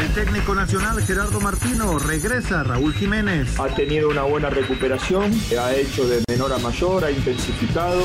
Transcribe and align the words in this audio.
El 0.00 0.12
técnico 0.12 0.56
nacional 0.56 1.00
Gerardo 1.02 1.40
Martino 1.40 1.98
regresa. 2.00 2.64
Raúl 2.64 2.92
Jiménez. 2.94 3.58
Ha 3.60 3.68
tenido 3.68 4.08
una 4.08 4.22
buena 4.22 4.50
recuperación, 4.50 5.32
ha 5.58 5.72
hecho 5.74 6.06
de 6.08 6.22
menor 6.28 6.52
a 6.52 6.58
mayor, 6.58 7.04
ha 7.04 7.10
intensificado. 7.12 8.00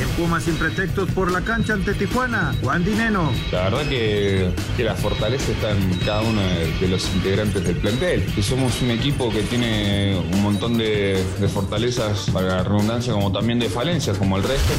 En 0.00 0.08
Pumas 0.16 0.42
sin 0.42 0.56
pretextos 0.56 1.08
por 1.12 1.30
la 1.30 1.40
cancha 1.42 1.74
ante 1.74 1.94
Tijuana. 1.94 2.54
Juan 2.60 2.84
Dineno. 2.84 3.30
La 3.52 3.64
verdad 3.64 3.88
que, 3.88 4.50
que 4.76 4.82
la 4.84 4.96
fortaleza 4.96 5.52
está 5.52 5.70
en 5.70 5.98
cada 6.04 6.22
uno 6.22 6.40
de 6.80 6.88
los 6.88 7.08
integrantes 7.14 7.64
del 7.64 7.76
plantel. 7.76 8.26
Que 8.34 8.42
somos 8.42 8.82
un 8.82 8.90
equipo 8.90 9.30
que 9.30 9.42
tiene 9.42 10.20
un 10.32 10.42
montón 10.42 10.76
de, 10.76 11.24
de 11.38 11.48
fortalezas, 11.48 12.30
para 12.30 12.48
la 12.48 12.64
redundancia, 12.64 13.12
como 13.12 13.30
también 13.30 13.60
de 13.60 13.68
falencias, 13.68 14.18
como 14.18 14.36
el 14.36 14.42
resto. 14.42 14.72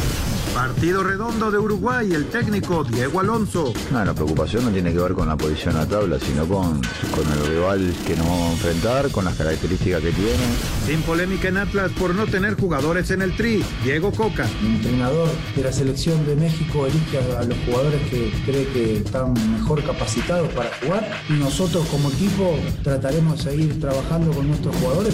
Partido 0.54 1.04
redondo 1.04 1.52
de 1.52 1.60
Uruguay, 1.60 2.12
el 2.12 2.26
técnico 2.26 2.84
Diego 2.84 3.20
Alonso. 3.20 3.71
No, 3.91 4.04
la 4.04 4.13
preocupación 4.13 4.66
no 4.66 4.71
tiene 4.71 4.91
que 4.91 4.99
ver 4.99 5.13
con 5.13 5.27
la 5.27 5.38
posición 5.38 5.77
a 5.77 5.88
tabla, 5.88 6.18
sino 6.20 6.48
con, 6.49 6.81
con 7.15 7.31
el 7.31 7.47
rival 7.47 7.93
que 8.05 8.15
nos 8.15 8.27
vamos 8.27 8.49
a 8.49 8.51
enfrentar, 8.53 9.11
con 9.11 9.23
las 9.23 9.35
características 9.35 10.01
que 10.01 10.11
tiene. 10.11 10.43
Sin 10.85 11.01
polémica 11.03 11.47
en 11.47 11.57
Atlas 11.57 11.91
por 11.97 12.15
no 12.15 12.25
tener 12.25 12.55
jugadores 12.55 13.11
en 13.11 13.21
el 13.21 13.35
tri, 13.35 13.63
Diego 13.83 14.11
Coca. 14.11 14.47
El 14.61 14.75
entrenador 14.75 15.29
de 15.55 15.63
la 15.63 15.71
selección 15.71 16.25
de 16.25 16.35
México 16.35 16.87
elige 16.87 17.20
a 17.20 17.43
los 17.43 17.57
jugadores 17.65 18.01
que 18.09 18.33
cree 18.45 18.67
que 18.70 18.97
están 18.97 19.33
mejor 19.53 19.83
capacitados 19.83 20.51
para 20.53 20.71
jugar 20.81 21.21
y 21.29 21.33
nosotros 21.33 21.85
como 21.87 22.09
equipo 22.09 22.57
trataremos 22.83 23.37
de 23.45 23.51
seguir 23.51 23.79
trabajando 23.79 24.31
con 24.31 24.47
nuestros 24.47 24.75
jugadores. 24.77 25.13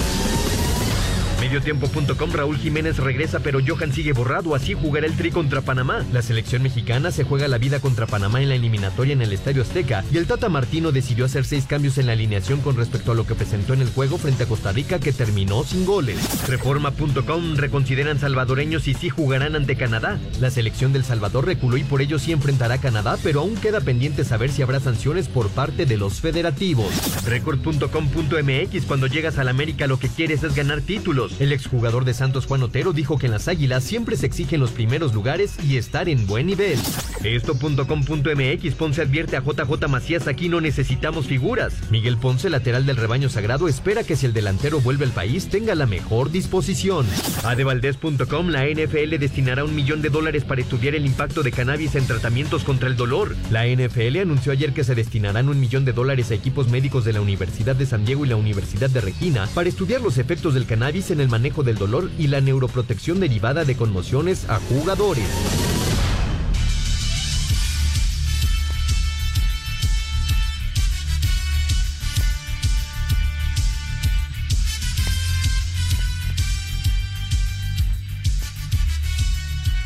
Mediotiempo.com 1.51 2.31
Raúl 2.31 2.57
Jiménez 2.57 2.95
regresa, 2.95 3.41
pero 3.41 3.59
Johan 3.59 3.91
sigue 3.91 4.13
borrado, 4.13 4.55
así 4.55 4.73
jugará 4.73 5.05
el 5.05 5.17
Tri 5.17 5.31
contra 5.31 5.59
Panamá. 5.59 6.05
La 6.13 6.21
selección 6.21 6.63
mexicana 6.63 7.11
se 7.11 7.25
juega 7.25 7.49
la 7.49 7.57
vida 7.57 7.81
contra 7.81 8.07
Panamá 8.07 8.41
en 8.41 8.47
la 8.47 8.55
eliminatoria 8.55 9.11
en 9.11 9.21
el 9.21 9.33
Estadio 9.33 9.61
Azteca 9.61 10.05
y 10.13 10.17
el 10.17 10.27
Tata 10.27 10.47
Martino 10.47 10.93
decidió 10.93 11.25
hacer 11.25 11.43
seis 11.43 11.65
cambios 11.65 11.97
en 11.97 12.05
la 12.05 12.13
alineación 12.13 12.61
con 12.61 12.77
respecto 12.77 13.11
a 13.11 13.15
lo 13.15 13.27
que 13.27 13.35
presentó 13.35 13.73
en 13.73 13.81
el 13.81 13.89
juego 13.89 14.17
frente 14.17 14.43
a 14.43 14.45
Costa 14.45 14.71
Rica 14.71 14.99
que 14.99 15.11
terminó 15.11 15.65
sin 15.65 15.85
goles. 15.85 16.47
Reforma.com 16.47 17.57
reconsideran 17.57 18.17
salvadoreños 18.17 18.87
y 18.87 18.93
sí 18.93 19.09
jugarán 19.09 19.57
ante 19.57 19.75
Canadá. 19.75 20.21
La 20.39 20.51
selección 20.51 20.93
del 20.93 21.03
Salvador 21.03 21.47
reculó 21.47 21.75
y 21.75 21.83
por 21.83 22.01
ello 22.01 22.17
sí 22.17 22.31
enfrentará 22.31 22.75
a 22.75 22.81
Canadá, 22.81 23.17
pero 23.21 23.41
aún 23.41 23.55
queda 23.55 23.81
pendiente 23.81 24.23
saber 24.23 24.51
si 24.51 24.61
habrá 24.61 24.79
sanciones 24.79 25.27
por 25.27 25.49
parte 25.49 25.85
de 25.85 25.97
los 25.97 26.21
federativos. 26.21 26.93
Record.com.mx 27.25 28.85
cuando 28.87 29.07
llegas 29.07 29.37
al 29.37 29.49
América 29.49 29.85
lo 29.87 29.99
que 29.99 30.07
quieres 30.07 30.43
es 30.43 30.55
ganar 30.55 30.79
títulos. 30.79 31.40
El 31.41 31.53
exjugador 31.53 32.05
de 32.05 32.13
Santos 32.13 32.45
Juan 32.45 32.61
Otero 32.61 32.93
dijo 32.93 33.17
que 33.17 33.25
en 33.25 33.31
las 33.31 33.47
Águilas 33.47 33.83
siempre 33.83 34.15
se 34.15 34.27
exigen 34.27 34.59
los 34.59 34.69
primeros 34.69 35.15
lugares 35.15 35.55
y 35.67 35.77
estar 35.77 36.07
en 36.07 36.27
buen 36.27 36.45
nivel. 36.45 36.77
Esto.com.mx 37.23 38.75
Ponce 38.75 39.01
advierte 39.01 39.37
a 39.37 39.41
JJ 39.41 39.87
Macías 39.89 40.27
aquí 40.27 40.49
no 40.49 40.61
necesitamos 40.61 41.25
figuras. 41.25 41.73
Miguel 41.89 42.17
Ponce, 42.17 42.51
lateral 42.51 42.85
del 42.85 42.97
rebaño 42.97 43.27
sagrado, 43.27 43.67
espera 43.67 44.03
que 44.03 44.15
si 44.15 44.27
el 44.27 44.33
delantero 44.33 44.81
vuelve 44.81 45.05
al 45.05 45.13
país 45.13 45.49
tenga 45.49 45.73
la 45.73 45.87
mejor 45.87 46.29
disposición. 46.29 47.07
Adevaldez.com 47.43 48.49
La 48.49 48.67
NFL 48.67 49.17
destinará 49.17 49.63
un 49.63 49.73
millón 49.73 50.03
de 50.03 50.09
dólares 50.09 50.43
para 50.43 50.61
estudiar 50.61 50.93
el 50.93 51.07
impacto 51.07 51.41
de 51.41 51.51
cannabis 51.51 51.95
en 51.95 52.05
tratamientos 52.05 52.63
contra 52.63 52.87
el 52.87 52.95
dolor. 52.95 53.35
La 53.49 53.65
NFL 53.65 54.19
anunció 54.19 54.51
ayer 54.51 54.73
que 54.73 54.83
se 54.83 54.93
destinarán 54.93 55.49
un 55.49 55.59
millón 55.59 55.85
de 55.85 55.93
dólares 55.93 56.29
a 56.29 56.35
equipos 56.35 56.69
médicos 56.69 57.03
de 57.03 57.13
la 57.13 57.21
Universidad 57.21 57.75
de 57.75 57.87
San 57.87 58.05
Diego 58.05 58.27
y 58.27 58.29
la 58.29 58.35
Universidad 58.35 58.91
de 58.91 59.01
Regina 59.01 59.49
para 59.55 59.69
estudiar 59.69 60.01
los 60.01 60.19
efectos 60.19 60.53
del 60.53 60.67
cannabis 60.67 61.09
en 61.09 61.19
el 61.19 61.30
manejo 61.31 61.63
del 61.63 61.77
dolor 61.77 62.11
y 62.19 62.27
la 62.27 62.41
neuroprotección 62.41 63.21
derivada 63.21 63.63
de 63.63 63.75
conmociones 63.75 64.47
a 64.49 64.59
jugadores. 64.59 65.25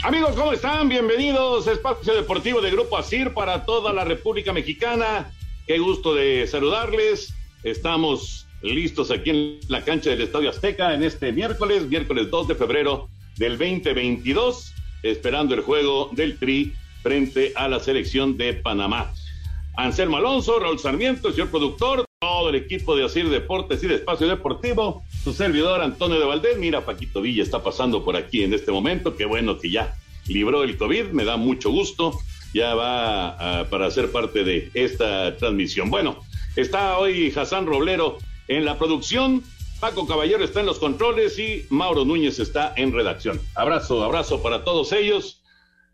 Amigos, 0.04 0.36
¿cómo 0.36 0.52
están? 0.52 0.90
Bienvenidos 0.90 1.68
a 1.68 1.74
Espacio 1.74 2.16
Deportivo 2.16 2.62
de 2.62 2.72
Grupo 2.72 2.98
ASIR 2.98 3.34
para 3.34 3.66
toda 3.66 3.94
la 3.94 4.04
República 4.04 4.52
Mexicana. 4.52 5.32
Qué 5.68 5.78
gusto 5.78 6.16
de 6.16 6.48
saludarles. 6.48 7.34
Estamos 7.64 8.45
listos 8.62 9.12
aquí 9.12 9.30
en 9.30 9.60
la 9.68 9.84
cancha 9.84 10.10
del 10.10 10.22
Estadio 10.22 10.50
Azteca 10.50 10.94
en 10.94 11.04
este 11.04 11.32
miércoles, 11.32 11.88
miércoles 11.88 12.30
2 12.30 12.48
de 12.48 12.56
febrero 12.56 13.10
del 13.38 13.58
2022, 13.58 14.74
esperando 15.04 15.54
el 15.54 15.62
juego 15.62 16.10
del 16.14 16.38
Tri 16.38 16.74
frente 17.04 17.54
a 17.56 17.68
la 17.68 17.80
selección 17.80 18.38
de 18.38 18.54
Panamá. 18.54 19.14
Anselmo 19.78 20.18
Alonso, 20.18 20.60
Raúl 20.60 20.80
Sarmiento, 20.80 21.28
el 21.28 21.34
señor 21.34 21.52
productor, 21.52 22.06
todo 22.20 22.50
el 22.50 22.56
equipo 22.56 22.96
de 22.96 23.06
Asir 23.06 23.30
Deportes 23.30 23.84
y 23.84 23.88
de 23.88 23.96
Espacio 23.96 24.28
Deportivo, 24.28 25.04
su 25.24 25.34
servidor 25.34 25.82
Antonio 25.82 26.20
de 26.20 26.26
Valdés. 26.26 26.58
Mira, 26.58 26.86
Paquito 26.86 27.22
Villa 27.22 27.44
está 27.44 27.62
pasando 27.62 28.04
por 28.04 28.16
aquí 28.16 28.44
en 28.44 28.54
este 28.54 28.72
momento. 28.72 29.16
Qué 29.16 29.26
bueno 29.26 29.60
que 29.60 29.70
ya 29.70 29.96
libró 30.28 30.64
el 30.64 30.78
COVID, 30.78 31.08
me 31.08 31.26
da 31.26 31.38
mucho 31.38 31.70
gusto. 31.70 32.18
Ya 32.54 32.74
va 32.74 33.68
para 33.70 33.92
ser 33.92 34.12
parte 34.12 34.46
de 34.46 34.72
esta 34.74 35.36
transmisión. 35.36 35.90
Bueno, 35.90 36.22
está 36.56 36.98
hoy 36.98 37.34
Hassan 37.36 37.66
Roblero 37.66 38.18
en 38.48 38.66
la 38.66 38.78
producción. 38.78 39.44
Paco 39.80 40.08
Caballero 40.08 40.44
está 40.44 40.62
en 40.62 40.66
los 40.66 40.80
controles 40.80 41.38
y 41.38 41.66
Mauro 41.70 42.06
Núñez 42.06 42.40
está 42.40 42.74
en 42.76 42.94
redacción. 42.94 43.40
Abrazo, 43.56 44.04
abrazo 44.04 44.42
para 44.42 44.64
todos 44.64 44.92
ellos. 44.94 45.44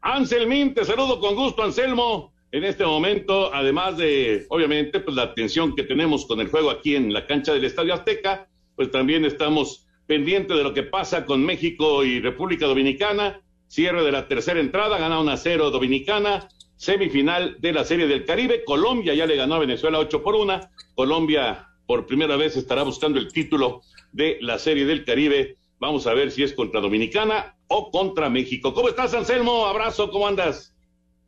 Anselmín, 0.01 0.73
te 0.73 0.85
saludo 0.85 1.19
con 1.19 1.35
gusto, 1.35 1.63
Anselmo. 1.63 2.33
En 2.51 2.63
este 2.63 2.85
momento, 2.85 3.53
además 3.53 3.97
de, 3.97 4.45
obviamente, 4.49 4.99
pues 4.99 5.15
la 5.15 5.23
atención 5.23 5.75
que 5.75 5.83
tenemos 5.83 6.25
con 6.25 6.41
el 6.41 6.49
juego 6.49 6.69
aquí 6.69 6.95
en 6.95 7.13
la 7.13 7.25
cancha 7.25 7.53
del 7.53 7.63
Estadio 7.63 7.93
Azteca, 7.93 8.49
pues 8.75 8.91
también 8.91 9.23
estamos 9.25 9.87
pendientes 10.05 10.57
de 10.57 10.63
lo 10.63 10.73
que 10.73 10.83
pasa 10.83 11.25
con 11.25 11.45
México 11.45 12.03
y 12.03 12.19
República 12.19 12.65
Dominicana. 12.65 13.41
Cierre 13.67 14.03
de 14.03 14.11
la 14.11 14.27
tercera 14.27 14.59
entrada, 14.59 14.97
gana 14.97 15.19
una 15.19 15.37
cero 15.37 15.71
Dominicana. 15.71 16.49
Semifinal 16.75 17.57
de 17.59 17.73
la 17.73 17.85
Serie 17.85 18.07
del 18.07 18.25
Caribe. 18.25 18.63
Colombia 18.65 19.13
ya 19.13 19.27
le 19.27 19.35
ganó 19.35 19.55
a 19.55 19.59
Venezuela 19.59 19.99
8 19.99 20.23
por 20.23 20.35
1. 20.35 20.61
Colombia 20.95 21.67
por 21.85 22.05
primera 22.05 22.35
vez 22.37 22.55
estará 22.55 22.83
buscando 22.83 23.19
el 23.19 23.31
título 23.31 23.81
de 24.11 24.37
la 24.41 24.59
Serie 24.59 24.85
del 24.85 25.05
Caribe. 25.05 25.57
Vamos 25.79 26.07
a 26.07 26.13
ver 26.13 26.31
si 26.31 26.43
es 26.43 26.53
contra 26.53 26.81
Dominicana 26.81 27.57
o 27.67 27.89
contra 27.91 28.29
México. 28.29 28.73
¿Cómo 28.73 28.89
estás, 28.89 29.13
Anselmo? 29.13 29.65
Abrazo, 29.65 30.11
¿cómo 30.11 30.27
andas? 30.27 30.73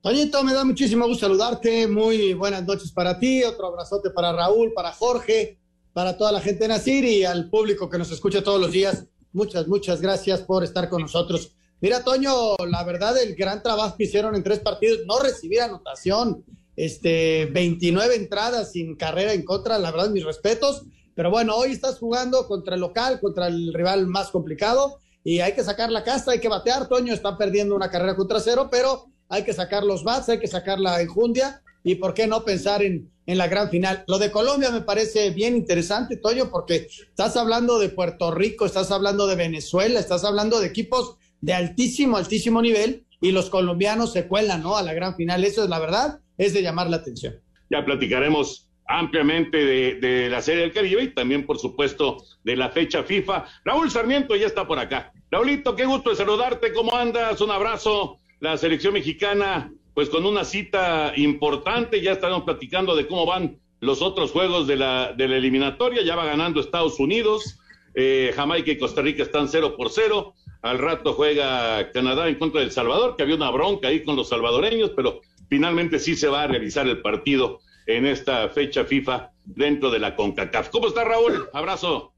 Toñito, 0.01 0.44
me 0.44 0.53
da 0.53 0.65
muchísimo 0.65 1.07
gusto 1.07 1.25
saludarte. 1.25 1.88
Muy 1.88 2.33
buenas 2.33 2.65
noches 2.65 2.91
para 2.91 3.17
ti. 3.17 3.44
Otro 3.44 3.67
abrazote 3.67 4.09
para 4.09 4.33
Raúl, 4.33 4.73
para 4.73 4.91
Jorge, 4.91 5.57
para 5.94 6.17
toda 6.17 6.31
la 6.31 6.41
gente 6.41 6.63
de 6.63 6.67
Nacir 6.67 7.05
y 7.05 7.23
al 7.23 7.50
público 7.50 7.89
que 7.89 7.97
nos 7.97 8.11
escucha 8.11 8.44
todos 8.44 8.59
los 8.59 8.71
días. 8.71 9.07
Muchas, 9.31 9.67
muchas 9.67 10.01
gracias 10.01 10.41
por 10.41 10.63
estar 10.63 10.89
con 10.89 11.01
nosotros. 11.01 11.55
Mira, 11.79 12.03
Toño, 12.03 12.55
la 12.67 12.83
verdad, 12.83 13.21
el 13.21 13.35
gran 13.35 13.63
trabajo 13.63 13.97
que 13.97 14.03
hicieron 14.03 14.35
en 14.35 14.44
tres 14.44 14.59
partidos, 14.59 15.00
no 15.05 15.19
recibir 15.19 15.61
anotación, 15.61 16.45
este, 16.75 17.45
29 17.51 18.15
entradas 18.15 18.71
sin 18.71 18.95
carrera 18.95 19.33
en 19.33 19.43
contra, 19.43 19.77
la 19.77 19.91
verdad, 19.91 20.09
mis 20.09 20.25
respetos. 20.25 20.83
Pero 21.15 21.29
bueno, 21.29 21.55
hoy 21.55 21.71
estás 21.71 21.99
jugando 21.99 22.47
contra 22.47 22.75
el 22.75 22.81
local, 22.81 23.19
contra 23.19 23.47
el 23.47 23.73
rival 23.73 24.07
más 24.07 24.31
complicado 24.31 24.99
y 25.23 25.39
hay 25.39 25.53
que 25.53 25.63
sacar 25.63 25.91
la 25.91 26.03
casta, 26.03 26.31
hay 26.31 26.39
que 26.39 26.49
batear. 26.49 26.87
Toño 26.87 27.13
está 27.13 27.37
perdiendo 27.37 27.75
una 27.75 27.89
carrera 27.89 28.15
contra 28.15 28.39
cero, 28.39 28.69
pero 28.71 29.05
hay 29.29 29.43
que 29.43 29.53
sacar 29.53 29.83
los 29.83 30.03
bats, 30.03 30.29
hay 30.29 30.39
que 30.39 30.47
sacar 30.47 30.79
la 30.79 31.01
enjundia 31.01 31.61
y 31.83 31.95
por 31.95 32.13
qué 32.13 32.27
no 32.27 32.43
pensar 32.43 32.81
en, 32.81 33.11
en 33.25 33.37
la 33.37 33.47
gran 33.47 33.69
final. 33.69 34.03
Lo 34.07 34.17
de 34.17 34.31
Colombia 34.31 34.71
me 34.71 34.81
parece 34.81 35.29
bien 35.29 35.55
interesante, 35.55 36.17
Toño, 36.17 36.49
porque 36.49 36.87
estás 36.87 37.37
hablando 37.37 37.79
de 37.79 37.89
Puerto 37.89 38.31
Rico, 38.31 38.65
estás 38.65 38.91
hablando 38.91 39.27
de 39.27 39.35
Venezuela, 39.35 39.99
estás 39.99 40.23
hablando 40.23 40.59
de 40.59 40.67
equipos 40.67 41.17
de 41.41 41.53
altísimo, 41.53 42.17
altísimo 42.17 42.61
nivel 42.61 43.05
y 43.21 43.31
los 43.31 43.49
colombianos 43.49 44.13
se 44.13 44.27
cuelan, 44.27 44.63
¿no? 44.63 44.77
A 44.77 44.81
la 44.81 44.93
gran 44.93 45.15
final. 45.15 45.43
Eso 45.43 45.63
es 45.63 45.69
la 45.69 45.79
verdad, 45.79 46.19
es 46.38 46.53
de 46.53 46.62
llamar 46.62 46.89
la 46.89 46.97
atención. 46.97 47.35
Ya 47.69 47.83
platicaremos 47.83 48.69
ampliamente 48.88 49.57
de, 50.00 50.30
la 50.30 50.41
Serie 50.41 50.62
del 50.62 50.74
Caribe 50.74 51.03
y 51.03 51.13
también, 51.13 51.45
por 51.45 51.57
supuesto, 51.57 52.18
de 52.44 52.56
la 52.56 52.69
fecha 52.69 53.03
FIFA. 53.03 53.45
Raúl 53.63 53.89
Sarmiento 53.89 54.35
ya 54.35 54.47
está 54.47 54.68
por 54.68 54.80
acá. 54.80 55.12
Raulito, 55.31 55.75
qué 55.75 55.85
gusto 55.85 56.09
de 56.09 56.15
saludarte. 56.15 56.74
¿Cómo 56.74 56.95
andas? 56.95 57.39
Un 57.41 57.51
abrazo. 57.51 58.18
La 58.39 58.57
selección 58.57 58.94
mexicana, 58.94 59.71
pues 59.94 60.09
con 60.09 60.25
una 60.25 60.44
cita 60.44 61.13
importante. 61.15 62.01
Ya 62.01 62.12
estaremos 62.12 62.44
platicando 62.44 62.95
de 62.95 63.07
cómo 63.07 63.25
van 63.25 63.57
los 63.79 64.01
otros 64.01 64.31
juegos 64.31 64.68
de 64.68 64.75
la, 64.75 65.13
de 65.13 65.27
la 65.27 65.38
eliminatoria. 65.38 66.03
Ya 66.03 66.15
va 66.15 66.25
ganando 66.25 66.59
Estados 66.59 67.00
Unidos. 67.00 67.59
Eh, 67.95 68.31
Jamaica 68.36 68.71
y 68.71 68.77
Costa 68.77 69.01
Rica 69.01 69.24
están 69.24 69.47
cero 69.47 69.75
por 69.77 69.89
cero. 69.89 70.33
Al 70.62 70.79
rato 70.79 71.13
juega 71.13 71.91
Canadá 71.91 72.27
en 72.27 72.36
contra 72.36 72.62
del 72.62 72.71
Salvador, 72.71 73.15
que 73.15 73.24
había 73.24 73.36
una 73.36 73.51
bronca 73.51 73.89
ahí 73.89 74.03
con 74.03 74.15
los 74.15 74.29
salvadoreños, 74.29 74.91
pero 74.95 75.21
finalmente 75.49 75.99
sí 75.99 76.15
se 76.15 76.27
va 76.27 76.43
a 76.43 76.47
realizar 76.47 76.87
el 76.87 77.01
partido 77.01 77.59
en 77.85 78.05
esta 78.05 78.49
fecha 78.49 78.85
FIFA 78.85 79.31
dentro 79.45 79.91
de 79.91 79.99
la 79.99 80.15
CONCACAF. 80.15 80.69
¿Cómo 80.69 80.87
está 80.87 81.03
Raúl? 81.03 81.49
Abrazo. 81.53 82.13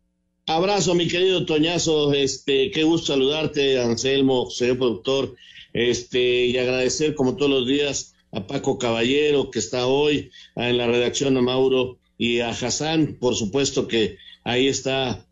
Abrazo, 0.47 0.93
mi 0.93 1.07
querido 1.07 1.45
Toñazo, 1.45 2.13
este, 2.13 2.69
qué 2.69 2.83
gusto 2.83 3.13
saludarte, 3.13 3.79
Anselmo, 3.79 4.49
señor 4.51 4.77
productor, 4.77 5.35
este, 5.73 6.45
y 6.45 6.57
agradecer 6.59 7.15
como 7.15 7.35
todos 7.35 7.49
los 7.49 7.67
días 7.67 8.13
a 8.31 8.45
Paco 8.45 8.77
Caballero, 8.77 9.49
que 9.49 9.57
está 9.57 9.87
hoy 9.87 10.29
en 10.55 10.77
la 10.77 10.85
redacción, 10.85 11.35
a 11.37 11.41
Mauro 11.41 11.97
y 12.17 12.41
a 12.41 12.49
Hassan, 12.49 13.17
por 13.19 13.33
supuesto 13.35 13.87
que 13.87 14.17
ahí 14.43 14.67
está 14.67 15.25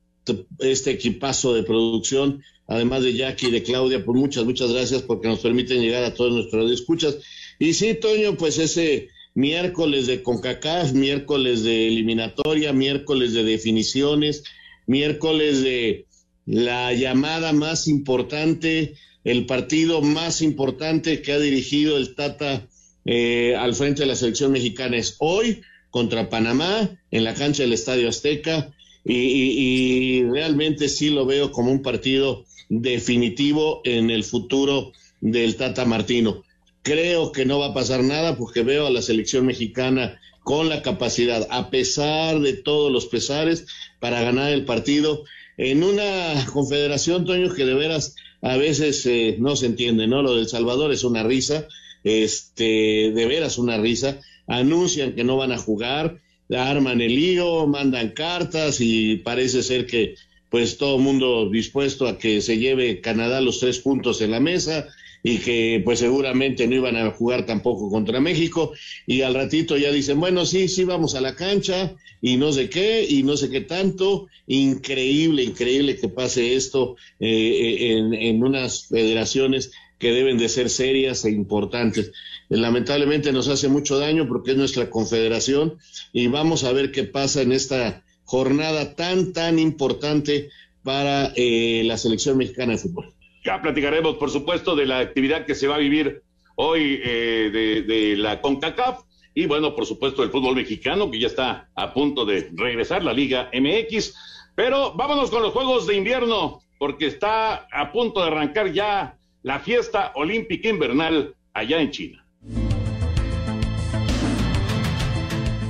este 0.60 0.92
equipazo 0.92 1.54
de 1.54 1.62
producción, 1.62 2.42
además 2.68 3.04
de 3.04 3.14
Jackie 3.14 3.48
y 3.48 3.52
de 3.52 3.62
Claudia, 3.62 4.04
pues 4.04 4.18
muchas, 4.18 4.46
muchas 4.46 4.72
gracias 4.72 5.04
porque 5.04 5.28
nos 5.28 5.42
permiten 5.42 5.82
llegar 5.82 6.04
a 6.04 6.14
todos 6.14 6.34
nuestros 6.34 6.72
escuchas. 6.72 7.18
Y 7.60 7.74
sí, 7.74 7.94
Toño, 7.96 8.36
pues 8.38 8.58
ese 8.58 9.10
miércoles 9.36 10.08
de 10.08 10.22
CONCACAF, 10.22 10.94
miércoles 10.94 11.64
de 11.64 11.88
eliminatoria, 11.88 12.74
miércoles 12.74 13.34
de 13.34 13.44
definiciones, 13.44 14.44
miércoles 14.86 15.64
de 15.64 16.06
la 16.46 16.94
llamada 16.94 17.54
más 17.54 17.88
importante, 17.88 18.96
el 19.24 19.46
partido 19.46 20.02
más 20.02 20.42
importante 20.42 21.22
que 21.22 21.32
ha 21.32 21.40
dirigido 21.40 21.98
el 21.98 22.16
Tata 22.16 22.68
eh, 23.06 23.56
al 23.58 23.74
frente 23.74 24.02
de 24.02 24.08
la 24.08 24.16
selección 24.16 24.52
mexicana 24.52 24.98
es 24.98 25.16
hoy 25.20 25.62
contra 25.90 26.30
Panamá 26.30 26.90
en 27.12 27.24
la 27.24 27.34
cancha 27.34 27.64
del 27.64 27.74
Estadio 27.74 28.10
Azteca 28.10 28.74
y, 29.06 30.24
realmente 30.24 30.88
sí 30.88 31.10
lo 31.10 31.26
veo 31.26 31.52
como 31.52 31.72
un 31.72 31.82
partido 31.82 32.46
definitivo 32.70 33.82
en 33.84 34.10
el 34.10 34.24
futuro 34.24 34.94
del 35.20 35.58
Tata 35.58 35.84
Martino. 35.86 36.44
Creo 36.84 37.32
que 37.32 37.46
no 37.46 37.60
va 37.60 37.68
a 37.68 37.74
pasar 37.74 38.04
nada 38.04 38.38
porque 38.38 38.62
veo 38.62 38.88
a 38.88 38.92
la 38.92 39.02
selección 39.02 39.46
mexicana 39.46 40.20
con 40.44 40.68
la 40.68 40.82
capacidad, 40.82 41.48
a 41.50 41.70
pesar 41.70 42.42
de 42.42 42.54
todos 42.54 42.92
los 42.92 43.06
pesares, 43.06 43.66
para 44.00 44.22
ganar 44.22 44.52
el 44.52 44.66
partido 44.66 45.24
en 45.58 45.84
una 45.84 46.46
confederación, 46.54 47.26
Toño, 47.26 47.54
que 47.54 47.66
de 47.66 47.74
veras 47.74 48.16
a 48.42 48.58
veces 48.58 49.06
eh, 49.06 49.38
no 49.40 49.56
se 49.56 49.68
entiende, 49.68 50.08
¿no? 50.08 50.22
Lo 50.22 50.36
del 50.36 50.50
Salvador 50.50 50.92
es 50.92 51.06
una 51.06 51.24
risa, 51.24 51.68
este, 52.04 53.12
de 53.16 53.26
veras 53.28 53.58
una 53.58 53.78
risa. 53.78 54.20
Anuncian 54.48 55.14
que 55.14 55.24
no 55.24 55.38
van 55.38 55.54
a 55.54 55.58
jugar, 55.58 56.20
arman 56.50 57.00
el 57.00 57.16
lío, 57.16 57.66
mandan 57.66 58.10
cartas 58.10 58.82
y 58.82 59.18
parece 59.18 59.64
ser 59.64 59.88
que 59.88 60.16
pues 60.50 60.78
todo 60.78 61.00
mundo 61.00 61.50
dispuesto 61.50 62.08
a 62.08 62.18
que 62.18 62.42
se 62.42 62.58
lleve 62.58 63.00
Canadá 63.00 63.40
los 63.40 63.60
tres 63.60 63.80
puntos 63.80 64.22
en 64.22 64.32
la 64.32 64.40
mesa 64.40 64.88
y 65.24 65.38
que 65.38 65.82
pues 65.84 66.00
seguramente 66.00 66.68
no 66.68 66.76
iban 66.76 66.98
a 66.98 67.10
jugar 67.12 67.46
tampoco 67.46 67.90
contra 67.90 68.20
México 68.20 68.74
y 69.08 69.22
al 69.22 69.34
ratito 69.34 69.78
ya 69.78 69.92
dicen, 69.92 70.20
bueno, 70.20 70.46
sí, 70.46 70.68
sí, 70.68 70.84
vamos 70.84 71.16
a 71.16 71.22
la 71.22 71.36
cancha 71.36 71.96
y 72.22 72.36
no 72.36 72.52
sé 72.52 72.70
qué 72.70 73.06
y 73.10 73.24
no 73.24 73.38
sé 73.38 73.50
qué 73.50 73.62
tanto. 73.62 74.28
Increíble, 74.46 75.44
increíble 75.44 75.96
que 75.96 76.10
pase 76.10 76.56
esto 76.56 76.98
eh, 77.22 77.94
en, 77.98 78.14
en 78.14 78.44
unas 78.44 78.88
federaciones 78.88 79.72
que 79.98 80.12
deben 80.12 80.38
de 80.38 80.50
ser 80.50 80.70
serias 80.70 81.24
e 81.24 81.32
importantes. 81.32 82.12
Lamentablemente 82.50 83.32
nos 83.32 83.48
hace 83.48 83.70
mucho 83.70 83.98
daño 84.00 84.28
porque 84.28 84.52
es 84.52 84.58
nuestra 84.58 84.90
confederación 84.90 85.78
y 86.12 86.28
vamos 86.28 86.66
a 86.66 86.74
ver 86.74 86.92
qué 86.92 87.06
pasa 87.06 87.42
en 87.42 87.54
esta 87.54 88.04
jornada 88.26 88.96
tan, 88.96 89.32
tan 89.32 89.60
importante 89.60 90.50
para 90.84 91.32
eh, 91.38 91.84
la 91.86 91.98
selección 91.98 92.38
mexicana 92.38 92.74
de 92.74 92.80
fútbol. 92.80 93.14
Ya 93.44 93.62
platicaremos, 93.62 94.16
por 94.16 94.30
supuesto, 94.30 94.76
de 94.76 94.86
la 94.86 95.00
actividad 95.00 95.46
que 95.46 95.56
se 95.56 95.68
va 95.68 95.76
a 95.76 95.80
vivir 95.80 96.22
hoy 96.56 97.02
eh, 97.04 97.50
de, 97.52 97.82
de, 97.82 98.16
la 98.16 98.42
CONCACAF 98.42 99.02
y, 99.36 99.48
bueno, 99.48 99.76
por 99.76 99.86
supuesto, 99.86 100.24
el 100.24 100.30
fútbol 100.30 100.56
mexicano, 100.56 101.10
que 101.10 101.20
ya 101.20 101.28
está 101.28 101.70
a 101.76 101.94
punto 101.94 102.26
de 102.26 102.50
regresar, 102.54 103.04
la 103.04 103.14
Liga 103.14 103.50
MX. 103.54 104.16
Pero 104.56 104.94
vámonos 104.94 105.32
con 105.32 105.42
los 105.42 105.52
Juegos 105.52 105.88
de 105.88 105.96
Invierno, 105.96 106.62
porque 106.78 107.08
está 107.08 107.68
a 107.72 107.92
punto 107.92 108.22
de 108.22 108.28
arrancar 108.28 108.72
ya 108.72 109.18
la 109.42 109.60
fiesta 109.60 110.12
olímpica 110.16 110.70
invernal 110.70 111.36
allá 111.54 111.82
en 111.82 111.92
China. 111.92 112.23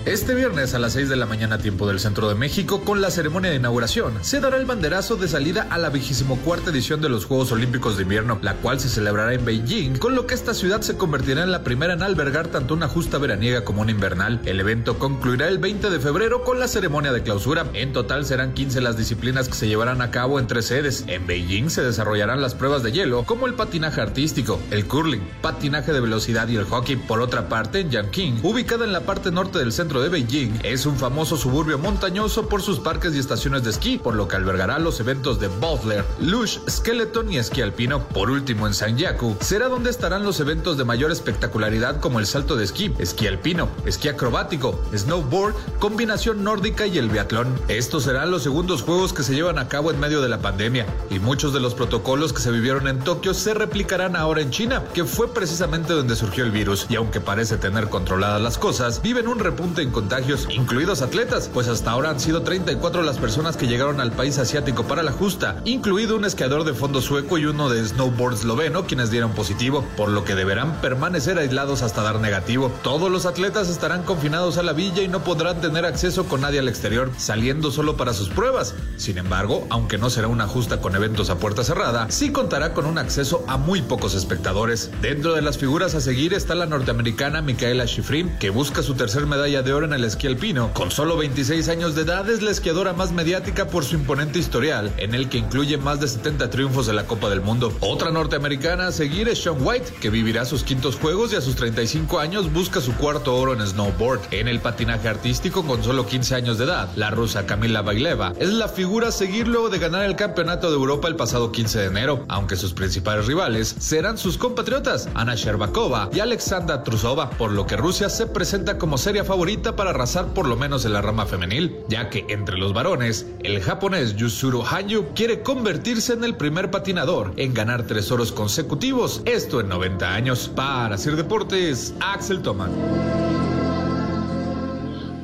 Este 0.06 0.36
viernes 0.36 0.74
a 0.74 0.80
las 0.80 0.92
6 0.94 1.08
de 1.08 1.16
la 1.16 1.26
mañana 1.26 1.60
tiempo 1.60 1.88
del 1.88 1.98
centro 1.98 2.28
de 2.28 2.36
México 2.36 2.82
con 2.82 3.00
la 3.00 3.10
ceremonia 3.10 3.52
de 3.52 3.56
inauguración 3.56 4.22
se 4.22 4.42
dará 4.42 4.58
el 4.58 4.66
banderazo 4.66 5.16
de 5.16 5.30
salida 5.30 5.66
a 5.70 5.78
la 5.78 5.90
vigésimo 5.90 6.38
cuarta 6.40 6.72
edición 6.72 7.00
de 7.00 7.08
los 7.08 7.24
Juegos 7.24 7.54
Olímpicos 7.54 7.96
de 7.96 8.04
Invierno, 8.04 8.38
la 8.42 8.56
cual 8.56 8.82
se 8.82 8.90
celebrará 8.90 9.34
en 9.34 9.46
Beijing, 9.46 9.98
con 10.00 10.14
lo 10.14 10.28
que 10.28 10.34
esta 10.34 10.54
ciudad 10.54 10.82
se 10.82 10.98
convertirá 10.98 11.44
en 11.44 11.54
la 11.54 11.64
primera 11.64 11.94
en 11.94 12.04
albergar 12.04 12.50
tanto 12.50 12.74
una 12.74 12.90
justa 12.90 13.18
veraniega 13.18 13.64
como 13.64 13.82
una 13.82 13.92
invernal. 13.92 14.42
El 14.44 14.60
evento 14.60 15.00
concluirá 15.00 15.48
el 15.48 15.58
20 15.58 15.90
de 15.90 16.00
febrero 16.02 16.44
con 16.44 16.60
la 16.60 16.68
ceremonia 16.68 17.14
de 17.14 17.24
clausura. 17.24 17.66
En 17.74 17.94
total 17.94 18.26
serán 18.26 18.54
15 18.54 18.82
las 18.82 18.98
disciplinas 18.98 19.48
que 19.48 19.56
se 19.56 19.70
llevarán 19.70 20.02
a 20.02 20.12
cabo 20.12 20.38
en 20.38 20.48
tres 20.48 20.66
sedes. 20.66 21.06
En 21.08 21.26
Beijing 21.28 21.70
se 21.70 21.82
desarrollarán 21.82 22.42
las 22.42 22.56
pruebas 22.56 22.84
de 22.84 22.92
hielo 22.92 23.24
como 23.24 23.48
el 23.48 23.54
patinaje 23.54 24.02
artístico, 24.02 24.60
el 24.70 24.86
curling, 24.86 25.24
patinaje 25.42 25.94
de 25.94 26.02
velocidad 26.02 26.50
y 26.50 26.58
el 26.58 26.66
hockey. 26.66 26.98
Por 26.98 27.22
otra 27.22 27.48
parte, 27.48 27.80
en 27.80 27.90
Yanqing, 27.90 28.42
ubicada 28.44 28.84
en 28.84 28.92
la 28.92 29.06
parte 29.06 29.32
norte 29.32 29.60
del 29.60 29.72
centro 29.72 29.93
de 30.02 30.10
Beijing 30.10 30.60
es 30.64 30.86
un 30.86 30.98
famoso 30.98 31.38
suburbio 31.38 31.78
montañoso 31.78 32.48
por 32.48 32.62
sus 32.62 32.80
parques 32.80 33.14
y 33.14 33.20
estaciones 33.20 33.64
de 33.64 33.70
esquí, 33.70 33.98
por 33.98 34.16
lo 34.16 34.28
que 34.28 34.36
albergará 34.36 34.80
los 34.80 35.00
eventos 35.00 35.40
de 35.40 35.48
Bowler, 35.48 36.04
Lush, 36.20 36.60
Skeleton 36.70 37.32
y 37.32 37.38
esquí 37.38 37.62
alpino. 37.62 38.08
Por 38.08 38.30
último, 38.30 38.68
en 38.68 38.74
Sanyaku 38.74 39.36
será 39.42 39.68
donde 39.68 39.90
estarán 39.90 40.24
los 40.24 40.40
eventos 40.40 40.78
de 40.78 40.86
mayor 40.86 41.12
espectacularidad 41.12 42.00
como 42.00 42.20
el 42.20 42.26
salto 42.26 42.56
de 42.56 42.64
esquí, 42.64 42.94
esquí 42.98 43.28
alpino, 43.28 43.70
esquí 43.86 44.08
acrobático, 44.08 44.82
snowboard, 44.96 45.54
combinación 45.80 46.44
nórdica 46.44 46.88
y 46.88 46.98
el 46.98 47.10
biatlón. 47.10 47.54
Estos 47.68 48.04
serán 48.04 48.32
los 48.32 48.44
segundos 48.44 48.82
juegos 48.82 49.14
que 49.14 49.24
se 49.24 49.36
llevan 49.36 49.60
a 49.60 49.68
cabo 49.68 49.92
en 49.92 50.00
medio 50.00 50.22
de 50.22 50.30
la 50.30 50.40
pandemia 50.40 50.86
y 51.10 51.20
muchos 51.20 51.54
de 51.54 51.60
los 51.60 51.76
protocolos 51.76 52.34
que 52.34 52.42
se 52.42 52.52
vivieron 52.52 52.88
en 52.88 53.00
Tokio 53.00 53.34
se 53.34 53.54
replicarán 53.54 54.16
ahora 54.16 54.42
en 54.42 54.50
China, 54.50 54.84
que 54.94 55.06
fue 55.06 55.34
precisamente 55.34 55.94
donde 55.94 56.16
surgió 56.16 56.44
el 56.44 56.52
virus 56.52 56.88
y 56.90 56.96
aunque 56.96 57.22
parece 57.22 57.58
tener 57.58 57.90
controladas 57.90 58.42
las 58.42 58.58
cosas, 58.58 59.02
viven 59.02 59.28
un 59.28 59.40
repunte 59.40 59.83
en 59.84 59.92
contagios 59.92 60.48
incluidos 60.50 61.02
atletas, 61.02 61.50
pues 61.54 61.68
hasta 61.68 61.92
ahora 61.92 62.10
han 62.10 62.20
sido 62.20 62.42
34 62.42 63.04
las 63.04 63.18
personas 63.18 63.58
que 63.58 63.68
llegaron 63.68 64.02
al 64.02 64.12
país 64.12 64.38
asiático 64.38 64.84
para 64.86 65.04
la 65.04 65.12
justa, 65.12 65.62
incluido 65.66 66.16
un 66.16 66.26
esquiador 66.26 66.64
de 66.64 66.74
fondo 66.74 67.02
sueco 67.02 67.38
y 67.38 67.46
uno 67.46 67.70
de 67.70 67.86
snowboard 67.86 68.36
esloveno, 68.36 68.86
quienes 68.86 69.12
dieron 69.12 69.34
positivo, 69.34 69.86
por 69.96 70.10
lo 70.10 70.24
que 70.24 70.36
deberán 70.36 70.82
permanecer 70.82 71.38
aislados 71.38 71.82
hasta 71.82 72.02
dar 72.02 72.20
negativo. 72.20 72.72
Todos 72.82 73.12
los 73.12 73.26
atletas 73.26 73.70
estarán 73.70 74.04
confinados 74.04 74.58
a 74.58 74.64
la 74.64 74.74
villa 74.74 75.04
y 75.04 75.08
no 75.08 75.24
podrán 75.24 75.62
tener 75.62 75.86
acceso 75.86 76.26
con 76.26 76.42
nadie 76.42 76.60
al 76.60 76.70
exterior, 76.70 77.12
saliendo 77.18 77.72
solo 77.72 77.98
para 77.98 78.14
sus 78.14 78.30
pruebas. 78.30 78.74
Sin 78.98 79.18
embargo, 79.18 79.68
aunque 79.70 79.98
no 79.98 80.10
será 80.10 80.28
una 80.28 80.48
justa 80.48 80.82
con 80.82 80.96
eventos 80.96 81.30
a 81.30 81.38
puerta 81.38 81.64
cerrada, 81.64 82.10
sí 82.10 82.32
contará 82.32 82.74
con 82.74 82.86
un 82.86 82.98
acceso 82.98 83.44
a 83.48 83.58
muy 83.58 83.82
pocos 83.82 84.16
espectadores. 84.16 84.92
Dentro 85.02 85.34
de 85.34 85.42
las 85.42 85.58
figuras 85.58 85.96
a 85.96 86.02
seguir 86.02 86.34
está 86.34 86.56
la 86.56 86.66
norteamericana 86.66 87.42
Micaela 87.42 87.86
Schifrin, 87.86 88.38
que 88.40 88.50
busca 88.50 88.82
su 88.82 88.96
tercer 88.96 89.26
medalla 89.26 89.62
de 89.62 89.73
en 89.82 89.94
el 89.94 90.04
esquí 90.04 90.28
alpino. 90.28 90.72
Con 90.74 90.92
solo 90.92 91.18
26 91.18 91.68
años 91.68 91.96
de 91.96 92.04
edad 92.04 92.30
es 92.30 92.44
la 92.44 92.52
esquiadora 92.52 92.94
más 92.94 93.12
mediática 93.12 93.66
por 93.68 93.84
su 93.84 93.96
imponente 93.96 94.38
historial, 94.38 94.94
en 94.98 95.16
el 95.16 95.30
que 95.30 95.40
incluye 95.40 95.78
más 95.80 96.00
de 96.00 96.08
70 96.08 96.52
triunfos 96.52 96.86
de 96.86 96.94
la 96.94 97.08
Copa 97.08 97.28
del 97.30 97.42
Mundo. 97.42 97.74
Otra 97.80 98.12
norteamericana 98.12 98.88
a 98.88 98.92
seguir 98.92 99.28
es 99.28 99.42
Sean 99.42 99.58
White, 99.60 99.96
que 100.00 100.12
vivirá 100.12 100.46
sus 100.46 100.64
quintos 100.64 100.96
juegos 100.96 101.34
y 101.34 101.38
a 101.38 101.42
sus 101.42 101.56
35 101.56 102.20
años 102.20 102.54
busca 102.54 102.82
su 102.82 102.94
cuarto 102.94 103.36
oro 103.36 103.54
en 103.54 103.66
snowboard. 103.66 104.22
En 104.30 104.48
el 104.48 104.60
patinaje 104.60 105.08
artístico 105.08 105.64
con 105.64 105.84
solo 105.84 106.06
15 106.06 106.36
años 106.36 106.60
de 106.60 106.66
edad, 106.66 106.90
la 106.96 107.10
rusa 107.10 107.48
Camila 107.48 107.82
Baileva 107.82 108.34
es 108.40 108.50
la 108.50 108.68
figura 108.68 109.08
a 109.08 109.12
seguir 109.12 109.48
luego 109.48 109.70
de 109.70 109.80
ganar 109.80 110.04
el 110.04 110.16
Campeonato 110.16 110.70
de 110.70 110.76
Europa 110.76 111.08
el 111.08 111.16
pasado 111.16 111.52
15 111.52 111.80
de 111.80 111.86
enero, 111.86 112.26
aunque 112.28 112.58
sus 112.58 112.74
principales 112.74 113.26
rivales 113.26 113.76
serán 113.80 114.20
sus 114.20 114.38
compatriotas 114.38 115.10
Ana 115.16 115.34
Sherbakova 115.36 116.10
y 116.14 116.20
Alexandra 116.20 116.84
Trusova, 116.84 117.32
por 117.32 117.52
lo 117.52 117.66
que 117.66 117.78
Rusia 117.78 118.10
se 118.10 118.28
presenta 118.28 118.78
como 118.78 118.98
seria 118.98 119.24
favorita 119.24 119.63
para 119.72 119.92
arrasar 119.92 120.34
por 120.34 120.48
lo 120.48 120.58
menos 120.58 120.86
en 120.86 120.94
la 120.94 121.02
rama 121.02 121.26
femenil, 121.26 121.78
ya 121.88 122.10
que 122.10 122.26
entre 122.28 122.58
los 122.58 122.74
varones, 122.74 123.26
el 123.44 123.62
japonés 123.62 124.16
Yusuru 124.18 124.64
Hanyu 124.64 125.14
quiere 125.16 125.42
convertirse 125.42 126.14
en 126.14 126.26
el 126.26 126.36
primer 126.36 126.70
patinador 126.70 127.32
en 127.38 127.54
ganar 127.54 127.88
tres 127.88 128.12
oros 128.12 128.34
consecutivos, 128.34 129.22
esto 129.26 129.62
en 129.62 129.70
90 129.70 130.14
años. 130.14 130.52
Para 130.54 130.98
Sir 130.98 131.16
Deportes, 131.16 131.96
Axel 132.02 132.42
Toman. 132.42 132.72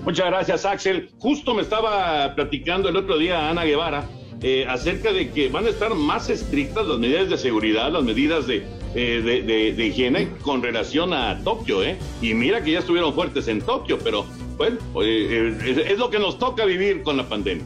Muchas 0.06 0.26
gracias, 0.28 0.66
Axel. 0.66 1.12
Justo 1.20 1.54
me 1.54 1.62
estaba 1.62 2.34
platicando 2.34 2.90
el 2.90 2.96
otro 2.96 3.18
día 3.18 3.50
Ana 3.50 3.66
Guevara 3.66 4.08
eh, 4.42 4.66
acerca 4.68 5.12
de 5.12 5.32
que 5.32 5.50
van 5.50 5.66
a 5.66 5.70
estar 5.70 5.94
más 5.96 6.30
estrictas 6.30 6.88
las 6.88 6.98
medidas 6.98 7.30
de 7.30 7.38
seguridad, 7.38 7.92
las 7.92 8.04
medidas 8.04 8.48
de, 8.48 8.64
eh, 8.96 9.74
de, 9.76 9.86
higiene 9.86 10.30
con 10.42 10.64
relación 10.64 11.14
a 11.14 11.44
Tokio, 11.44 11.84
¿eh? 11.84 11.98
Y 12.22 12.34
mira 12.34 12.64
que 12.64 12.72
ya 12.72 12.80
estuvieron 12.80 13.14
fuertes 13.14 13.50
en 13.50 13.62
Tokio, 13.62 14.00
pero 14.02 14.26
bueno, 14.58 14.78
eh, 15.04 15.86
es 15.90 15.98
lo 15.98 16.10
que 16.10 16.20
nos 16.20 16.40
toca 16.40 16.64
vivir 16.64 17.04
con 17.04 17.18
la 17.18 17.28
pandemia. 17.28 17.66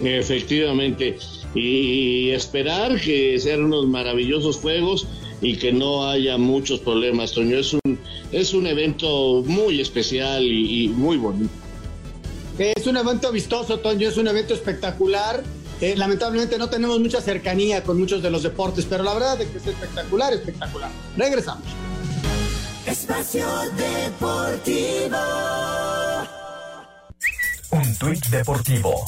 Efectivamente, 0.00 1.18
y 1.54 2.30
esperar 2.30 3.00
que 3.00 3.38
sean 3.40 3.64
unos 3.64 3.86
maravillosos 3.86 4.58
juegos 4.58 5.08
y 5.40 5.56
que 5.56 5.72
no 5.72 6.08
haya 6.08 6.38
muchos 6.38 6.78
problemas, 6.78 7.32
Toño. 7.32 7.58
Es 7.58 7.74
un, 7.74 7.98
es 8.30 8.54
un 8.54 8.68
evento 8.68 9.42
muy 9.44 9.80
especial 9.80 10.44
y, 10.44 10.84
y 10.84 10.88
muy 10.88 11.16
bonito. 11.16 11.52
Es 12.58 12.86
un 12.86 12.96
evento 12.96 13.32
vistoso, 13.32 13.78
Toño, 13.80 14.08
es 14.08 14.16
un 14.16 14.28
evento 14.28 14.54
espectacular 14.54 15.42
eh, 15.82 15.96
lamentablemente 15.96 16.56
no 16.58 16.70
tenemos 16.70 17.00
mucha 17.00 17.20
cercanía 17.20 17.82
con 17.82 17.98
muchos 17.98 18.22
de 18.22 18.30
los 18.30 18.44
deportes, 18.44 18.86
pero 18.88 19.02
la 19.02 19.14
verdad 19.14 19.40
es 19.40 19.48
que 19.48 19.58
es 19.58 19.66
espectacular, 19.66 20.32
espectacular. 20.32 20.90
Regresamos. 21.16 21.64
Espacio 22.86 23.46
Deportivo. 23.76 25.18
Un 27.70 27.96
tuit 27.96 28.24
deportivo. 28.26 29.04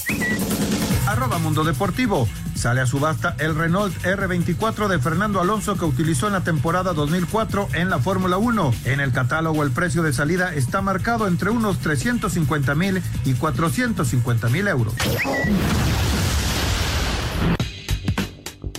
Arroba 1.06 1.38
Mundo 1.38 1.62
Deportivo. 1.62 2.26
Sale 2.56 2.80
a 2.80 2.86
subasta 2.86 3.36
el 3.38 3.54
Renault 3.54 3.94
R24 4.02 4.88
de 4.88 4.98
Fernando 4.98 5.40
Alonso 5.40 5.76
que 5.76 5.84
utilizó 5.84 6.26
en 6.26 6.32
la 6.32 6.40
temporada 6.42 6.92
2004 6.92 7.68
en 7.74 7.90
la 7.90 8.00
Fórmula 8.00 8.38
1. 8.38 8.74
En 8.86 8.98
el 8.98 9.12
catálogo 9.12 9.62
el 9.62 9.70
precio 9.70 10.02
de 10.02 10.12
salida 10.12 10.54
está 10.54 10.80
marcado 10.80 11.28
entre 11.28 11.50
unos 11.50 11.78
350 11.78 12.74
mil 12.74 13.02
y 13.24 13.34
450 13.34 14.48
mil 14.48 14.66
euros. 14.66 14.94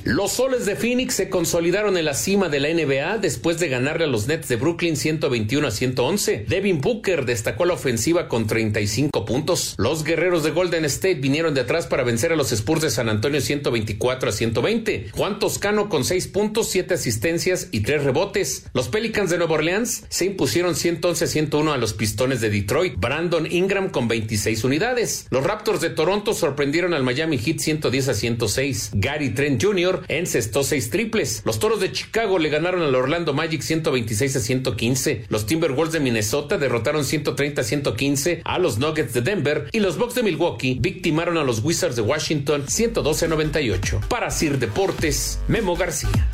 Los 0.05 0.33
soles 0.33 0.67
de 0.67 0.75
Phoenix 0.75 1.15
se 1.15 1.31
consolidaron 1.31 1.97
en 1.97 2.05
la 2.05 2.13
cima 2.13 2.47
de 2.47 2.59
la 2.59 2.71
NBA 2.71 3.17
después 3.17 3.57
de 3.57 3.69
ganarle 3.69 4.03
a 4.03 4.07
los 4.07 4.27
Nets 4.27 4.47
de 4.47 4.55
Brooklyn 4.55 4.97
121 4.97 5.67
a 5.67 5.71
111. 5.71 6.45
Devin 6.47 6.79
Booker 6.79 7.25
destacó 7.25 7.65
la 7.65 7.74
ofensiva 7.74 8.27
con 8.27 8.45
35 8.45 9.25
puntos. 9.25 9.74
Los 9.79 10.03
guerreros 10.03 10.43
de 10.43 10.51
Golden 10.51 10.85
State 10.85 11.15
vinieron 11.15 11.55
de 11.55 11.62
atrás 11.62 11.88
para 11.88 12.03
vencer 12.03 12.31
a 12.31 12.35
los 12.35 12.51
Spurs 12.51 12.83
de 12.83 12.91
San 12.91 13.09
Antonio 13.09 13.41
124 13.41 14.29
a 14.29 14.31
120. 14.31 15.09
Juan 15.12 15.39
Toscano 15.39 15.89
con 15.89 16.05
6 16.05 16.27
puntos, 16.27 16.69
7 16.69 16.93
asistencias 16.93 17.69
y 17.71 17.79
3 17.79 18.03
rebotes. 18.03 18.67
Los 18.75 18.89
Pelicans 18.89 19.31
de 19.31 19.39
Nueva 19.39 19.55
Orleans 19.55 20.03
se 20.09 20.25
impusieron 20.25 20.75
111 20.75 21.25
a 21.25 21.27
101 21.27 21.74
a 21.74 21.77
los 21.77 21.93
Pistones 21.93 22.41
de 22.41 22.51
Detroit. 22.51 22.93
Brandon 22.95 23.51
Ingram 23.51 23.89
con 23.89 24.07
26 24.07 24.65
unidades. 24.65 25.25
Los 25.31 25.43
Raptors 25.43 25.81
de 25.81 25.89
Toronto 25.89 26.35
sorprendieron 26.35 26.93
al 26.93 27.01
Miami 27.01 27.39
Heat 27.39 27.57
110 27.57 28.09
a 28.09 28.13
106. 28.13 28.91
Gary 28.93 29.33
Trent 29.33 29.63
Jr 29.63 29.94
encestó 30.07 30.63
seis 30.63 30.89
triples. 30.89 31.41
Los 31.45 31.59
Toros 31.59 31.79
de 31.79 31.91
Chicago 31.91 32.39
le 32.39 32.49
ganaron 32.49 32.81
al 32.81 32.95
Orlando 32.95 33.33
Magic 33.33 33.61
126 33.61 34.35
a 34.35 34.39
115. 34.39 35.25
Los 35.29 35.45
Timberwolves 35.45 35.93
de 35.93 35.99
Minnesota 35.99 36.57
derrotaron 36.57 37.03
130 37.03 37.61
a 37.61 37.63
115 37.63 38.41
a 38.43 38.59
los 38.59 38.77
Nuggets 38.77 39.13
de 39.13 39.21
Denver 39.21 39.69
y 39.71 39.79
los 39.79 39.97
Bucks 39.97 40.15
de 40.15 40.23
Milwaukee 40.23 40.77
victimaron 40.79 41.37
a 41.37 41.43
los 41.43 41.63
Wizards 41.63 41.95
de 41.95 42.01
Washington 42.01 42.65
112 42.67 43.25
a 43.25 43.27
98. 43.27 44.01
Para 44.09 44.31
Sir 44.31 44.59
Deportes, 44.59 45.39
Memo 45.47 45.75
García. 45.75 46.29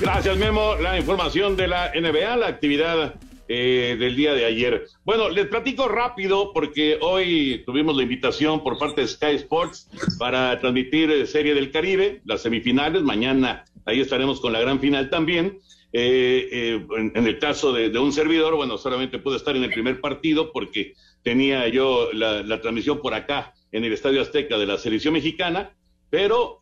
Gracias, 0.00 0.36
Memo. 0.36 0.76
La 0.76 0.96
información 0.96 1.56
de 1.56 1.68
la 1.68 1.92
NBA, 1.94 2.36
la 2.36 2.46
actividad 2.46 3.14
eh, 3.50 3.96
del 3.98 4.14
día 4.14 4.34
de 4.34 4.44
ayer. 4.44 4.86
Bueno, 5.04 5.30
les 5.30 5.46
platico 5.46 5.88
rápido 5.88 6.52
porque 6.52 6.98
hoy 7.00 7.62
tuvimos 7.64 7.96
la 7.96 8.02
invitación 8.02 8.62
por 8.62 8.76
parte 8.76 9.00
de 9.00 9.08
Sky 9.08 9.36
Sports 9.36 9.88
para 10.18 10.60
transmitir 10.60 11.10
eh, 11.10 11.26
Serie 11.26 11.54
del 11.54 11.70
Caribe, 11.70 12.20
las 12.26 12.42
semifinales. 12.42 13.02
Mañana 13.02 13.64
ahí 13.86 14.00
estaremos 14.00 14.40
con 14.40 14.52
la 14.52 14.60
gran 14.60 14.80
final 14.80 15.08
también. 15.08 15.60
Eh, 15.94 16.78
en, 16.94 17.26
el 17.26 17.38
caso 17.38 17.72
de, 17.72 17.98
un 17.98 18.12
servidor, 18.12 18.54
bueno, 18.54 18.76
solamente 18.76 19.18
pude 19.18 19.36
estar 19.36 19.56
en 19.56 19.64
el 19.64 19.70
primer 19.70 20.02
partido 20.02 20.52
porque 20.52 20.92
tenía 21.22 21.66
yo 21.68 22.12
la, 22.12 22.60
transmisión 22.60 23.00
por 23.00 23.14
acá 23.14 23.54
en 23.72 23.82
el 23.82 23.94
Estadio 23.94 24.20
Azteca 24.20 24.58
de 24.58 24.66
la 24.66 24.76
selección 24.76 25.14
mexicana, 25.14 25.74
pero 26.10 26.58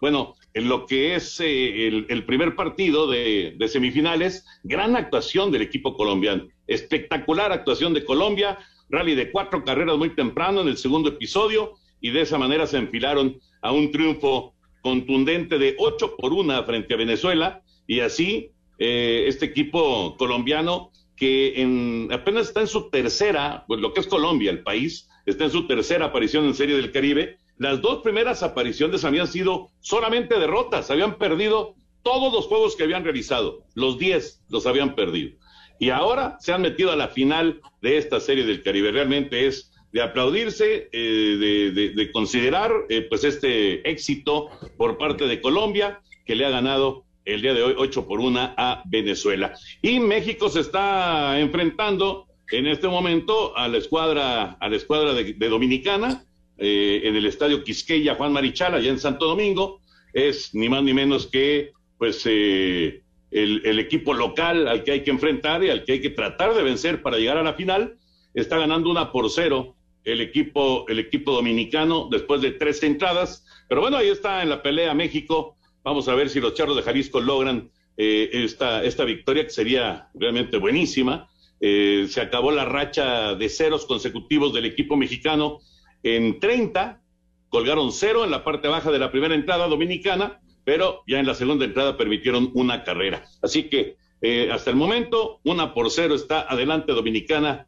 bueno, 0.00 0.34
en 0.54 0.68
lo 0.68 0.86
que 0.86 1.14
es 1.14 1.40
eh, 1.40 1.86
el, 1.86 2.24
primer 2.24 2.56
partido 2.56 3.06
de, 3.08 3.56
semifinales, 3.68 4.44
gran 4.64 4.96
actuación 4.96 5.50
del 5.50 5.62
equipo 5.62 5.96
colombiano, 5.96 6.48
espectacular 6.66 7.52
actuación 7.52 7.94
de 7.94 8.04
Colombia, 8.04 8.58
rally 8.88 9.14
de 9.14 9.30
cuatro 9.30 9.64
carreras 9.64 9.96
muy 9.96 10.14
temprano 10.14 10.62
en 10.62 10.68
el 10.68 10.76
segundo 10.76 11.10
episodio. 11.10 11.74
Y 12.00 12.10
de 12.10 12.22
esa 12.22 12.38
manera 12.38 12.66
se 12.66 12.78
enfilaron 12.78 13.38
a 13.62 13.72
un 13.72 13.92
triunfo 13.92 14.54
contundente 14.80 15.58
de 15.58 15.76
ocho 15.78 16.16
por 16.16 16.32
una 16.32 16.62
frente 16.64 16.94
a 16.94 16.96
Venezuela. 16.96 17.62
Y 17.86 18.00
así 18.00 18.50
eh, 18.78 19.24
este 19.28 19.46
equipo 19.46 20.16
colombiano 20.16 20.90
que 21.14 21.60
en, 21.60 22.08
apenas 22.10 22.48
está 22.48 22.62
en 22.62 22.66
su 22.66 22.88
tercera, 22.88 23.64
pues 23.68 23.80
lo 23.80 23.92
que 23.92 24.00
es 24.00 24.06
Colombia, 24.06 24.50
el 24.50 24.62
país, 24.62 25.08
está 25.26 25.44
en 25.44 25.50
su 25.50 25.66
tercera 25.66 26.06
aparición 26.06 26.46
en 26.46 26.54
Serie 26.54 26.76
del 26.76 26.90
Caribe 26.90 27.36
las 27.60 27.82
dos 27.82 27.98
primeras 27.98 28.42
apariciones 28.42 29.04
habían 29.04 29.26
sido 29.26 29.68
solamente 29.80 30.38
derrotas, 30.38 30.90
habían 30.90 31.18
perdido 31.18 31.74
todos 32.02 32.32
los 32.32 32.46
juegos 32.46 32.74
que 32.74 32.84
habían 32.84 33.04
realizado, 33.04 33.66
los 33.74 33.98
10 33.98 34.44
los 34.48 34.64
habían 34.66 34.94
perdido. 34.94 35.36
Y 35.78 35.90
ahora 35.90 36.38
se 36.40 36.54
han 36.54 36.62
metido 36.62 36.90
a 36.90 36.96
la 36.96 37.08
final 37.08 37.60
de 37.82 37.98
esta 37.98 38.18
serie 38.18 38.46
del 38.46 38.62
Caribe. 38.62 38.92
Realmente 38.92 39.46
es 39.46 39.72
de 39.92 40.00
aplaudirse, 40.00 40.88
eh, 40.90 41.92
de, 41.94 42.12
considerar 42.12 42.72
eh, 42.88 43.02
pues 43.02 43.24
este 43.24 43.86
éxito 43.90 44.48
por 44.78 44.96
parte 44.96 45.26
de 45.26 45.42
Colombia, 45.42 46.00
que 46.24 46.36
le 46.36 46.46
ha 46.46 46.50
ganado 46.50 47.04
el 47.26 47.42
día 47.42 47.52
de 47.52 47.62
hoy 47.62 47.74
8 47.76 48.08
por 48.08 48.20
1 48.20 48.54
a 48.56 48.82
Venezuela. 48.86 49.52
Y 49.82 50.00
México 50.00 50.48
se 50.48 50.60
está 50.60 51.38
enfrentando 51.38 52.26
en 52.52 52.66
este 52.66 52.88
momento 52.88 53.54
a 53.54 53.68
la 53.68 53.76
escuadra, 53.76 54.52
a 54.52 54.68
la 54.70 54.76
escuadra 54.76 55.12
de 55.12 55.48
Dominicana, 55.50 56.24
eh, 56.62 57.08
en 57.08 57.16
el 57.16 57.24
estadio 57.24 57.64
Quisqueya 57.64 58.16
Juan 58.16 58.34
Marichal, 58.34 58.74
allá 58.74 58.90
en 58.90 58.98
Santo 58.98 59.24
Domingo, 59.26 59.80
es 60.12 60.54
ni 60.54 60.68
más 60.68 60.82
ni 60.82 60.92
menos 60.92 61.26
que 61.26 61.72
pues 61.96 62.22
eh, 62.26 63.02
el, 63.30 63.78
equipo 63.78 64.12
local 64.12 64.68
al 64.68 64.84
que 64.84 64.92
hay 64.92 65.02
que 65.02 65.10
enfrentar 65.10 65.64
y 65.64 65.70
al 65.70 65.84
que 65.84 65.92
hay 65.92 66.00
que 66.02 66.10
tratar 66.10 66.54
de 66.54 66.62
vencer 66.62 67.00
para 67.00 67.16
llegar 67.16 67.38
a 67.38 67.42
la 67.42 67.54
final. 67.54 67.96
Está 68.34 68.58
ganando 68.58 68.90
una 68.90 69.10
por 69.10 69.30
cero 69.30 69.74
el 70.04 70.20
equipo, 70.20 70.84
el 70.88 70.98
equipo 70.98 71.32
dominicano 71.32 72.08
después 72.10 72.42
de 72.42 72.50
tres 72.50 72.82
entradas. 72.82 73.46
Pero 73.66 73.80
bueno, 73.80 73.96
ahí 73.96 74.08
está 74.08 74.42
en 74.42 74.50
la 74.50 74.62
pelea 74.62 74.92
México. 74.92 75.56
Vamos 75.82 76.08
a 76.08 76.14
ver 76.14 76.28
si 76.28 76.40
los 76.40 76.52
charros 76.52 76.76
de 76.76 76.82
Jalisco 76.82 77.20
logran 77.20 77.70
eh, 77.96 78.28
esta, 78.32 78.84
esta 78.84 79.06
victoria, 79.06 79.44
que 79.44 79.50
sería 79.50 80.10
realmente 80.12 80.58
buenísima. 80.58 81.30
se 81.58 82.20
acabó 82.20 82.52
la 82.52 82.66
racha 82.66 83.34
de 83.34 83.48
ceros 83.48 83.86
consecutivos 83.86 84.52
del 84.52 84.66
equipo 84.66 84.94
mexicano 84.96 85.60
en 86.02 86.40
30, 86.40 87.00
colgaron 87.48 87.92
cero 87.92 88.24
en 88.24 88.30
la 88.30 88.44
parte 88.44 88.68
baja 88.68 88.90
de 88.90 88.98
la 88.98 89.10
primera 89.10 89.34
entrada 89.34 89.66
dominicana, 89.68 90.40
pero 90.64 91.02
ya 91.06 91.18
en 91.18 91.26
la 91.26 91.34
segunda 91.34 91.64
entrada 91.64 91.96
permitieron 91.96 92.50
una 92.54 92.84
carrera. 92.84 93.24
Así 93.42 93.64
que 93.64 93.96
eh, 94.22 94.50
hasta 94.52 94.70
el 94.70 94.76
momento, 94.76 95.40
una 95.44 95.72
por 95.72 95.90
cero 95.90 96.14
está 96.14 96.42
adelante 96.42 96.92
Dominicana, 96.92 97.66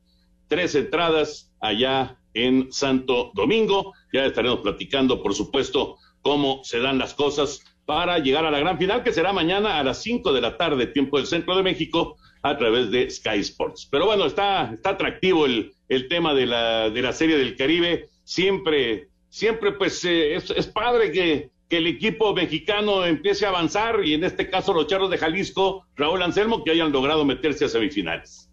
tres 0.48 0.74
entradas 0.74 1.52
allá 1.60 2.18
en 2.34 2.72
Santo 2.72 3.32
Domingo. 3.34 3.94
Ya 4.12 4.26
estaremos 4.26 4.60
platicando, 4.60 5.22
por 5.22 5.34
supuesto, 5.34 5.96
cómo 6.20 6.60
se 6.62 6.80
dan 6.80 6.98
las 6.98 7.14
cosas 7.14 7.64
para 7.86 8.18
llegar 8.18 8.44
a 8.44 8.50
la 8.50 8.58
gran 8.58 8.78
final, 8.78 9.02
que 9.02 9.12
será 9.12 9.32
mañana 9.32 9.78
a 9.78 9.84
las 9.84 10.02
cinco 10.02 10.32
de 10.32 10.40
la 10.40 10.56
tarde, 10.56 10.86
tiempo 10.86 11.16
del 11.16 11.26
centro 11.26 11.56
de 11.56 11.62
México, 11.62 12.16
a 12.42 12.56
través 12.56 12.90
de 12.90 13.10
Sky 13.10 13.38
Sports. 13.38 13.88
Pero 13.90 14.06
bueno, 14.06 14.26
está, 14.26 14.72
está 14.72 14.90
atractivo 14.90 15.46
el, 15.46 15.72
el 15.88 16.08
tema 16.08 16.34
de 16.34 16.46
la, 16.46 16.90
de 16.90 17.02
la 17.02 17.12
Serie 17.12 17.38
del 17.38 17.56
Caribe. 17.56 18.10
Siempre, 18.24 19.08
siempre 19.28 19.72
pues 19.72 20.04
eh, 20.04 20.34
es, 20.34 20.66
padre 20.66 21.12
que, 21.12 21.50
que 21.68 21.78
el 21.78 21.86
equipo 21.86 22.34
mexicano 22.34 23.04
empiece 23.04 23.46
a 23.46 23.50
avanzar 23.50 24.04
y 24.04 24.14
en 24.14 24.24
este 24.24 24.48
caso 24.50 24.72
los 24.72 24.86
Charros 24.86 25.10
de 25.10 25.18
Jalisco, 25.18 25.86
Raúl 25.96 26.22
Anselmo, 26.22 26.64
que 26.64 26.70
hayan 26.70 26.92
logrado 26.92 27.24
meterse 27.24 27.64
a 27.64 27.68
semifinales. 27.68 28.48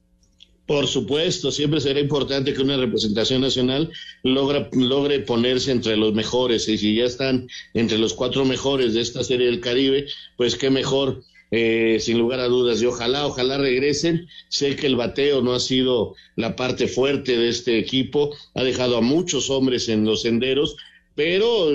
Por 0.70 0.86
supuesto, 0.86 1.52
siempre 1.52 1.82
será 1.82 2.00
importante 2.00 2.54
que 2.54 2.62
una 2.62 2.78
representación 2.78 3.42
nacional 3.42 3.92
logra, 4.22 4.70
logre 4.72 5.20
ponerse 5.22 5.72
entre 5.72 5.98
los 5.98 6.14
mejores. 6.14 6.70
Y 6.70 6.78
si 6.78 6.94
ya 6.94 7.06
están 7.06 7.48
entre 7.74 7.98
los 7.98 8.14
cuatro 8.14 8.46
mejores 8.46 8.94
de 8.94 9.02
esta 9.02 9.24
serie 9.24 9.48
del 9.48 9.62
Caribe, 9.62 10.06
pues 10.38 10.56
qué 10.56 10.70
mejor, 10.70 11.24
eh, 11.52 11.98
sin 12.00 12.18
lugar 12.18 12.40
a 12.40 12.48
dudas. 12.48 12.82
Y 12.82 12.86
ojalá, 12.86 13.26
ojalá 13.26 13.58
regresen. 13.58 14.28
Sé 14.50 14.76
que 14.76 14.88
el 14.88 14.96
bateo 14.96 15.42
no 15.42 15.54
ha 15.54 15.60
sido 15.60 16.16
la 16.36 16.56
parte 16.56 16.88
fuerte 16.88 17.38
de 17.38 17.50
este 17.50 17.80
equipo, 17.80 18.36
ha 18.56 18.64
dejado 18.64 18.98
a 18.98 19.02
muchos 19.02 19.50
hombres 19.50 19.90
en 19.90 20.06
los 20.06 20.22
senderos, 20.22 20.76
pero 21.16 21.68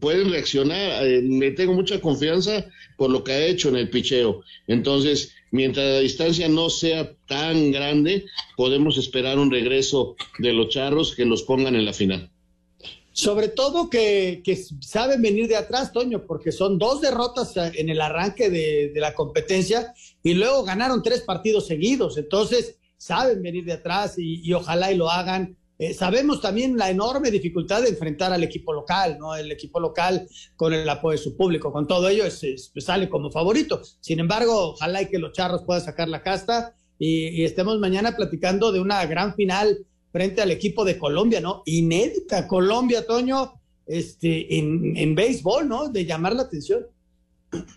pueden 0.00 0.30
reaccionar. 0.30 1.04
Eh, 1.06 1.22
le 1.22 1.50
tengo 1.52 1.74
mucha 1.74 2.00
confianza 2.00 2.66
por 2.96 3.10
lo 3.10 3.24
que 3.24 3.32
ha 3.32 3.46
hecho 3.46 3.68
en 3.68 3.76
el 3.76 3.90
picheo. 3.90 4.42
Entonces, 4.66 5.34
mientras 5.50 5.86
la 5.86 6.00
distancia 6.00 6.48
no 6.48 6.70
sea 6.70 7.12
tan 7.26 7.72
grande, 7.72 8.26
podemos 8.56 8.98
esperar 8.98 9.38
un 9.38 9.50
regreso 9.50 10.16
de 10.38 10.52
los 10.52 10.68
charros 10.68 11.14
que 11.14 11.24
los 11.24 11.42
pongan 11.42 11.74
en 11.74 11.84
la 11.84 11.92
final. 11.92 12.30
Sobre 13.12 13.48
todo 13.48 13.90
que, 13.90 14.42
saben 14.80 15.20
venir 15.20 15.46
de 15.46 15.56
atrás, 15.56 15.92
Toño, 15.92 16.24
porque 16.26 16.50
son 16.50 16.78
dos 16.78 17.00
derrotas 17.00 17.54
en 17.56 17.88
el 17.90 18.00
arranque 18.00 18.48
de, 18.48 18.92
la 18.96 19.14
competencia 19.14 19.92
y 20.22 20.34
luego 20.34 20.64
ganaron 20.64 21.02
tres 21.02 21.20
partidos 21.20 21.66
seguidos. 21.66 22.16
Entonces, 22.16 22.78
saben 22.96 23.42
venir 23.42 23.64
de 23.64 23.74
atrás 23.74 24.14
y, 24.16 24.52
ojalá 24.52 24.92
y 24.92 24.96
lo 24.96 25.10
hagan 25.10 25.56
eh, 25.78 25.94
sabemos 25.94 26.40
también 26.40 26.76
la 26.76 26.90
enorme 26.90 27.28
dificultad 27.32 27.82
de 27.82 27.88
enfrentar 27.88 28.32
al 28.32 28.44
equipo 28.44 28.72
local, 28.72 29.16
¿no? 29.18 29.34
El 29.34 29.50
equipo 29.50 29.80
local 29.80 30.28
con 30.54 30.72
el 30.72 30.88
apoyo 30.88 31.18
de 31.18 31.24
su 31.24 31.36
público, 31.36 31.72
con 31.72 31.88
todo 31.88 32.08
ello 32.08 32.24
es, 32.24 32.44
es, 32.44 32.70
sale 32.78 33.08
como 33.08 33.32
favorito. 33.32 33.82
Sin 33.98 34.20
embargo, 34.20 34.74
ojalá 34.74 35.02
y 35.02 35.08
que 35.08 35.18
los 35.18 35.32
charros 35.32 35.64
puedan 35.64 35.82
sacar 35.82 36.08
la 36.08 36.22
casta 36.22 36.76
y, 37.00 37.30
y, 37.30 37.44
estemos 37.44 37.80
mañana 37.80 38.14
platicando 38.14 38.70
de 38.70 38.78
una 38.78 39.04
gran 39.06 39.34
final 39.34 39.84
frente 40.12 40.42
al 40.42 40.50
equipo 40.50 40.84
de 40.84 40.98
Colombia, 40.98 41.40
¿no? 41.40 41.62
Inédita 41.64 42.46
Colombia, 42.46 43.06
Toño, 43.06 43.54
este, 43.86 44.58
en, 44.58 44.96
en 44.96 45.14
béisbol, 45.14 45.68
¿no? 45.68 45.88
De 45.88 46.04
llamar 46.04 46.34
la 46.34 46.42
atención. 46.42 46.86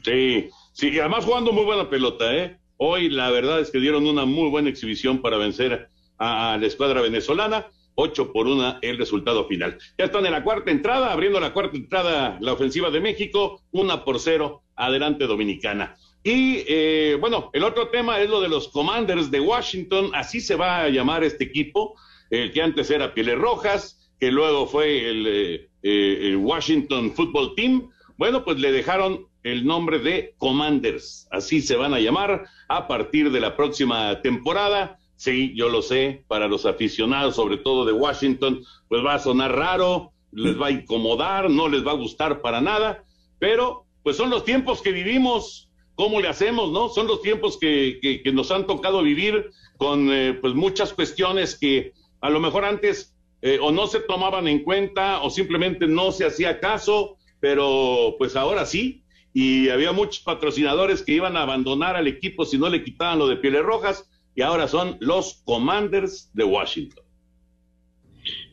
Sí, 0.03 0.49
sí, 0.73 0.89
y 0.89 0.99
además 0.99 1.25
jugando 1.25 1.51
muy 1.51 1.63
buena 1.63 1.89
pelota, 1.89 2.35
¿eh? 2.35 2.57
Hoy 2.77 3.09
la 3.09 3.31
verdad 3.31 3.59
es 3.59 3.71
que 3.71 3.79
dieron 3.79 4.05
una 4.05 4.25
muy 4.25 4.49
buena 4.49 4.69
exhibición 4.69 5.21
para 5.21 5.37
vencer 5.37 5.89
a, 6.17 6.57
la 6.59 6.67
escuadra 6.67 7.01
venezolana 7.01 7.67
8 7.95 8.33
por 8.33 8.47
1 8.47 8.79
el 8.81 8.97
resultado 8.97 9.47
final. 9.47 9.77
Ya 9.97 10.05
están 10.05 10.25
en 10.25 10.33
la 10.33 10.43
cuarta 10.43 10.71
entrada, 10.71 11.13
abriendo 11.13 11.39
la 11.39 11.53
cuarta 11.53 11.77
entrada 11.77 12.37
la 12.41 12.53
ofensiva 12.53 12.89
de 12.89 12.99
México, 12.99 13.61
1 13.71 14.03
por 14.03 14.19
0, 14.19 14.63
adelante 14.75 15.25
Dominicana. 15.25 15.95
Y 16.21 16.63
eh, 16.67 17.17
bueno, 17.19 17.49
el 17.53 17.63
otro 17.63 17.89
tema 17.89 18.19
es 18.19 18.29
lo 18.29 18.41
de 18.41 18.49
los 18.49 18.67
Commanders 18.69 19.31
de 19.31 19.39
Washington, 19.39 20.11
así 20.13 20.41
se 20.41 20.55
va 20.55 20.81
a 20.81 20.89
llamar 20.89 21.23
este 21.23 21.45
equipo, 21.45 21.95
el 22.43 22.51
que 22.51 22.61
antes 22.61 22.89
era 22.89 23.13
Pieles 23.13 23.37
Rojas, 23.37 24.11
que 24.19 24.31
luego 24.31 24.67
fue 24.67 25.09
el, 25.09 25.27
eh, 25.27 25.69
el 25.83 26.37
Washington 26.37 27.13
Football 27.13 27.55
Team. 27.55 27.89
Bueno, 28.17 28.43
pues 28.43 28.59
le 28.59 28.71
dejaron 28.71 29.27
el 29.43 29.65
nombre 29.65 29.99
de 29.99 30.33
Commanders, 30.37 31.27
así 31.31 31.61
se 31.61 31.75
van 31.75 31.93
a 31.93 31.99
llamar 31.99 32.45
a 32.67 32.87
partir 32.87 33.31
de 33.31 33.39
la 33.39 33.55
próxima 33.55 34.21
temporada 34.21 34.97
Sí, 35.15 35.53
yo 35.55 35.69
lo 35.69 35.81
sé, 35.81 36.25
para 36.27 36.47
los 36.47 36.65
aficionados, 36.65 37.35
sobre 37.35 37.57
todo 37.57 37.85
de 37.85 37.93
Washington, 37.93 38.63
pues 38.89 39.03
va 39.03 39.15
a 39.15 39.19
sonar 39.19 39.55
raro, 39.55 40.11
les 40.31 40.59
va 40.59 40.67
a 40.67 40.71
incomodar, 40.71 41.49
no 41.49 41.69
les 41.69 41.85
va 41.87 41.91
a 41.91 41.95
gustar 41.95 42.41
para 42.41 42.59
nada, 42.59 43.03
pero 43.39 43.85
pues 44.03 44.17
son 44.17 44.29
los 44.29 44.43
tiempos 44.43 44.81
que 44.81 44.91
vivimos, 44.91 45.69
¿cómo 45.95 46.19
le 46.19 46.27
hacemos, 46.27 46.71
no? 46.71 46.89
Son 46.89 47.07
los 47.07 47.21
tiempos 47.21 47.57
que, 47.57 47.99
que, 48.01 48.21
que 48.21 48.31
nos 48.33 48.51
han 48.51 48.67
tocado 48.67 49.01
vivir 49.01 49.51
con 49.77 50.11
eh, 50.11 50.33
pues 50.33 50.53
muchas 50.53 50.93
cuestiones 50.93 51.57
que 51.57 51.93
a 52.21 52.29
lo 52.29 52.39
mejor 52.39 52.65
antes 52.65 53.15
eh, 53.41 53.59
o 53.61 53.71
no 53.71 53.87
se 53.87 53.99
tomaban 53.99 54.47
en 54.47 54.63
cuenta 54.63 55.21
o 55.21 55.29
simplemente 55.29 55.87
no 55.87 56.11
se 56.11 56.25
hacía 56.25 56.59
caso, 56.59 57.17
pero 57.39 58.15
pues 58.17 58.35
ahora 58.35 58.65
sí, 58.65 59.03
y 59.33 59.69
había 59.69 59.91
muchos 59.91 60.23
patrocinadores 60.23 61.03
que 61.03 61.13
iban 61.13 61.37
a 61.37 61.43
abandonar 61.43 61.95
al 61.95 62.07
equipo 62.07 62.45
si 62.45 62.57
no 62.57 62.69
le 62.69 62.83
quitaban 62.83 63.19
lo 63.19 63.27
de 63.27 63.35
pieles 63.35 63.63
rojas, 63.63 64.09
y 64.33 64.41
ahora 64.41 64.67
son 64.67 64.97
los 64.99 65.41
Commanders 65.45 66.29
de 66.33 66.43
Washington. 66.43 67.03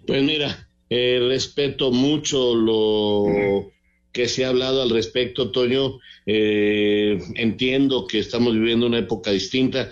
Pues 0.07 0.23
mira, 0.23 0.69
eh, 0.91 1.25
respeto 1.29 1.91
mucho 1.91 2.55
lo 2.55 3.71
que 4.13 4.29
se 4.29 4.45
ha 4.45 4.51
hablado 4.51 4.83
al 4.83 4.91
respecto, 4.91 5.51
Toño. 5.51 5.99
Eh, 6.27 7.19
entiendo 7.35 8.07
que 8.07 8.19
estamos 8.19 8.53
viviendo 8.53 8.87
una 8.87 8.99
época 8.99 9.31
distinta. 9.31 9.91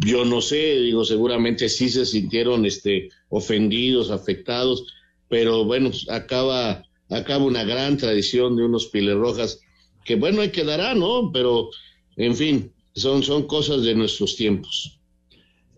Yo 0.00 0.24
no 0.24 0.40
sé, 0.40 0.80
digo, 0.80 1.04
seguramente 1.04 1.68
sí 1.68 1.88
se 1.88 2.06
sintieron 2.06 2.66
este, 2.66 3.10
ofendidos, 3.28 4.10
afectados, 4.10 4.84
pero 5.28 5.64
bueno, 5.64 5.90
acaba, 6.10 6.84
acaba 7.10 7.44
una 7.44 7.64
gran 7.64 7.96
tradición 7.96 8.56
de 8.56 8.64
unos 8.64 8.86
piles 8.86 9.16
rojas 9.16 9.60
que 10.04 10.16
bueno, 10.16 10.40
ahí 10.40 10.50
quedará, 10.50 10.94
¿no? 10.94 11.30
Pero, 11.32 11.68
en 12.16 12.34
fin, 12.34 12.72
son, 12.94 13.22
son 13.22 13.46
cosas 13.46 13.82
de 13.82 13.94
nuestros 13.94 14.36
tiempos 14.36 14.98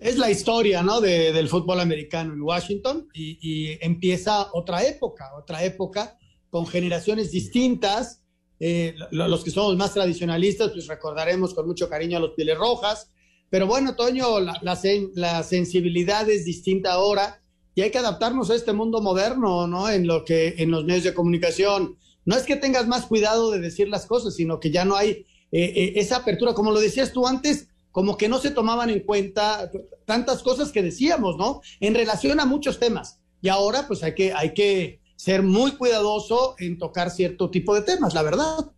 es 0.01 0.17
la 0.17 0.31
historia 0.31 0.83
¿no? 0.83 1.01
De, 1.01 1.33
del 1.33 1.49
fútbol 1.49 1.79
americano 1.79 2.33
en 2.33 2.43
Washington 2.43 3.09
y, 3.13 3.77
empieza 3.85 4.49
otra 4.53 4.85
época, 4.85 5.31
otra 5.37 5.63
época 5.63 6.19
con 6.49 6.67
generaciones 6.67 7.31
distintas. 7.31 8.25
Eh, 8.59 8.95
los 9.11 9.45
que 9.45 9.51
somos 9.51 9.77
más 9.77 9.95
tradicionalistas, 9.95 10.73
pues 10.73 10.87
recordaremos 10.87 11.55
con 11.55 11.67
mucho 11.67 11.89
cariño 11.89 12.19
a 12.19 12.21
los 12.21 12.33
Pieles 12.33 12.59
Rojas. 12.59 13.11
Pero 13.51 13.67
bueno, 13.67 13.97
Toño, 13.97 14.41
la, 14.41 14.61
la, 14.63 15.43
sensibilidad 15.43 16.29
es 16.31 16.45
distinta 16.45 16.93
ahora 16.93 17.43
y 17.75 17.83
hay 17.83 17.91
que 17.91 17.99
adaptarnos 17.99 18.51
a 18.51 18.55
este 18.55 18.73
mundo 18.73 19.03
moderno, 19.03 19.67
¿no? 19.67 19.91
En 19.91 20.07
lo 20.07 20.25
que 20.25 20.55
en 20.59 20.71
los 20.71 20.85
medios 20.85 21.05
de 21.05 21.15
comunicación. 21.15 21.99
No 22.25 22.37
es 22.37 22.45
que 22.45 22.57
tengas 22.57 22.87
más 22.87 23.07
cuidado 23.07 23.51
de 23.51 23.59
decir 23.59 23.89
las 23.89 24.07
cosas, 24.07 24.37
sino 24.37 24.61
que 24.61 24.71
ya 24.71 24.85
no 24.85 24.95
hay 24.95 25.27
eh, 25.53 25.73
eh, 25.75 25.93
esa 25.97 26.19
apertura, 26.19 26.55
como 26.55 26.71
lo 26.71 26.79
decías 26.79 27.13
tú 27.13 27.27
antes, 27.27 27.69
como 27.91 28.17
que 28.17 28.29
no 28.29 28.39
se 28.39 28.53
tomaban 28.53 28.89
en 28.89 29.01
cuenta 29.01 29.71
tantas 30.05 30.43
cosas 30.43 30.71
que 30.71 30.83
decíamos, 30.83 31.37
¿no? 31.37 31.61
En 31.81 31.95
relación 31.95 32.39
a 32.39 32.47
muchos 32.47 32.79
temas. 32.79 33.21
Y 33.43 33.49
ahora 33.49 33.87
pues 33.89 34.03
hay 34.05 34.15
que, 34.15 34.33
hay 34.33 34.55
que 34.55 35.01
ser 35.17 35.43
muy 35.43 35.73
cuidadoso 35.73 36.55
en 36.59 36.79
tocar 36.79 37.11
cierto 37.11 37.51
tipo 37.51 37.75
de 37.75 37.83
temas, 37.83 38.15
la 38.15 38.23
verdad. 38.23 38.71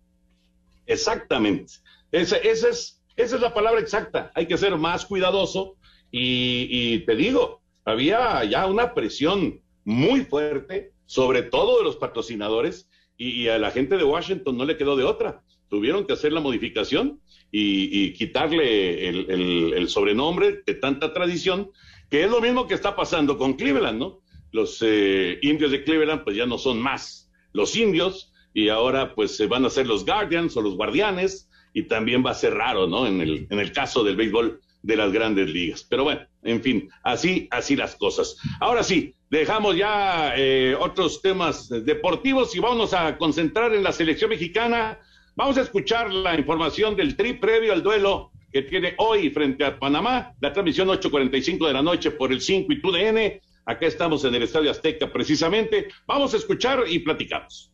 Exactamente. 0.87 1.75
Esa, 2.11 2.37
esa, 2.39 2.69
es, 2.69 3.02
esa 3.17 3.37
es 3.37 3.43
la 3.43 3.55
palabra 3.55 3.81
exacta. 3.81 4.31
Hay 4.35 4.47
que 4.47 4.59
ser 4.59 4.77
más 4.77 5.07
cuidadoso 5.07 5.77
y, 6.11 7.01
te 7.01 7.17
digo, 7.17 7.63
había 7.85 8.45
ya 8.45 8.67
una 8.67 8.95
presión 8.95 9.61
muy 9.85 10.23
fuerte, 10.23 10.93
sobre 11.07 11.43
todo 11.43 11.79
de 11.79 11.85
los 11.85 11.97
patrocinadores, 11.97 12.89
y, 13.17 13.49
a 13.49 13.59
la 13.59 13.71
gente 13.71 13.97
de 13.97 14.05
Washington 14.05 14.57
no 14.57 14.65
le 14.65 14.77
quedó 14.77 14.97
de 14.97 15.05
otra. 15.05 15.43
Tuvieron 15.69 16.07
que 16.07 16.13
hacer 16.13 16.33
la 16.33 16.41
modificación 16.41 17.21
y, 17.51 18.13
quitarle 18.15 19.09
el, 19.09 19.89
sobrenombre 19.89 20.63
de 20.67 20.75
tanta 20.75 21.13
tradición, 21.13 21.71
que 22.11 22.25
es 22.25 22.31
lo 22.31 22.41
mismo 22.41 22.67
que 22.67 22.75
está 22.75 22.95
pasando 22.95 23.39
con 23.39 23.55
Cleveland, 23.55 23.99
¿no? 23.99 24.21
Los 24.51 24.83
eh, 24.83 25.39
indios 25.41 25.71
de 25.71 25.83
Cleveland 25.83 26.25
pues 26.25 26.37
ya 26.37 26.45
no 26.45 26.59
son 26.59 26.79
más 26.79 27.31
los 27.55 27.75
indios 27.75 28.33
y 28.53 28.69
ahora 28.69 29.15
pues 29.15 29.35
se 29.35 29.47
van 29.47 29.65
a 29.65 29.71
ser 29.71 29.87
los 29.87 30.05
Guardians 30.05 30.55
o 30.57 30.63
los 30.63 30.77
Guardianes 30.77 31.49
y 31.73 31.85
también 31.85 32.25
va 32.25 32.31
a 32.31 32.35
ser 32.35 32.55
raro, 32.55 32.87
¿no? 32.87 33.07
En 33.07 33.21
el, 33.21 33.47
en 33.51 33.59
el 33.59 33.73
caso 33.73 34.05
del 34.05 34.17
béisbol 34.17 34.61
de 34.83 34.97
las 34.97 35.13
grandes 35.13 35.51
ligas. 35.51 35.87
Pero 35.89 36.05
bueno, 36.05 36.23
en 36.43 36.63
fin, 36.63 36.89
así, 37.03 37.49
así 37.51 37.77
las 37.77 37.95
cosas. 37.97 38.37
Ahora 38.61 38.83
sí, 38.83 39.15
dejamos 39.31 39.77
ya 39.77 40.35
eh, 40.37 40.77
otros 40.79 41.23
temas 41.23 41.69
deportivos 41.69 42.55
y 42.57 42.59
vamos 42.61 42.93
a 42.95 43.17
concentrar 43.17 43.75
en 43.75 43.83
la 43.83 43.93
selección 43.93 44.31
mexicana 44.31 44.99
Vamos 45.35 45.57
a 45.57 45.63
escuchar 45.63 46.13
la 46.13 46.39
información 46.39 46.95
del 46.95 47.17
tri 47.17 47.33
previo 47.35 47.73
al 47.73 47.83
duelo 47.83 48.33
que 48.53 48.63
tiene 48.63 48.95
hoy 48.99 49.31
frente 49.31 49.65
a 49.65 49.79
Panamá, 49.79 50.35
la 50.43 50.53
transmisión 50.53 50.89
8.45 50.89 51.67
de 51.67 51.73
la 51.73 51.83
noche 51.83 52.11
por 52.11 52.33
el 52.33 52.43
5 52.43 52.71
y 52.71 52.83
TUDN. 52.83 53.41
Acá 53.65 53.87
estamos 53.87 54.25
en 54.27 54.35
el 54.35 54.43
Estadio 54.43 54.71
Azteca 54.71 55.11
precisamente. 55.11 55.89
Vamos 56.07 56.35
a 56.35 56.37
escuchar 56.37 56.85
y 56.87 56.99
platicamos. 56.99 57.73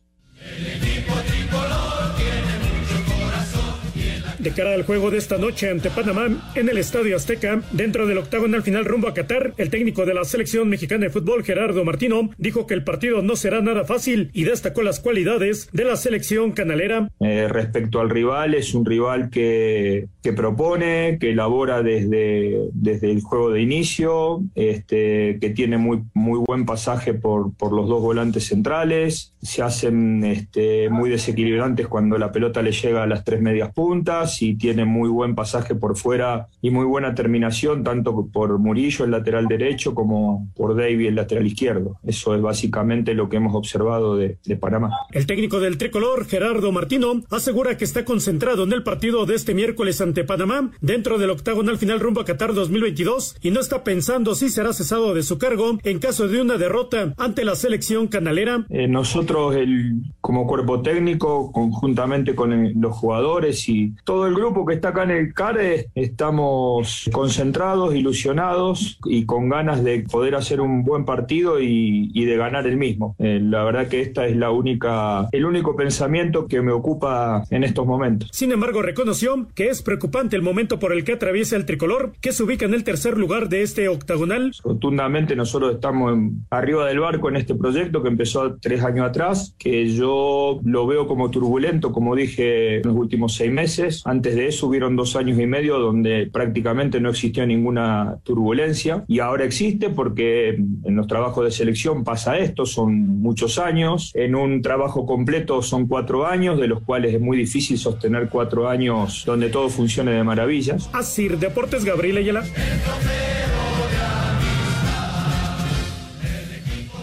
De 4.39 4.51
cara 4.51 4.73
al 4.73 4.83
juego 4.83 5.11
de 5.11 5.17
esta 5.17 5.37
noche 5.37 5.69
ante 5.69 5.89
Panamá 5.89 6.51
en 6.55 6.69
el 6.69 6.77
Estadio 6.77 7.17
Azteca, 7.17 7.61
dentro 7.73 8.07
del 8.07 8.19
octagonal 8.19 8.63
final 8.63 8.85
rumbo 8.85 9.09
a 9.09 9.13
Qatar, 9.13 9.53
el 9.57 9.69
técnico 9.69 10.05
de 10.05 10.13
la 10.13 10.23
selección 10.23 10.69
mexicana 10.69 11.05
de 11.05 11.09
fútbol, 11.09 11.43
Gerardo 11.43 11.83
Martino, 11.83 12.29
dijo 12.37 12.65
que 12.65 12.73
el 12.73 12.85
partido 12.85 13.21
no 13.21 13.35
será 13.35 13.61
nada 13.61 13.83
fácil 13.83 14.29
y 14.31 14.45
destacó 14.45 14.81
las 14.81 15.01
cualidades 15.01 15.67
de 15.73 15.83
la 15.83 15.97
selección 15.97 16.53
canalera. 16.53 17.09
Eh, 17.19 17.49
respecto 17.49 17.99
al 17.99 18.09
rival, 18.09 18.53
es 18.53 18.73
un 18.73 18.85
rival 18.85 19.29
que, 19.29 20.07
que 20.23 20.31
propone, 20.31 21.17
que 21.19 21.31
elabora 21.31 21.83
desde, 21.83 22.69
desde 22.71 23.11
el 23.11 23.21
juego 23.21 23.51
de 23.51 23.61
inicio, 23.61 24.41
este, 24.55 25.37
que 25.41 25.49
tiene 25.49 25.77
muy, 25.77 26.03
muy 26.13 26.39
buen 26.47 26.65
pasaje 26.65 27.13
por, 27.13 27.53
por 27.55 27.73
los 27.73 27.89
dos 27.89 28.01
volantes 28.01 28.45
centrales, 28.45 29.33
se 29.41 29.61
hacen 29.63 30.23
este, 30.23 30.89
muy 30.89 31.09
desequilibrantes 31.09 31.87
cuando 31.87 32.17
la 32.17 32.31
pelota 32.31 32.61
le 32.61 32.71
llega 32.71 33.03
a 33.03 33.07
las 33.07 33.25
tres 33.25 33.41
medias 33.41 33.73
puntas 33.73 34.28
y 34.41 34.55
tiene 34.55 34.85
muy 34.85 35.09
buen 35.09 35.35
pasaje 35.35 35.75
por 35.75 35.97
fuera 35.97 36.47
y 36.61 36.69
muy 36.69 36.85
buena 36.85 37.15
terminación, 37.15 37.83
tanto 37.83 38.27
por 38.31 38.57
Murillo, 38.59 39.05
el 39.05 39.11
lateral 39.11 39.47
derecho, 39.47 39.93
como 39.93 40.49
por 40.55 40.75
Davy, 40.75 41.07
el 41.07 41.15
lateral 41.15 41.47
izquierdo. 41.47 41.97
Eso 42.03 42.35
es 42.35 42.41
básicamente 42.41 43.13
lo 43.13 43.29
que 43.29 43.37
hemos 43.37 43.55
observado 43.55 44.15
de, 44.15 44.37
de 44.45 44.55
Panamá. 44.55 44.91
El 45.11 45.25
técnico 45.25 45.59
del 45.59 45.77
tricolor, 45.77 46.25
Gerardo 46.25 46.71
Martino, 46.71 47.23
asegura 47.29 47.77
que 47.77 47.85
está 47.85 48.05
concentrado 48.05 48.63
en 48.63 48.73
el 48.73 48.83
partido 48.83 49.25
de 49.25 49.35
este 49.35 49.53
miércoles 49.53 50.01
ante 50.01 50.23
Panamá, 50.23 50.71
dentro 50.81 51.17
del 51.17 51.29
octagonal 51.29 51.77
final 51.77 51.99
rumbo 51.99 52.21
a 52.21 52.25
Qatar 52.25 52.53
2022, 52.53 53.37
y 53.41 53.51
no 53.51 53.59
está 53.59 53.83
pensando 53.83 54.35
si 54.35 54.49
será 54.49 54.73
cesado 54.73 55.13
de 55.13 55.23
su 55.23 55.37
cargo 55.37 55.77
en 55.83 55.99
caso 55.99 56.27
de 56.27 56.41
una 56.41 56.57
derrota 56.57 57.13
ante 57.17 57.45
la 57.45 57.55
selección 57.55 58.07
canalera. 58.07 58.65
Eh, 58.69 58.87
nosotros, 58.87 59.55
el, 59.55 60.01
como 60.21 60.47
cuerpo 60.47 60.81
técnico, 60.81 61.51
conjuntamente 61.51 62.35
con 62.35 62.53
el, 62.53 62.73
los 62.79 62.95
jugadores 62.95 63.67
y 63.69 63.95
todo 64.03 64.18
el 64.27 64.33
grupo 64.33 64.65
que 64.65 64.75
está 64.75 64.89
acá 64.89 65.03
en 65.03 65.11
el 65.11 65.33
CARE, 65.33 65.87
estamos 65.95 67.09
concentrados, 67.11 67.95
ilusionados 67.95 68.99
y 69.05 69.25
con 69.25 69.49
ganas 69.49 69.83
de 69.83 70.01
poder 70.01 70.35
hacer 70.35 70.61
un 70.61 70.83
buen 70.83 71.05
partido 71.05 71.59
y, 71.59 72.11
y 72.13 72.25
de 72.25 72.37
ganar 72.37 72.67
el 72.67 72.77
mismo. 72.77 73.15
Eh, 73.19 73.39
la 73.41 73.63
verdad 73.63 73.87
que 73.87 74.01
esta 74.01 74.27
es 74.27 74.35
la 74.35 74.51
única, 74.51 75.27
el 75.31 75.45
único 75.45 75.75
pensamiento 75.75 76.47
que 76.47 76.61
me 76.61 76.71
ocupa 76.71 77.43
en 77.49 77.63
estos 77.63 77.85
momentos. 77.85 78.29
Sin 78.31 78.51
embargo, 78.51 78.81
reconoció 78.81 79.47
que 79.55 79.67
es 79.67 79.81
preocupante 79.81 80.35
el 80.35 80.41
momento 80.41 80.79
por 80.79 80.93
el 80.93 81.03
que 81.03 81.13
atraviesa 81.13 81.55
el 81.55 81.65
tricolor, 81.65 82.13
que 82.21 82.31
se 82.31 82.43
ubica 82.43 82.65
en 82.65 82.73
el 82.73 82.83
tercer 82.83 83.17
lugar 83.17 83.49
de 83.49 83.61
este 83.61 83.87
octagonal. 83.87 84.51
Rotundamente 84.63 85.35
nosotros 85.35 85.75
estamos 85.75 86.13
en, 86.13 86.45
arriba 86.49 86.85
del 86.85 86.99
barco 86.99 87.29
en 87.29 87.35
este 87.35 87.55
proyecto 87.55 88.01
que 88.01 88.09
empezó 88.09 88.57
tres 88.61 88.83
años 88.83 89.07
atrás, 89.07 89.55
que 89.57 89.87
yo 89.89 90.59
lo 90.63 90.87
veo 90.87 91.07
como 91.07 91.29
turbulento, 91.29 91.91
como 91.91 92.15
dije 92.15 92.77
en 92.77 92.83
los 92.83 92.95
últimos 92.95 93.35
seis 93.35 93.51
meses. 93.51 94.01
Antes 94.09 94.35
de 94.35 94.47
eso 94.47 94.65
hubieron 94.65 94.95
dos 94.95 95.15
años 95.15 95.37
y 95.37 95.45
medio 95.45 95.77
donde 95.77 96.27
prácticamente 96.33 96.99
no 96.99 97.11
existió 97.11 97.45
ninguna 97.45 98.17
turbulencia 98.23 99.05
y 99.07 99.19
ahora 99.19 99.45
existe 99.45 99.91
porque 99.91 100.49
en 100.49 100.95
los 100.95 101.05
trabajos 101.05 101.45
de 101.45 101.51
selección 101.51 102.03
pasa 102.03 102.39
esto, 102.39 102.65
son 102.65 103.21
muchos 103.21 103.59
años, 103.59 104.11
en 104.15 104.33
un 104.33 104.63
trabajo 104.63 105.05
completo 105.05 105.61
son 105.61 105.87
cuatro 105.87 106.25
años, 106.25 106.59
de 106.59 106.67
los 106.67 106.81
cuales 106.81 107.13
es 107.13 107.21
muy 107.21 107.37
difícil 107.37 107.77
sostener 107.77 108.29
cuatro 108.29 108.67
años 108.67 109.21
donde 109.27 109.49
todo 109.49 109.69
funcione 109.69 110.11
de 110.13 110.23
maravillas. 110.23 110.89
Así, 110.91 111.27
Deportes 111.27 111.85
Gabriel 111.85 112.17
Ayala. 112.17 112.43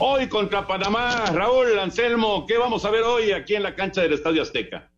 Hoy 0.01 0.27
contra 0.27 0.67
Panamá, 0.67 1.27
Raúl 1.33 1.79
Anselmo, 1.79 2.47
¿qué 2.49 2.59
vamos 2.59 2.85
a 2.85 2.91
ver 2.91 3.05
hoy 3.05 3.31
aquí 3.31 3.55
en 3.55 3.63
la 3.63 3.77
cancha 3.77 4.03
del 4.03 4.15
Estadio 4.15 4.43
Azteca? 4.43 4.91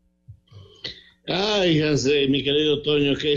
Ay, 1.29 1.83
mi 2.31 2.43
querido 2.43 2.81
Toño, 2.81 3.15
que, 3.15 3.37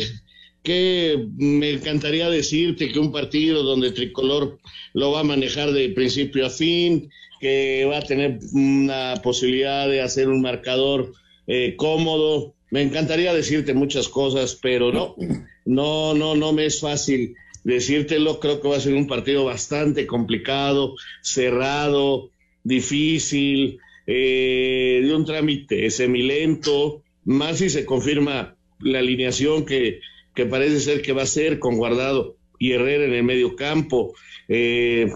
que 0.64 1.28
me 1.36 1.72
encantaría 1.72 2.30
decirte 2.30 2.90
que 2.90 3.00
un 3.00 3.12
partido 3.12 3.64
donde 3.64 3.92
Tricolor 3.92 4.60
lo 4.94 5.12
va 5.12 5.20
a 5.20 5.26
manejar 5.26 5.74
de 5.74 5.90
principio 5.90 6.46
a 6.46 6.50
fin, 6.50 7.10
que 7.42 7.86
va 7.86 7.98
a 7.98 8.02
tener 8.02 8.40
una 8.54 9.16
posibilidad 9.22 9.90
de 9.90 10.00
hacer 10.00 10.30
un 10.30 10.42
marcador 10.42 11.12
eh, 11.48 11.76
cómodo. 11.76 12.54
Me 12.70 12.82
encantaría 12.82 13.34
decirte 13.34 13.74
muchas 13.74 14.08
cosas, 14.08 14.58
pero 14.62 14.94
no, 14.94 15.16
no, 15.66 16.14
no, 16.14 16.36
no 16.36 16.54
me 16.54 16.68
es 16.68 16.80
fácil 16.80 17.36
decírtelo. 17.66 18.40
Creo 18.40 18.62
que 18.62 18.70
va 18.70 18.78
a 18.78 18.82
ser 18.82 18.94
un 18.94 19.08
partido 19.08 19.44
bastante 19.44 20.08
complicado, 20.08 20.96
cerrado, 21.22 22.30
difícil, 22.64 23.80
eh, 24.08 25.02
de 25.04 25.14
un 25.14 25.26
trámite 25.26 25.90
semilento, 25.90 27.04
más 27.26 27.60
si 27.60 27.70
se 27.70 27.86
confirma 27.86 28.56
la 28.80 29.00
alineación 29.00 29.66
que, 29.66 30.00
que 30.36 30.46
parece 30.46 30.80
ser 30.80 31.02
que 31.02 31.14
va 31.14 31.24
a 31.24 31.28
ser 31.28 31.60
con 31.60 31.78
Guardado 31.78 32.38
y 32.60 32.72
Herrera 32.74 33.06
en 33.06 33.14
el 33.14 33.24
medio 33.24 33.56
campo. 33.56 34.14
Eh, 34.48 35.12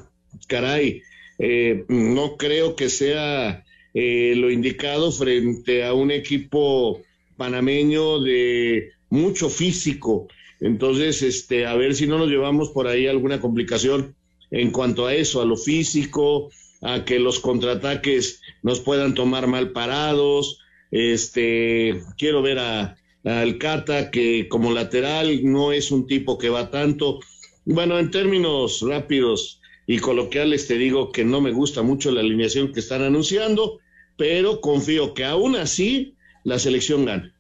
caray, 0.47 1.01
eh, 1.39 1.85
no 1.87 2.37
creo 2.37 2.75
que 2.75 2.89
sea 2.89 3.63
eh, 3.93 4.33
lo 4.35 4.51
indicado 4.51 5.11
frente 5.11 5.83
a 5.83 5.93
un 5.93 6.11
equipo 6.11 7.01
panameño 7.37 8.19
de 8.21 8.91
mucho 9.09 9.49
físico. 9.49 10.27
Entonces, 10.59 11.21
este, 11.21 11.65
a 11.65 11.75
ver 11.75 11.95
si 11.95 12.07
no 12.07 12.17
nos 12.17 12.29
llevamos 12.29 12.69
por 12.69 12.87
ahí 12.87 13.07
alguna 13.07 13.39
complicación 13.39 14.15
en 14.51 14.71
cuanto 14.71 15.05
a 15.05 15.13
eso, 15.13 15.41
a 15.41 15.45
lo 15.45 15.57
físico, 15.57 16.49
a 16.81 17.03
que 17.03 17.19
los 17.19 17.39
contraataques 17.39 18.41
nos 18.63 18.79
puedan 18.79 19.13
tomar 19.13 19.47
mal 19.47 19.71
parados. 19.71 20.61
Este, 20.91 22.02
quiero 22.17 22.41
ver 22.41 22.60
a, 22.60 22.98
a 23.24 23.39
Alcata, 23.39 24.12
que 24.12 24.48
como 24.48 24.71
lateral 24.71 25.43
no 25.43 25.71
es 25.71 25.91
un 25.91 26.08
tipo 26.08 26.38
que 26.38 26.50
va 26.50 26.69
tanto. 26.71 27.19
Bueno, 27.65 28.00
en 28.00 28.12
términos 28.12 28.82
rápidos 28.82 29.62
y 29.88 30.00
coloquiales 30.00 30.67
te 30.67 30.76
digo 30.76 31.12
que 31.12 31.26
no 31.26 31.41
me 31.41 31.52
gusta 31.52 31.82
mucho 31.82 32.12
la 32.12 32.21
alineación 32.21 32.71
que 32.71 32.80
están 32.80 33.02
anunciando, 33.02 33.80
pero 34.17 34.62
confío 34.62 35.13
que 35.13 35.26
aún 35.26 35.56
así 35.56 36.15
la 36.43 36.60
selección 36.60 37.06
gana. 37.06 37.34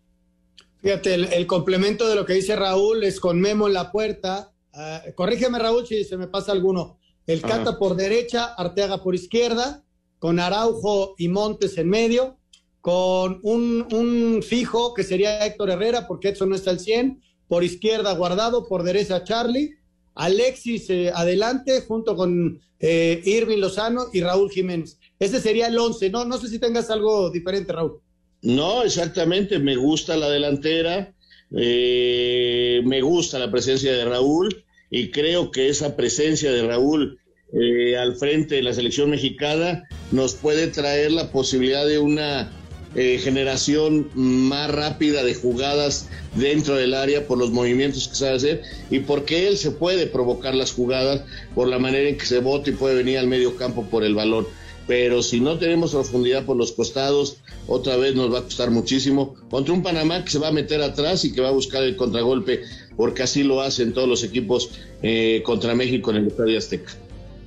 Fíjate, 0.81 1.15
el, 1.15 1.25
el, 1.25 1.47
complemento 1.47 2.07
de 2.07 2.15
lo 2.15 2.25
que 2.25 2.33
dice 2.33 2.55
Raúl 2.55 3.03
es 3.03 3.19
con 3.19 3.39
Memo 3.39 3.67
en 3.67 3.73
la 3.73 3.91
puerta. 3.91 4.51
Uh, 4.73 5.13
corrígeme, 5.15 5.57
Raúl, 5.57 5.87
si 5.87 6.03
se 6.03 6.17
me 6.17 6.27
pasa 6.27 6.51
alguno. 6.51 6.99
El 7.25 7.39
Ajá. 7.43 7.57
Cata 7.57 7.79
por 7.79 7.95
derecha, 7.95 8.53
Arteaga 8.53 9.01
por 9.01 9.15
izquierda, 9.15 9.83
con 10.19 10.39
Araujo 10.39 11.15
y 11.17 11.27
Montes 11.27 11.77
en 11.77 11.89
medio, 11.89 12.37
con 12.85 13.39
un, 13.41 14.43
fijo 14.47 14.93
que 14.93 15.03
sería 15.03 15.43
Héctor 15.43 15.71
Herrera, 15.71 16.05
porque 16.07 16.29
Edson 16.29 16.49
no 16.49 16.55
está 16.55 16.69
al 16.69 16.79
100, 16.79 17.19
por 17.47 17.63
izquierda 17.63 18.13
Guardado, 18.13 18.67
por 18.67 18.83
derecha 18.83 19.23
Charlie, 19.23 19.71
Alexis 20.13 20.87
eh, 20.91 21.11
adelante, 21.11 21.81
junto 21.81 22.15
con 22.15 22.61
eh, 22.79 23.23
Irving 23.25 23.57
Lozano 23.57 24.05
y 24.13 24.21
Raúl 24.21 24.51
Jiménez. 24.51 24.99
Ese 25.17 25.41
sería 25.41 25.65
el 25.65 25.79
11, 25.79 26.11
¿no? 26.11 26.25
No 26.25 26.37
sé 26.37 26.47
si 26.47 26.59
tengas 26.59 26.91
algo 26.91 27.31
diferente, 27.31 27.73
Raúl. 27.73 28.01
No, 28.43 28.83
exactamente, 28.83 29.57
me 29.57 29.75
gusta 29.77 30.15
la 30.15 30.29
delantera, 30.29 31.11
eh, 31.57 32.83
me 32.85 33.01
gusta 33.01 33.39
la 33.39 33.49
presencia 33.49 33.93
de 33.93 34.05
Raúl 34.05 34.63
y 34.91 35.09
creo 35.09 35.49
que 35.49 35.69
esa 35.69 35.95
presencia 35.95 36.51
de 36.51 36.67
Raúl 36.67 37.19
eh, 37.51 37.97
al 37.97 38.15
frente 38.15 38.55
de 38.55 38.61
la 38.61 38.73
selección 38.73 39.09
mexicana 39.09 39.87
nos 40.11 40.35
puede 40.35 40.67
traer 40.67 41.11
la 41.11 41.31
posibilidad 41.31 41.87
de 41.87 41.97
una 41.97 42.51
eh, 42.95 43.19
generación 43.21 44.09
más 44.13 44.71
rápida 44.71 45.23
de 45.23 45.35
jugadas 45.35 46.07
dentro 46.35 46.75
del 46.75 46.93
área 46.93 47.27
por 47.27 47.37
los 47.37 47.51
movimientos 47.51 48.07
que 48.07 48.15
sabe 48.15 48.35
hacer 48.35 48.61
y 48.89 48.99
porque 48.99 49.47
él 49.47 49.57
se 49.57 49.71
puede 49.71 50.07
provocar 50.07 50.55
las 50.55 50.71
jugadas 50.71 51.21
por 51.53 51.67
la 51.67 51.79
manera 51.79 52.09
en 52.09 52.17
que 52.17 52.25
se 52.25 52.39
bota 52.39 52.69
y 52.69 52.73
puede 52.73 52.95
venir 52.95 53.17
al 53.17 53.27
medio 53.27 53.55
campo 53.55 53.85
por 53.85 54.03
el 54.03 54.15
balón 54.15 54.47
pero 54.87 55.23
si 55.23 55.39
no 55.39 55.57
tenemos 55.57 55.91
profundidad 55.91 56.45
por 56.45 56.57
los 56.57 56.71
costados, 56.71 57.37
otra 57.67 57.97
vez 57.97 58.15
nos 58.15 58.31
va 58.31 58.39
a 58.39 58.43
costar 58.43 58.69
muchísimo. 58.69 59.35
Contra 59.49 59.73
un 59.73 59.81
Panamá 59.81 60.23
que 60.23 60.31
se 60.31 60.39
va 60.39 60.49
a 60.49 60.51
meter 60.51 60.81
atrás 60.81 61.25
y 61.25 61.33
que 61.33 61.41
va 61.41 61.49
a 61.49 61.51
buscar 61.51 61.83
el 61.83 61.95
contragolpe, 61.95 62.61
porque 62.95 63.23
así 63.23 63.43
lo 63.43 63.61
hacen 63.61 63.93
todos 63.93 64.07
los 64.07 64.23
equipos 64.23 64.69
eh, 65.01 65.41
contra 65.43 65.73
México 65.73 66.11
en 66.11 66.17
el 66.17 66.27
Estadio 66.27 66.57
Azteca. 66.57 66.91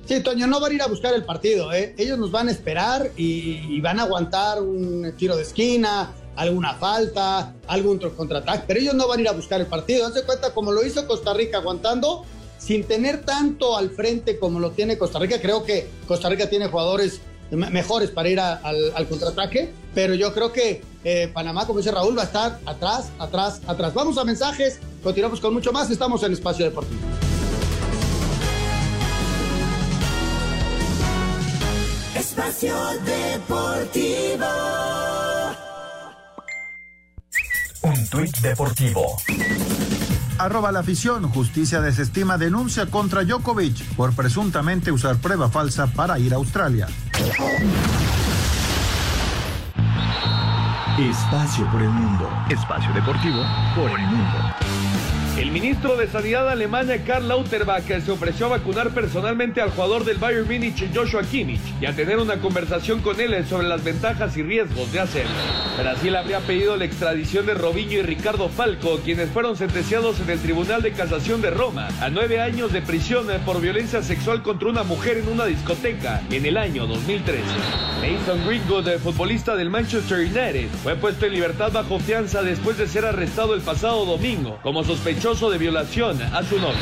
Sí, 0.09 0.21
Toño, 0.21 0.47
no 0.47 0.59
van 0.59 0.71
a 0.71 0.73
ir 0.73 0.81
a 0.81 0.87
buscar 0.87 1.13
el 1.13 1.23
partido, 1.23 1.71
¿eh? 1.71 1.93
ellos 1.95 2.17
nos 2.17 2.31
van 2.31 2.47
a 2.47 2.51
esperar 2.51 3.11
y, 3.15 3.79
van 3.79 3.99
a 3.99 4.03
aguantar 4.05 4.59
un 4.59 5.13
tiro 5.15 5.35
de 5.35 5.43
esquina, 5.43 6.11
alguna 6.35 6.73
falta, 6.73 7.53
algún 7.67 7.99
contraataque, 7.99 8.63
pero 8.65 8.79
ellos 8.79 8.95
no 8.95 9.07
van 9.07 9.19
a 9.19 9.21
ir 9.21 9.29
a 9.29 9.33
buscar 9.33 9.61
el 9.61 9.67
partido. 9.67 10.09
Dense 10.09 10.25
cuenta, 10.25 10.51
como 10.51 10.71
lo 10.71 10.83
hizo 10.83 11.05
Costa 11.05 11.31
Rica 11.35 11.59
aguantando, 11.59 12.25
sin 12.57 12.85
tener 12.85 13.21
tanto 13.21 13.77
al 13.77 13.91
frente 13.91 14.39
como 14.39 14.59
lo 14.59 14.71
tiene 14.71 14.97
Costa 14.97 15.19
Rica, 15.19 15.39
creo 15.39 15.63
que 15.63 15.87
Costa 16.07 16.27
Rica 16.27 16.49
tiene 16.49 16.69
jugadores 16.69 17.21
mejores 17.51 18.09
para 18.09 18.29
ir 18.29 18.39
al, 18.39 19.07
contraataque, 19.07 19.71
pero 19.93 20.15
yo 20.15 20.33
creo 20.33 20.51
que 20.51 20.81
eh, 21.03 21.29
Panamá, 21.31 21.67
como 21.67 21.77
dice 21.77 21.91
Raúl, 21.91 22.17
va 22.17 22.23
a 22.23 22.25
estar 22.25 22.59
atrás, 22.65 23.11
atrás, 23.19 23.61
atrás. 23.67 23.93
Vamos 23.93 24.17
a 24.17 24.23
mensajes, 24.23 24.79
continuamos 25.03 25.39
con 25.39 25.53
mucho 25.53 25.71
más, 25.71 25.91
estamos 25.91 26.23
en 26.23 26.33
Espacio 26.33 26.65
Deportivo. 26.65 27.28
Espacio 32.39 32.73
Deportivo. 33.03 34.45
Un 37.81 38.09
tuit 38.09 38.37
deportivo. 38.37 39.17
Arroba 40.37 40.71
la 40.71 40.79
afición. 40.79 41.29
Justicia 41.29 41.81
desestima 41.81 42.37
denuncia 42.37 42.85
contra 42.85 43.25
Djokovic 43.25 43.83
por 43.95 44.15
presuntamente 44.15 44.89
usar 44.89 45.17
prueba 45.17 45.49
falsa 45.49 45.87
para 45.87 46.17
ir 46.17 46.33
a 46.33 46.37
Australia. 46.37 46.87
Espacio 50.97 51.69
por 51.69 51.81
el 51.81 51.89
mundo. 51.89 52.29
Espacio 52.49 52.93
deportivo 52.93 53.43
por 53.75 53.91
el 53.91 54.07
mundo. 54.07 54.88
El 55.39 55.51
ministro 55.51 55.95
de 55.95 56.05
Sanidad 56.05 56.49
alemana 56.49 56.97
Karl 57.07 57.29
Lauterbach 57.29 57.85
se 57.85 58.11
ofreció 58.11 58.47
a 58.47 58.57
vacunar 58.57 58.89
personalmente 58.89 59.61
al 59.61 59.69
jugador 59.69 60.03
del 60.03 60.17
Bayern 60.17 60.45
Múnich 60.45 60.93
Joshua 60.93 61.21
Kimmich 61.23 61.61
y 61.79 61.85
a 61.85 61.95
tener 61.95 62.19
una 62.19 62.41
conversación 62.41 62.99
con 62.99 63.21
él 63.21 63.47
sobre 63.47 63.69
las 63.69 63.81
ventajas 63.81 64.35
y 64.35 64.43
riesgos 64.43 64.91
de 64.91 64.99
hacerlo. 64.99 65.31
Brasil 65.77 66.13
habría 66.17 66.41
pedido 66.41 66.75
la 66.75 66.83
extradición 66.83 67.45
de 67.45 67.53
Robinho 67.53 67.99
y 67.99 68.01
Ricardo 68.01 68.49
Falco, 68.49 68.99
quienes 69.05 69.29
fueron 69.29 69.55
sentenciados 69.55 70.19
en 70.19 70.29
el 70.29 70.41
Tribunal 70.41 70.81
de 70.81 70.91
Casación 70.91 71.41
de 71.41 71.51
Roma 71.51 71.87
a 72.01 72.09
nueve 72.09 72.41
años 72.41 72.73
de 72.73 72.81
prisión 72.81 73.27
por 73.45 73.61
violencia 73.61 74.03
sexual 74.03 74.43
contra 74.43 74.67
una 74.67 74.83
mujer 74.83 75.19
en 75.19 75.29
una 75.29 75.45
discoteca 75.45 76.21
en 76.31 76.45
el 76.45 76.57
año 76.57 76.85
2013. 76.85 77.43
Mason 78.01 78.45
Greenwood, 78.45 78.89
futbolista 78.99 79.55
del 79.55 79.69
Manchester 79.69 80.19
United, 80.19 80.67
fue 80.83 80.97
puesto 80.97 81.25
en 81.25 81.33
libertad 81.33 81.71
bajo 81.71 81.97
fianza 81.99 82.41
después 82.43 82.77
de 82.77 82.87
ser 82.87 83.05
arrestado 83.05 83.53
el 83.53 83.61
pasado 83.61 84.05
domingo 84.05 84.59
como 84.63 84.83
sospechoso 84.83 85.28
de 85.29 85.59
violación 85.59 86.19
a 86.23 86.41
su 86.41 86.57
novio. 86.57 86.73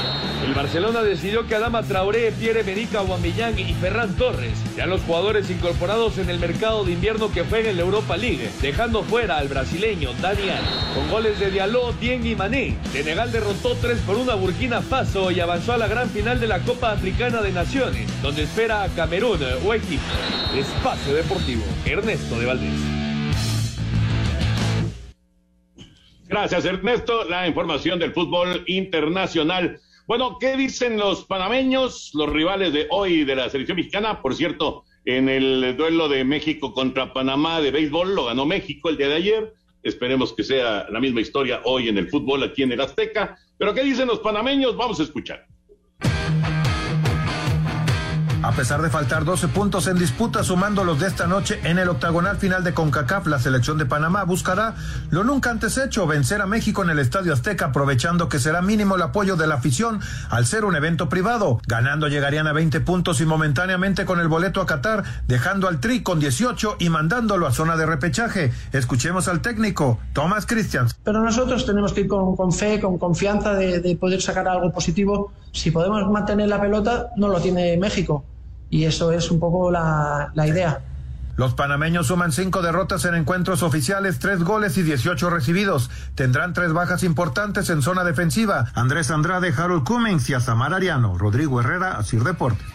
El 0.45 0.53
Barcelona 0.53 1.03
decidió 1.03 1.45
que 1.45 1.55
Adama 1.55 1.83
Traoré, 1.83 2.31
Pierre-Emerick 2.31 2.95
Aubameyang 2.95 3.59
y 3.59 3.73
Ferran 3.73 4.15
Torres 4.15 4.57
sean 4.73 4.89
los 4.89 5.01
jugadores 5.01 5.49
incorporados 5.49 6.17
en 6.17 6.29
el 6.29 6.39
mercado 6.39 6.85
de 6.85 6.93
invierno 6.93 7.29
que 7.29 7.43
fue 7.43 7.69
en 7.69 7.75
la 7.75 7.81
Europa 7.81 8.15
League, 8.15 8.49
dejando 8.61 9.03
fuera 9.03 9.37
al 9.37 9.49
brasileño 9.49 10.13
Dani 10.21 10.43
Alves. 10.43 10.95
Con 10.95 11.09
goles 11.09 11.37
de 11.41 11.51
Diallo, 11.51 11.91
Dieng 11.99 12.25
y 12.25 12.35
Mané, 12.35 12.77
Senegal 12.93 13.33
derrotó 13.33 13.75
3 13.81 13.97
por 14.07 14.15
1 14.15 14.31
a 14.31 14.35
Burkina 14.35 14.81
Faso 14.81 15.29
y 15.29 15.41
avanzó 15.41 15.73
a 15.73 15.77
la 15.77 15.89
gran 15.89 16.09
final 16.09 16.39
de 16.39 16.47
la 16.47 16.59
Copa 16.59 16.93
Africana 16.93 17.41
de 17.41 17.51
Naciones, 17.51 18.07
donde 18.21 18.43
espera 18.43 18.83
a 18.83 18.87
Camerún 18.87 19.39
o 19.65 19.73
Egipto. 19.73 20.05
Espacio 20.55 21.13
Deportivo, 21.13 21.65
Ernesto 21.85 22.39
de 22.39 22.45
Valdés. 22.45 22.96
Gracias, 26.27 26.65
Ernesto. 26.65 27.23
La 27.23 27.47
información 27.47 27.99
del 27.99 28.13
fútbol 28.13 28.63
internacional. 28.67 29.79
Bueno, 30.07 30.37
¿qué 30.39 30.57
dicen 30.57 30.97
los 30.97 31.23
panameños, 31.23 32.11
los 32.13 32.29
rivales 32.29 32.73
de 32.73 32.85
hoy 32.89 33.23
de 33.23 33.35
la 33.35 33.49
selección 33.49 33.77
mexicana? 33.77 34.21
Por 34.21 34.35
cierto, 34.35 34.83
en 35.05 35.29
el 35.29 35.77
duelo 35.77 36.09
de 36.09 36.25
México 36.25 36.73
contra 36.73 37.13
Panamá 37.13 37.61
de 37.61 37.71
béisbol 37.71 38.13
lo 38.13 38.25
ganó 38.25 38.45
México 38.45 38.89
el 38.89 38.97
día 38.97 39.07
de 39.07 39.15
ayer. 39.15 39.53
Esperemos 39.83 40.33
que 40.33 40.43
sea 40.43 40.85
la 40.89 40.99
misma 40.99 41.21
historia 41.21 41.61
hoy 41.63 41.87
en 41.87 41.97
el 41.97 42.09
fútbol 42.09 42.43
aquí 42.43 42.63
en 42.63 42.73
el 42.73 42.81
Azteca. 42.81 43.37
Pero 43.57 43.73
¿qué 43.73 43.83
dicen 43.83 44.07
los 44.07 44.19
panameños? 44.19 44.75
Vamos 44.75 44.99
a 44.99 45.03
escuchar. 45.03 45.45
A 48.43 48.51
pesar 48.51 48.81
de 48.83 48.89
faltar 48.89 49.25
12 49.25 49.47
puntos 49.47 49.87
en 49.87 49.97
disputa, 49.97 50.43
sumando 50.43 50.83
los 50.83 50.99
de 50.99 51.07
esta 51.07 51.25
noche 51.25 51.59
en 51.63 51.79
el 51.79 51.89
octagonal 51.89 52.37
final 52.37 52.63
de 52.63 52.73
CONCACAF, 52.73 53.25
la 53.25 53.39
selección 53.39 53.79
de 53.79 53.87
Panamá 53.87 54.23
buscará 54.23 54.75
lo 55.09 55.23
nunca 55.23 55.49
antes 55.49 55.77
hecho, 55.77 56.05
vencer 56.05 56.41
a 56.41 56.45
México 56.45 56.83
en 56.83 56.91
el 56.91 56.99
Estadio 56.99 57.33
Azteca, 57.33 57.67
aprovechando 57.67 58.29
que 58.29 58.39
será 58.39 58.61
mínimo 58.61 58.95
el 58.95 59.01
apoyo 59.01 59.37
de 59.37 59.47
la 59.47 59.55
afición 59.55 59.99
al 60.29 60.45
ser 60.45 60.65
un 60.65 60.75
evento 60.75 61.09
privado. 61.09 61.59
Ganando 61.67 62.07
llegarían 62.07 62.45
a 62.45 62.53
20 62.53 62.79
puntos 62.81 63.21
y 63.21 63.25
momentáneamente 63.25 64.05
con 64.05 64.19
el 64.19 64.27
boleto 64.27 64.61
a 64.61 64.67
Qatar, 64.67 65.03
dejando 65.27 65.67
al 65.67 65.79
Tri 65.79 66.03
con 66.03 66.19
18 66.19 66.77
y 66.79 66.89
mandándolo 66.89 67.47
a 67.47 67.51
zona 67.51 67.75
de 67.75 67.87
repechaje. 67.87 68.51
Escuchemos 68.71 69.27
al 69.27 69.41
técnico, 69.41 69.99
Thomas 70.13 70.45
Christians. 70.45 70.95
Pero 71.03 71.23
nosotros 71.23 71.65
tenemos 71.65 71.91
que 71.91 72.01
ir 72.01 72.07
con, 72.07 72.51
fe, 72.51 72.79
con 72.79 72.99
confianza 72.99 73.55
de, 73.55 73.79
de 73.79 73.95
poder 73.95 74.21
sacar 74.21 74.47
algo 74.47 74.71
positivo. 74.71 75.31
Si 75.51 75.71
podemos 75.71 76.09
mantener 76.11 76.49
la 76.49 76.61
pelota, 76.61 77.07
no 77.15 77.27
lo 77.27 77.39
tiene 77.39 77.77
México 77.77 78.23
y 78.69 78.85
eso 78.85 79.11
es 79.11 79.31
un 79.31 79.39
poco 79.39 79.71
la, 79.71 80.31
idea. 80.35 80.81
Los 81.35 81.53
panameños 81.53 82.07
suman 82.07 82.31
cinco 82.31 82.61
derrotas 82.61 83.05
en 83.05 83.15
encuentros 83.15 83.61
oficiales, 83.61 84.19
tres 84.19 84.43
goles 84.43 84.77
y 84.77 84.83
18 84.83 85.29
recibidos. 85.29 85.89
Tendrán 86.15 86.53
tres 86.53 86.73
bajas 86.73 87.03
importantes 87.03 87.69
en 87.69 87.81
zona 87.81 88.03
defensiva. 88.03 88.71
Andrés 88.73 89.11
Andrade, 89.11 89.53
Harold 89.55 89.83
Cummings 89.83 90.29
y 90.29 90.33
Azamar 90.33 90.73
Ariano. 90.73 91.17
Rodrigo 91.17 91.61
Herrera, 91.61 91.97
Asir 91.97 92.23
Deportes. 92.23 92.65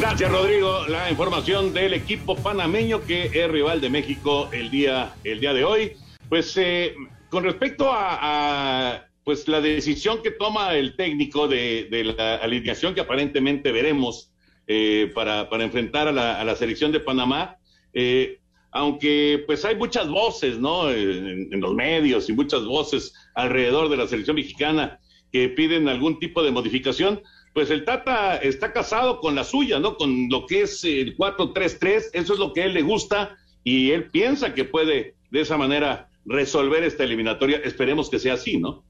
Gracias, 0.00 0.30
Rodrigo. 0.30 0.86
La 0.88 1.10
información 1.10 1.72
del 1.74 1.92
equipo 1.94 2.36
panameño 2.36 3.02
que 3.02 3.30
es 3.32 3.50
rival 3.50 3.80
de 3.80 3.90
México 3.90 4.48
el 4.52 4.70
día, 4.70 5.12
el 5.22 5.40
día 5.40 5.52
de 5.52 5.64
hoy. 5.64 5.96
Pues 6.28 6.54
eh, 6.56 6.94
con 7.34 7.42
respecto 7.42 7.90
a 7.90 9.08
pues 9.24 9.48
la 9.48 9.60
decisión 9.60 10.22
que 10.22 10.30
toma 10.30 10.76
el 10.76 10.94
técnico 10.94 11.48
de, 11.48 12.14
la 12.16 12.36
alineación 12.36 12.94
que 12.94 13.00
aparentemente 13.00 13.72
veremos 13.72 14.30
eh, 14.68 15.10
para, 15.12 15.48
enfrentar 15.64 16.06
a 16.06 16.12
la, 16.12 16.54
selección 16.54 16.92
de 16.92 17.00
Panamá, 17.00 17.56
eh, 17.92 18.38
aunque 18.70 19.42
pues 19.46 19.64
hay 19.64 19.74
muchas 19.74 20.08
voces, 20.08 20.60
¿no? 20.60 20.92
En, 20.92 21.60
los 21.60 21.74
medios 21.74 22.28
y 22.28 22.34
muchas 22.34 22.64
voces 22.64 23.12
alrededor 23.34 23.88
de 23.88 23.96
la 23.96 24.06
selección 24.06 24.36
mexicana 24.36 25.00
que 25.32 25.48
piden 25.48 25.88
algún 25.88 26.20
tipo 26.20 26.40
de 26.40 26.52
modificación, 26.52 27.20
pues 27.52 27.68
el 27.70 27.84
Tata 27.84 28.36
está 28.36 28.72
casado 28.72 29.18
con 29.18 29.34
la 29.34 29.42
suya, 29.42 29.80
¿no? 29.80 29.96
Con 29.96 30.28
lo 30.28 30.46
que 30.46 30.62
es 30.62 30.84
el 30.84 31.16
4-3-3, 31.16 32.10
eso 32.12 32.32
es 32.34 32.38
lo 32.38 32.52
que 32.52 32.62
a 32.62 32.66
él 32.66 32.74
le 32.74 32.82
gusta 32.82 33.36
y 33.64 33.90
él 33.90 34.08
piensa 34.12 34.54
que 34.54 34.64
puede 34.64 35.16
de 35.32 35.40
esa 35.40 35.56
manera 35.56 36.10
resolver 36.24 36.82
esta 36.84 37.04
eliminatoria. 37.04 37.58
Esperemos 37.58 38.10
que 38.10 38.18
sea 38.18 38.34
así, 38.34 38.58
¿no? 38.58 38.84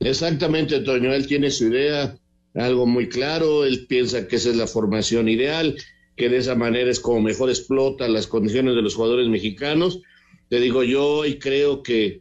Exactamente, 0.00 0.80
Toño, 0.80 1.12
él 1.12 1.26
tiene 1.26 1.50
su 1.50 1.68
idea, 1.68 2.18
algo 2.54 2.86
muy 2.86 3.08
claro, 3.08 3.64
él 3.64 3.86
piensa 3.86 4.28
que 4.28 4.36
esa 4.36 4.50
es 4.50 4.56
la 4.56 4.66
formación 4.66 5.28
ideal, 5.28 5.76
que 6.16 6.28
de 6.28 6.38
esa 6.38 6.54
manera 6.54 6.90
es 6.90 7.00
como 7.00 7.20
mejor 7.20 7.48
explota 7.48 8.08
las 8.08 8.26
condiciones 8.26 8.74
de 8.74 8.82
los 8.82 8.94
jugadores 8.94 9.28
mexicanos. 9.28 10.00
Te 10.48 10.60
digo 10.60 10.84
yo 10.84 11.24
y 11.24 11.38
creo 11.38 11.82
que 11.82 12.20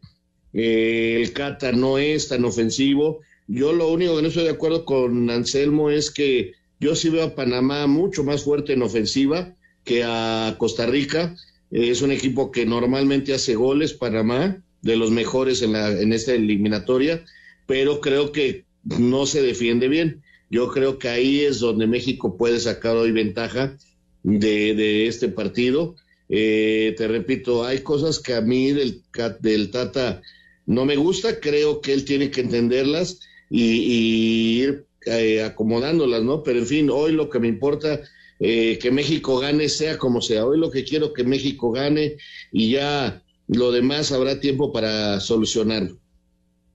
eh, 0.53 1.19
el 1.21 1.33
Cata 1.33 1.71
no 1.71 1.97
es 1.97 2.29
tan 2.29 2.45
ofensivo. 2.45 3.21
Yo 3.47 3.73
lo 3.73 3.91
único 3.91 4.15
que 4.15 4.21
no 4.21 4.27
estoy 4.29 4.45
de 4.45 4.51
acuerdo 4.51 4.85
con 4.85 5.29
Anselmo 5.29 5.89
es 5.89 6.09
que 6.09 6.53
yo 6.79 6.95
sí 6.95 7.09
veo 7.09 7.25
a 7.25 7.35
Panamá 7.35 7.85
mucho 7.87 8.23
más 8.23 8.43
fuerte 8.43 8.73
en 8.73 8.81
ofensiva 8.81 9.55
que 9.83 10.03
a 10.03 10.55
Costa 10.57 10.85
Rica. 10.85 11.35
Es 11.73 12.01
un 12.01 12.11
equipo 12.11 12.51
que 12.51 12.65
normalmente 12.65 13.33
hace 13.33 13.55
goles, 13.55 13.93
Panamá, 13.93 14.63
de 14.81 14.95
los 14.95 15.11
mejores 15.11 15.61
en, 15.61 15.73
la, 15.73 15.89
en 15.89 16.13
esta 16.13 16.33
eliminatoria 16.33 17.23
pero 17.65 18.01
creo 18.01 18.31
que 18.31 18.65
no 18.83 19.25
se 19.25 19.41
defiende 19.41 19.87
bien. 19.87 20.21
Yo 20.49 20.69
creo 20.69 20.99
que 20.99 21.09
ahí 21.09 21.41
es 21.41 21.59
donde 21.59 21.87
México 21.87 22.37
puede 22.37 22.59
sacar 22.59 22.95
hoy 22.95 23.11
ventaja 23.11 23.77
de, 24.23 25.07
este 25.07 25.29
partido. 25.29 25.95
Eh, 26.29 26.93
te 26.97 27.07
repito, 27.07 27.65
hay 27.65 27.79
cosas 27.79 28.19
que 28.19 28.33
a 28.33 28.41
mí 28.41 28.71
del, 28.71 29.01
del 29.39 29.71
Tata 29.71 30.21
no 30.65 30.85
me 30.85 30.95
gusta, 30.95 31.39
creo 31.39 31.81
que 31.81 31.93
él 31.93 32.05
tiene 32.05 32.31
que 32.31 32.41
entenderlas 32.41 33.19
y, 33.49 34.61
ir 34.61 34.85
eh, 35.05 35.43
acomodándolas, 35.43 36.23
¿no? 36.23 36.43
Pero 36.43 36.59
en 36.59 36.65
fin, 36.65 36.89
hoy 36.89 37.11
lo 37.11 37.29
que 37.29 37.39
me 37.39 37.47
importa 37.47 38.01
eh, 38.45 38.77
que 38.77 38.91
México 38.91 39.39
gane, 39.39 39.69
sea 39.69 39.97
como 39.97 40.19
sea. 40.19 40.45
Hoy 40.45 40.59
lo 40.59 40.69
que 40.69 40.83
quiero 40.83 41.13
que 41.13 41.23
México 41.23 41.71
gane 41.71 42.17
y 42.51 42.71
ya 42.71 43.23
lo 43.47 43.71
demás 43.71 44.11
habrá 44.11 44.41
tiempo 44.41 44.73
para 44.73 45.21
solucionarlo. 45.21 45.97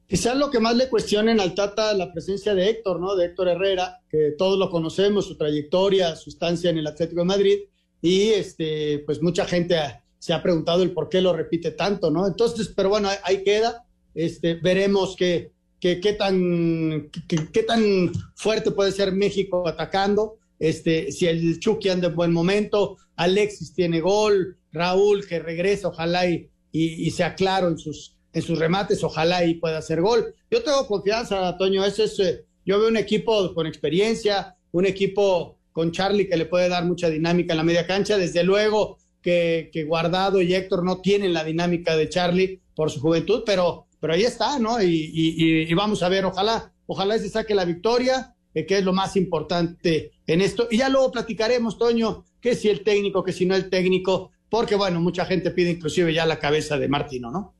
Quizás 0.07 0.39
lo 0.39 0.51
que 0.51 0.61
más 0.61 0.75
le 0.75 0.89
cuestionen 0.89 1.41
al 1.41 1.55
Tata 1.55 1.93
la 1.93 2.11
presencia 2.11 2.55
de 2.55 2.71
Héctor, 2.71 2.99
¿no? 3.01 3.15
De 3.15 3.27
Héctor 3.27 3.49
Herrera, 3.49 4.01
que 4.09 4.33
todos 4.39 4.59
lo 4.59 4.71
conocemos, 4.71 5.27
su 5.27 5.37
trayectoria, 5.37 6.17
su 6.17 6.31
estancia 6.31 6.71
en 6.71 6.79
el 6.79 6.87
Atlético 6.87 7.21
de 7.21 7.27
Madrid, 7.27 7.59
y 8.01 8.29
este, 8.31 9.01
pues 9.01 9.21
mucha 9.21 9.45
gente 9.45 9.77
se 10.19 10.33
ha 10.33 10.43
preguntado 10.43 10.83
el 10.83 10.93
por 10.93 11.11
qué 11.11 11.21
lo 11.21 11.35
repite 11.35 11.73
tanto, 11.73 12.11
¿no? 12.11 12.27
Entonces, 12.27 12.73
pero 12.75 12.89
bueno, 12.89 13.11
ahí 13.25 13.45
queda. 13.45 13.85
Este, 14.15 14.55
veremos 14.55 15.15
qué, 15.17 15.53
qué, 15.81 15.97
tan, 16.19 17.11
qué, 17.29 17.63
tan 17.63 18.11
fuerte 18.35 18.71
puede 18.71 18.93
ser 18.93 19.13
México 19.13 19.69
atacando. 19.69 20.39
Este, 20.59 21.13
si 21.13 21.27
el 21.27 21.61
Chucky 21.61 21.89
anda 21.89 22.09
en 22.09 22.17
buen 22.17 22.33
momento, 22.33 22.97
Alexis 23.17 23.75
tiene 23.75 24.01
gol, 24.01 24.59
Raúl 24.73 25.27
que 25.27 25.39
regresa, 25.39 25.89
ojalá 25.89 26.29
y, 26.29 26.51
y, 26.73 27.11
sea 27.11 27.35
claro 27.35 27.69
en 27.69 27.79
sus 27.79 28.15
en 28.33 28.43
sus 28.43 28.59
remates, 28.59 29.03
ojalá 29.03 29.45
y 29.45 29.55
pueda 29.55 29.79
hacer 29.79 30.01
gol. 30.03 30.35
Yo 30.51 30.63
tengo 30.63 30.87
confianza, 30.87 31.57
Toño, 31.57 31.85
ese 31.85 32.05
es, 32.05 32.21
eh, 32.21 32.45
yo 32.65 32.79
veo 32.79 32.89
un 32.89 32.97
equipo 32.97 33.55
con 33.55 33.67
experiencia, 33.67 34.57
un 34.73 34.87
equipo 34.87 35.59
con 35.73 35.93
Charlie 35.93 36.29
que 36.29 36.37
le 36.37 36.45
puede 36.45 36.69
dar 36.69 36.85
mucha 36.85 37.09
dinámica 37.09 37.53
en 37.55 37.59
la 37.59 37.65
media 37.65 37.87
cancha, 37.87 38.19
desde 38.19 38.45
luego 38.45 38.99
que, 39.23 39.71
que 39.73 39.85
Guardado 39.85 40.43
y 40.43 40.55
Héctor 40.55 40.85
no 40.85 41.01
tienen 41.01 41.33
la 41.33 41.45
dinámica 41.45 41.97
de 41.97 42.09
Charlie 42.09 42.61
por 42.75 42.91
su 42.91 43.01
juventud, 43.01 43.43
pero, 43.47 43.87
pero 44.01 44.13
ahí 44.13 44.23
está, 44.23 44.59
¿no? 44.59 44.83
Y, 44.83 45.11
y, 45.13 45.75
vamos 45.75 46.03
a 46.03 46.09
ver, 46.09 46.25
ojalá, 46.25 46.73
ojalá 46.87 47.19
se 47.19 47.29
saque 47.29 47.55
la 47.55 47.65
victoria, 47.65 48.35
eh, 48.55 48.67
que 48.67 48.79
es 48.79 48.85
lo 48.85 48.93
más 48.93 49.17
importante 49.17 50.13
en 50.29 50.43
esto. 50.43 50.69
Y 50.71 50.77
ya 50.77 50.89
luego 50.89 51.11
platicaremos, 51.11 51.79
Toño, 51.79 52.25
que 52.41 52.55
si 52.55 52.69
el 52.69 52.85
técnico, 52.85 53.25
que 53.25 53.33
si 53.33 53.47
no 53.47 53.57
el 53.57 53.69
técnico, 53.69 54.31
porque 54.49 54.77
bueno, 54.77 55.01
mucha 55.01 55.25
gente 55.25 55.51
pide 55.51 55.71
inclusive 55.71 56.15
ya 56.15 56.25
la 56.27 56.39
cabeza 56.39 56.79
de 56.79 56.87
Martino, 56.87 57.33
¿no? 57.33 57.55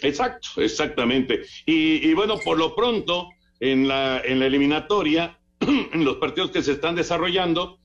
Exacto, 0.00 0.48
exactamente. 0.56 1.42
Y, 1.66 2.14
bueno, 2.14 2.38
por 2.42 2.56
lo 2.56 2.74
pronto, 2.74 3.28
en 3.58 3.88
la, 3.88 4.22
en 4.24 4.38
la 4.38 4.46
eliminatoria, 4.46 5.38
en 5.60 6.04
los 6.04 6.16
partidos 6.16 6.52
que 6.52 6.62
se 6.62 6.72
están 6.72 6.94
desarrollando, 6.94 7.78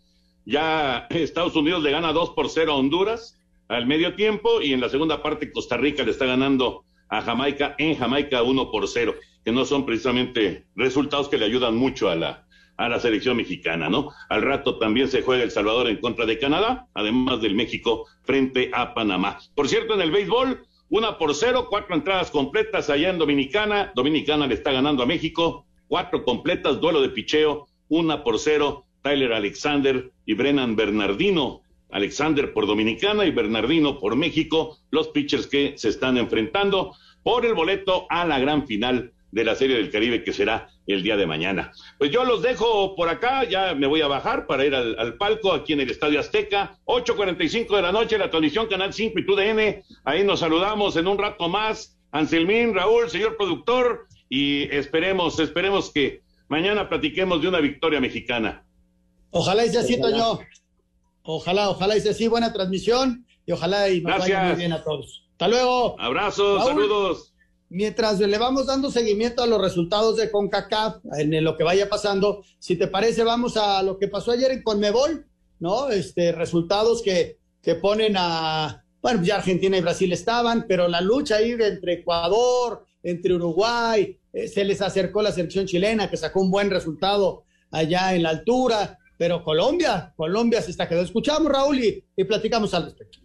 ya 0.46 1.08
Estados 1.10 1.56
Unidos 1.56 1.82
le 1.82 1.92
gana 1.92 2.14
2 2.14 2.32
por 2.32 2.50
0 2.50 2.72
a 2.72 2.76
Honduras 2.76 3.40
al 3.68 3.88
medio 3.88 4.16
tiempo 4.16 4.62
y 4.62 4.74
en 4.74 4.82
la 4.82 4.90
segunda 4.90 5.24
parte 5.24 5.52
Costa 5.52 5.78
Rica 5.78 6.04
le 6.04 6.12
está 6.12 6.26
ganando 6.26 6.84
a 7.10 7.22
Jamaica 7.22 7.76
en 7.80 7.96
Jamaica 7.96 8.44
1 8.44 8.70
por 8.70 8.88
0, 8.88 9.16
que 9.44 9.52
no 9.52 9.66
son 9.66 9.86
precisamente 9.86 10.66
resultados 10.76 11.30
que 11.30 11.38
le 11.38 11.46
ayudan 11.46 11.76
mucho 11.76 12.10
a 12.10 12.16
la, 12.16 12.43
a 12.86 12.90
la 12.90 13.00
selección 13.00 13.38
mexicana, 13.38 13.90
¿no? 13.90 14.12
Al 14.30 14.42
rato 14.42 14.78
también 14.78 15.08
se 15.08 15.22
juega 15.22 15.44
El 15.44 15.52
Salvador 15.52 15.88
en 15.88 15.98
contra 15.98 16.26
de 16.26 16.38
Canadá, 16.38 16.88
además 16.94 17.42
del 17.42 17.56
México 17.56 18.08
frente 18.24 18.72
a 18.74 18.94
Panamá. 18.94 19.40
Por 19.56 19.70
cierto, 19.70 19.94
en 19.94 20.02
el 20.02 20.12
béisbol, 20.12 20.66
una 20.90 21.18
por 21.18 21.34
cero, 21.34 21.68
cuatro 21.70 21.96
entradas 21.96 22.30
completas 22.30 22.90
allá 22.90 23.10
en 23.10 23.18
Dominicana. 23.18 23.94
Dominicana 23.96 24.48
le 24.48 24.56
está 24.56 24.72
ganando 24.74 25.02
a 25.02 25.06
México, 25.06 25.66
cuatro 25.88 26.24
completas, 26.24 26.82
duelo 26.82 27.02
de 27.02 27.10
picheo, 27.10 27.68
una 27.88 28.24
por 28.24 28.38
cero. 28.38 28.86
Tyler 29.02 29.34
Alexander 29.34 30.12
y 30.26 30.34
Brennan 30.34 30.76
Bernardino. 30.76 31.62
Alexander 31.90 32.54
por 32.54 32.66
Dominicana 32.66 33.26
y 33.26 33.32
Bernardino 33.32 34.00
por 34.00 34.16
México, 34.16 34.80
los 34.90 35.10
pitchers 35.10 35.46
que 35.46 35.74
se 35.78 35.90
están 35.90 36.18
enfrentando 36.18 36.96
por 37.22 37.46
el 37.46 37.54
boleto 37.54 38.08
a 38.10 38.26
la 38.26 38.40
gran 38.40 38.66
final 38.66 39.14
de 39.34 39.44
la 39.44 39.56
Serie 39.56 39.78
del 39.78 39.90
Caribe 39.90 40.24
que 40.24 40.32
será 40.32 40.70
el 40.86 41.02
día 41.02 41.18
de 41.18 41.26
mañana. 41.26 41.72
Pues 41.98 42.12
yo 42.12 42.24
los 42.24 42.44
dejo 42.44 42.96
por 42.96 43.10
acá, 43.10 43.44
ya 43.46 43.74
me 43.74 43.88
voy 43.88 44.02
a 44.02 44.08
bajar 44.08 44.46
para 44.46 44.64
ir 44.64 44.76
al, 44.76 45.18
palco 45.18 45.54
aquí 45.54 45.74
en 45.74 45.82
el 45.82 45.90
Estadio 45.90 46.20
Azteca, 46.20 46.78
8.45 46.86 47.76
de 47.76 47.82
la 47.82 47.92
noche, 47.92 48.20
la 48.20 48.30
transmisión 48.30 48.68
Canal 48.68 48.94
5 48.94 49.20
y 49.20 49.26
TUDN, 49.26 49.84
ahí 50.06 50.24
nos 50.24 50.40
saludamos 50.40 50.96
en 50.98 51.08
un 51.08 51.18
rato 51.18 51.50
más, 51.50 51.98
Anselmín, 52.12 52.76
Raúl, 52.76 53.10
señor 53.10 53.36
productor, 53.36 54.06
y 54.30 54.64
esperemos, 54.76 55.40
esperemos 55.40 55.90
que 55.92 56.22
mañana 56.48 56.88
platiquemos 56.88 57.42
de 57.42 57.48
una 57.48 57.60
victoria 57.60 58.00
mexicana. 58.00 58.64
Ojalá 59.32 59.66
y 59.66 59.70
sea 59.70 59.82
así, 59.82 60.00
Toño. 60.00 60.42
Ojalá, 61.24 61.72
ojalá 61.72 61.98
y 61.98 62.02
sea 62.02 62.12
así, 62.12 62.28
buena 62.28 62.54
transmisión, 62.54 63.26
y 63.48 63.52
ojalá 63.52 63.90
y 63.90 64.02
nos 64.02 64.20
vaya 64.20 64.44
muy 64.44 64.58
bien 64.58 64.74
a 64.74 64.84
todos. 64.84 65.28
Hasta 65.32 65.48
luego. 65.48 65.96
Abrazos, 66.00 66.64
saludos 66.64 67.33
mientras 67.74 68.20
le 68.20 68.38
vamos 68.38 68.68
dando 68.68 68.92
seguimiento 68.92 69.42
a 69.42 69.48
los 69.48 69.60
resultados 69.60 70.16
de 70.18 70.30
CONCACAF, 70.30 70.98
en 71.18 71.44
lo 71.44 71.58
que 71.58 71.64
vaya 71.64 71.90
pasando, 71.90 72.44
si 72.60 72.76
te 72.76 72.88
parece, 72.88 73.24
vamos 73.24 73.58
a 73.58 73.82
lo 73.82 73.98
que 73.98 74.08
pasó 74.08 74.32
ayer 74.32 74.52
en 74.52 74.62
Conmebol, 74.62 75.26
¿no? 75.60 75.90
Este, 75.90 76.32
resultados 76.32 77.02
que, 77.02 77.40
que 77.64 77.74
ponen 77.74 78.14
a, 78.16 78.86
bueno, 79.02 79.24
ya 79.24 79.38
Argentina 79.38 79.76
y 79.76 79.82
Brasil 79.82 80.14
estaban, 80.14 80.66
pero 80.68 80.88
la 80.88 81.02
lucha 81.02 81.38
ahí 81.38 81.54
entre 81.54 81.94
Ecuador, 81.94 82.86
entre 83.02 83.34
Uruguay, 83.34 84.20
eh, 84.32 84.48
se 84.48 84.64
les 84.64 84.80
acercó 84.82 85.24
la 85.24 85.32
selección 85.32 85.66
chilena 85.66 86.12
que 86.12 86.18
sacó 86.18 86.42
un 86.42 86.52
buen 86.52 86.70
resultado 86.70 87.44
allá 87.72 88.14
en 88.14 88.22
la 88.22 88.30
altura, 88.30 89.00
pero 89.18 89.44
Colombia, 89.44 90.14
Colombia 90.16 90.62
se 90.62 90.70
está 90.70 90.88
quedando. 90.88 91.08
Escuchamos, 91.08 91.52
Raúl, 91.52 91.84
y, 91.84 92.04
y 92.16 92.24
platicamos 92.24 92.72
al 92.76 92.86
respecto. 92.86 93.23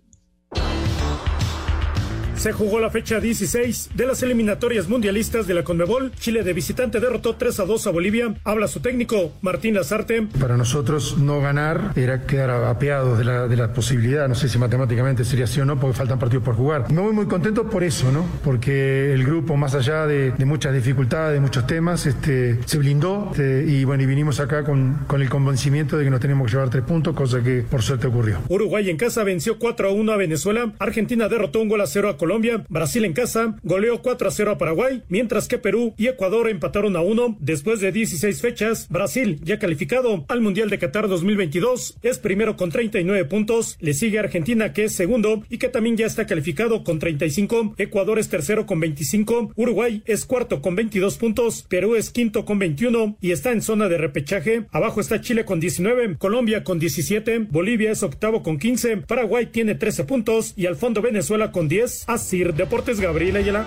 Se 2.39 2.53
jugó 2.53 2.79
la 2.79 2.89
fecha 2.89 3.19
16 3.19 3.91
de 3.95 4.07
las 4.07 4.23
eliminatorias 4.23 4.89
mundialistas 4.89 5.49
de 5.49 5.55
la 5.55 5.65
Conmebol. 5.65 6.13
Chile 6.21 6.45
de 6.45 6.53
visitante 6.53 7.01
derrotó 7.01 7.35
3 7.35 7.59
a 7.59 7.65
2 7.65 7.89
a 7.89 7.91
Bolivia. 7.91 8.33
Habla 8.45 8.69
su 8.69 8.79
técnico, 8.79 9.33
Martín 9.43 9.75
Lazarte. 9.75 10.23
Para 10.39 10.57
nosotros 10.57 11.19
no 11.19 11.41
ganar 11.41 11.91
era 11.97 12.27
quedar 12.27 12.51
apeados 12.51 13.19
de 13.19 13.25
la, 13.25 13.49
de 13.49 13.57
la 13.57 13.73
posibilidad. 13.73 14.29
No 14.29 14.37
sé 14.37 14.49
si 14.49 14.57
matemáticamente 14.57 15.25
sería 15.25 15.47
así 15.47 15.61
o 15.61 15.65
no, 15.65 15.81
porque 15.81 15.97
faltan 15.97 16.21
partidos 16.21 16.45
por 16.45 16.55
jugar. 16.55 16.93
Me 16.93 17.01
voy 17.01 17.13
muy 17.13 17.27
contento 17.27 17.69
por 17.69 17.83
eso, 17.83 18.13
¿no? 18.13 18.25
Porque 18.45 19.13
el 19.13 19.25
grupo, 19.25 19.57
más 19.57 19.75
allá 19.75 20.07
de, 20.07 20.33
muchas 20.47 20.73
dificultades, 20.73 21.35
de 21.35 21.41
muchos 21.41 21.67
temas, 21.67 22.07
este, 22.07 22.61
se 22.67 22.79
blindó 22.79 23.31
este, 23.33 23.65
y 23.67 23.83
bueno, 23.83 24.05
y 24.05 24.07
vinimos 24.07 24.39
acá 24.39 24.63
con, 24.63 25.01
con 25.09 25.23
el 25.23 25.29
convencimiento 25.29 25.99
de 25.99 26.05
que 26.05 26.11
nos 26.11 26.21
tenemos 26.21 26.47
que 26.47 26.53
llevar 26.53 26.71
tres 26.71 26.85
puntos, 26.85 27.17
cosa 27.17 27.43
que 27.43 27.65
por 27.69 27.83
suerte 27.83 28.07
ocurrió. 28.07 28.43
Uruguay 28.49 28.89
en 28.89 28.97
casa 28.97 29.25
venció 29.25 29.59
4 29.59 29.89
a 29.89 29.93
1 29.93 30.13
a 30.13 30.17
Venezuela. 30.17 30.73
Argentina 30.79 31.29
derrotó 31.29 31.61
un 31.61 31.69
gol 31.69 31.81
a 31.81 31.89
0 31.89 32.11
a 32.11 32.17
Colombia. 32.17 32.28
Colombia, 32.29 32.63
Brasil 32.69 33.07
en 33.07 33.15
casa 33.15 33.57
goleó 33.63 34.03
4 34.03 34.29
a 34.29 34.31
0 34.31 34.51
a 34.51 34.59
Paraguay, 34.59 35.03
mientras 35.09 35.49
que 35.49 35.57
Perú 35.57 35.95
y 35.97 36.09
Ecuador 36.09 36.51
empataron 36.51 36.95
a 36.95 37.01
1 37.01 37.39
después 37.41 37.81
de 37.81 37.91
16 37.91 38.43
fechas. 38.43 38.87
Brasil, 38.91 39.41
ya 39.43 39.59
calificado 39.59 40.27
al 40.29 40.43
Mundial 40.43 40.69
de 40.69 40.79
Qatar 40.79 41.09
2022, 41.09 41.97
es 42.03 42.19
primero 42.19 42.59
con 42.59 42.71
39 42.71 43.25
puntos, 43.25 43.79
le 43.81 43.95
sigue 43.95 44.19
Argentina 44.19 44.75
que 44.75 44.85
es 44.85 44.93
segundo 44.93 45.43
y 45.49 45.57
que 45.57 45.71
también 45.71 45.97
ya 45.97 46.05
está 46.05 46.27
calificado 46.27 46.85
con 46.85 46.99
35, 46.99 47.77
Ecuador 47.79 48.19
es 48.19 48.29
tercero 48.29 48.67
con 48.67 48.79
25, 48.79 49.53
Uruguay 49.57 50.03
es 50.05 50.27
cuarto 50.27 50.61
con 50.61 50.77
22 50.77 51.17
puntos, 51.17 51.65
Perú 51.67 51.95
es 51.95 52.11
quinto 52.11 52.45
con 52.45 52.59
21 52.59 53.17
y 53.23 53.31
está 53.31 53.53
en 53.53 53.63
zona 53.63 53.89
de 53.89 53.97
repechaje. 53.97 54.67
Abajo 54.71 55.01
está 55.01 55.23
Chile 55.23 55.47
con 55.47 55.61
19, 55.61 56.19
Colombia 56.19 56.63
con 56.63 56.79
17, 56.79 57.39
Bolivia 57.51 57.91
es 57.91 58.03
octavo 58.03 58.43
con 58.43 58.59
15, 58.59 58.99
Paraguay 58.99 59.47
tiene 59.47 59.77
13 59.77 60.05
puntos 60.05 60.53
y 60.57 60.67
al 60.67 60.77
fondo 60.77 61.01
Venezuela 61.01 61.53
con 61.53 61.69
10. 61.69 62.05
Sir 62.19 62.55
Deportes 62.55 63.01
Gabriel 63.01 63.37
Ayala. 63.37 63.67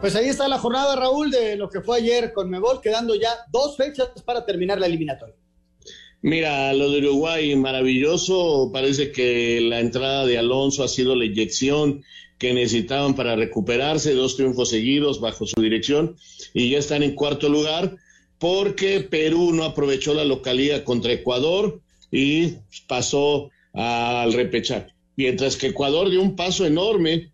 Pues 0.00 0.14
ahí 0.14 0.28
está 0.28 0.46
la 0.48 0.58
jornada, 0.58 0.94
Raúl, 0.94 1.30
de 1.30 1.56
lo 1.56 1.68
que 1.68 1.80
fue 1.80 1.98
ayer 1.98 2.32
con 2.32 2.48
Mebol, 2.48 2.80
quedando 2.80 3.14
ya 3.16 3.30
dos 3.50 3.76
fechas 3.76 4.10
para 4.24 4.46
terminar 4.46 4.78
la 4.78 4.86
eliminatoria. 4.86 5.34
Mira, 6.22 6.72
lo 6.72 6.90
de 6.90 6.98
Uruguay, 6.98 7.54
maravilloso. 7.56 8.70
Parece 8.72 9.12
que 9.12 9.60
la 9.60 9.80
entrada 9.80 10.24
de 10.24 10.38
Alonso 10.38 10.84
ha 10.84 10.88
sido 10.88 11.16
la 11.16 11.24
inyección 11.24 12.04
que 12.38 12.54
necesitaban 12.54 13.14
para 13.14 13.34
recuperarse, 13.34 14.14
dos 14.14 14.36
triunfos 14.36 14.70
seguidos 14.70 15.20
bajo 15.20 15.46
su 15.46 15.60
dirección 15.60 16.16
y 16.54 16.70
ya 16.70 16.78
están 16.78 17.02
en 17.02 17.16
cuarto 17.16 17.48
lugar 17.48 17.96
porque 18.38 19.00
Perú 19.00 19.52
no 19.52 19.64
aprovechó 19.64 20.14
la 20.14 20.24
localidad 20.24 20.84
contra 20.84 21.12
Ecuador 21.12 21.80
y 22.12 22.54
pasó 22.86 23.50
al 23.72 24.32
repechaje 24.32 24.97
mientras 25.18 25.56
que 25.56 25.66
Ecuador 25.66 26.08
dio 26.10 26.22
un 26.22 26.36
paso 26.36 26.64
enorme 26.64 27.32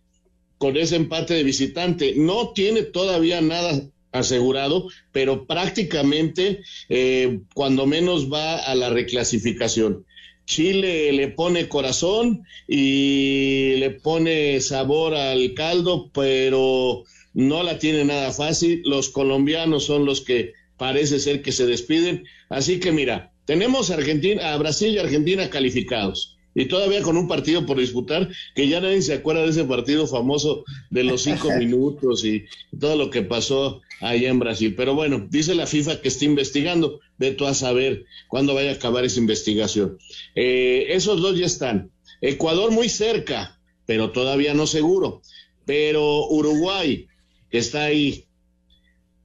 con 0.57 0.75
ese 0.79 0.97
empate 0.97 1.35
de 1.35 1.44
visitante. 1.44 2.14
No 2.16 2.55
tiene 2.55 2.83
todavía 2.83 3.42
nada 3.42 3.79
asegurado, 4.11 4.88
pero 5.12 5.47
prácticamente 5.47 6.62
eh, 6.88 7.40
cuando 7.53 7.87
menos 7.87 8.33
va 8.33 8.57
a 8.57 8.75
la 8.75 8.88
reclasificación. 8.88 10.07
Chile 10.47 11.12
le 11.12 11.29
pone 11.29 11.68
corazón 11.68 12.44
y 12.66 13.75
le 13.77 13.90
pone 13.90 14.62
sabor 14.62 15.14
al 15.14 15.53
caldo, 15.53 16.11
pero 16.14 17.05
no 17.35 17.62
la 17.62 17.79
tiene 17.79 18.03
nada 18.07 18.33
fácil. 18.33 18.81
Los 18.87 19.11
colombianos 19.11 19.85
son 19.85 20.07
los 20.07 20.23
que 20.23 20.55
parece 20.79 21.18
ser 21.18 21.42
que 21.42 21.53
se 21.53 21.66
despiden. 21.66 22.25
Así 22.49 22.81
que 22.81 22.92
mira, 22.92 23.35
tenemos 23.44 23.90
Argentina, 23.90 24.55
a 24.55 24.57
Brasil 24.57 24.94
y 24.94 24.99
Argentina 24.99 25.51
calificados 25.51 26.34
y 26.54 26.66
todavía 26.66 27.02
con 27.02 27.16
un 27.16 27.26
partido 27.26 27.66
por 27.66 27.78
disputar, 27.78 28.28
que 28.54 28.68
ya 28.68 28.80
nadie 28.80 29.02
se 29.02 29.14
acuerda 29.14 29.42
de 29.42 29.50
ese 29.50 29.64
partido 29.64 30.06
famoso 30.06 30.64
de 30.90 31.04
los 31.04 31.22
cinco 31.22 31.50
minutos 31.58 32.24
y 32.24 32.44
todo 32.78 32.96
lo 32.96 33.10
que 33.10 33.22
pasó 33.22 33.82
allá 34.00 34.28
en 34.28 34.38
Brasil. 34.38 34.74
Pero 34.76 34.94
bueno, 34.94 35.26
dice 35.30 35.54
la 35.54 35.66
FIFA 35.66 36.00
que 36.00 36.08
está 36.08 36.24
investigando, 36.24 37.00
de 37.18 37.32
tú 37.32 37.46
a 37.46 37.54
saber 37.54 38.04
cuándo 38.28 38.54
vaya 38.54 38.70
a 38.70 38.74
acabar 38.74 39.04
esa 39.04 39.20
investigación. 39.20 39.98
Eh, 40.34 40.86
esos 40.90 41.20
dos 41.20 41.36
ya 41.36 41.46
están. 41.46 41.90
Ecuador 42.20 42.70
muy 42.70 42.88
cerca, 42.88 43.58
pero 43.86 44.12
todavía 44.12 44.54
no 44.54 44.66
seguro. 44.66 45.22
Pero 45.64 46.28
Uruguay, 46.28 47.08
que 47.50 47.58
está 47.58 47.84
ahí. 47.84 48.26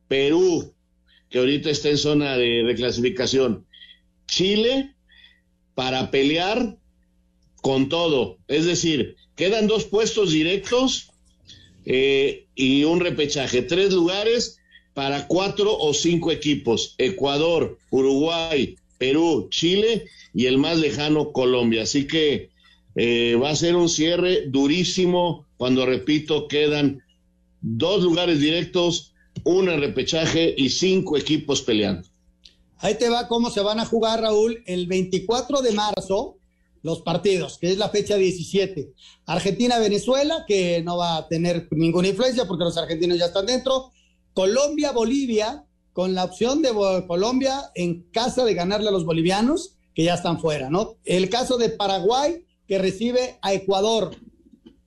Perú, 0.07 0.73
que 1.29 1.37
ahorita 1.37 1.69
está 1.69 1.89
en 1.89 1.97
zona 1.97 2.37
de 2.37 2.63
reclasificación. 2.65 3.67
Chile, 4.25 4.95
para 5.75 6.09
pelear 6.11 6.78
con 7.61 7.89
todo. 7.89 8.37
Es 8.47 8.65
decir, 8.65 9.15
quedan 9.35 9.67
dos 9.67 9.85
puestos 9.85 10.31
directos 10.31 11.09
eh, 11.85 12.45
y 12.55 12.83
un 12.83 12.99
repechaje. 12.99 13.61
Tres 13.61 13.93
lugares 13.93 14.59
para 14.93 15.27
cuatro 15.27 15.77
o 15.77 15.93
cinco 15.93 16.31
equipos. 16.31 16.95
Ecuador, 16.97 17.77
Uruguay, 17.89 18.75
Perú, 18.97 19.47
Chile 19.49 20.05
y 20.33 20.45
el 20.45 20.57
más 20.57 20.77
lejano 20.77 21.31
Colombia. 21.31 21.83
Así 21.83 22.05
que 22.07 22.49
eh, 22.95 23.35
va 23.41 23.51
a 23.51 23.55
ser 23.55 23.75
un 23.75 23.89
cierre 23.89 24.45
durísimo 24.47 25.45
cuando, 25.57 25.85
repito, 25.85 26.47
quedan 26.47 27.01
dos 27.61 28.03
lugares 28.03 28.39
directos, 28.39 29.13
un 29.43 29.67
repechaje 29.67 30.53
y 30.57 30.69
cinco 30.69 31.17
equipos 31.17 31.61
peleando. 31.61 32.07
Ahí 32.77 32.95
te 32.95 33.09
va 33.09 33.27
cómo 33.27 33.49
se 33.49 33.61
van 33.61 33.79
a 33.79 33.85
jugar, 33.85 34.21
Raúl. 34.21 34.63
El 34.65 34.87
24 34.87 35.61
de 35.61 35.71
marzo, 35.73 36.37
los 36.81 37.01
partidos, 37.01 37.57
que 37.57 37.71
es 37.71 37.77
la 37.77 37.89
fecha 37.89 38.15
17. 38.15 38.93
Argentina-Venezuela, 39.25 40.45
que 40.47 40.81
no 40.83 40.97
va 40.97 41.17
a 41.17 41.27
tener 41.27 41.67
ninguna 41.71 42.07
influencia 42.07 42.45
porque 42.45 42.63
los 42.63 42.77
argentinos 42.77 43.17
ya 43.17 43.25
están 43.25 43.45
dentro. 43.45 43.91
Colombia-Bolivia, 44.33 45.65
con 45.93 46.13
la 46.13 46.23
opción 46.23 46.61
de 46.61 46.71
Colombia 47.07 47.71
en 47.75 48.03
casa 48.11 48.45
de 48.45 48.53
ganarle 48.53 48.89
a 48.89 48.91
los 48.91 49.05
bolivianos. 49.05 49.75
que 49.93 50.05
ya 50.05 50.13
están 50.13 50.39
fuera, 50.39 50.69
¿no? 50.69 50.95
El 51.03 51.29
caso 51.29 51.57
de 51.57 51.69
Paraguay, 51.69 52.45
que 52.67 52.77
recibe 52.77 53.37
a 53.41 53.53
Ecuador, 53.53 54.15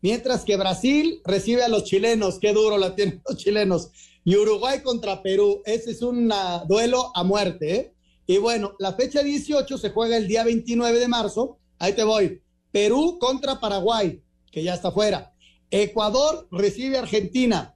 mientras 0.00 0.42
que 0.42 0.56
Brasil 0.56 1.20
recibe 1.24 1.62
a 1.62 1.68
los 1.68 1.84
chilenos, 1.84 2.38
qué 2.38 2.54
duro 2.54 2.78
la 2.78 2.94
tienen 2.94 3.20
los 3.28 3.36
chilenos, 3.36 3.90
y 4.24 4.36
Uruguay 4.36 4.80
contra 4.80 5.22
Perú, 5.22 5.60
ese 5.66 5.90
es 5.90 6.00
un 6.00 6.32
duelo 6.66 7.12
a 7.14 7.24
muerte, 7.24 7.74
¿eh? 7.74 7.94
Y 8.26 8.38
bueno, 8.38 8.74
la 8.78 8.94
fecha 8.94 9.22
18 9.22 9.76
se 9.76 9.90
juega 9.90 10.16
el 10.16 10.28
día 10.28 10.44
29 10.44 10.98
de 10.98 11.08
marzo, 11.08 11.58
ahí 11.82 11.94
te 11.94 12.04
voy, 12.04 12.40
Perú 12.70 13.18
contra 13.18 13.58
Paraguay, 13.58 14.22
que 14.50 14.62
ya 14.62 14.74
está 14.74 14.92
fuera, 14.92 15.34
Ecuador 15.70 16.46
recibe 16.52 16.96
a 16.96 17.00
Argentina, 17.00 17.74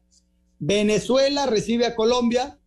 Venezuela 0.58 1.46
recibe 1.46 1.86
a 1.86 1.96
Colombia, 1.96 2.58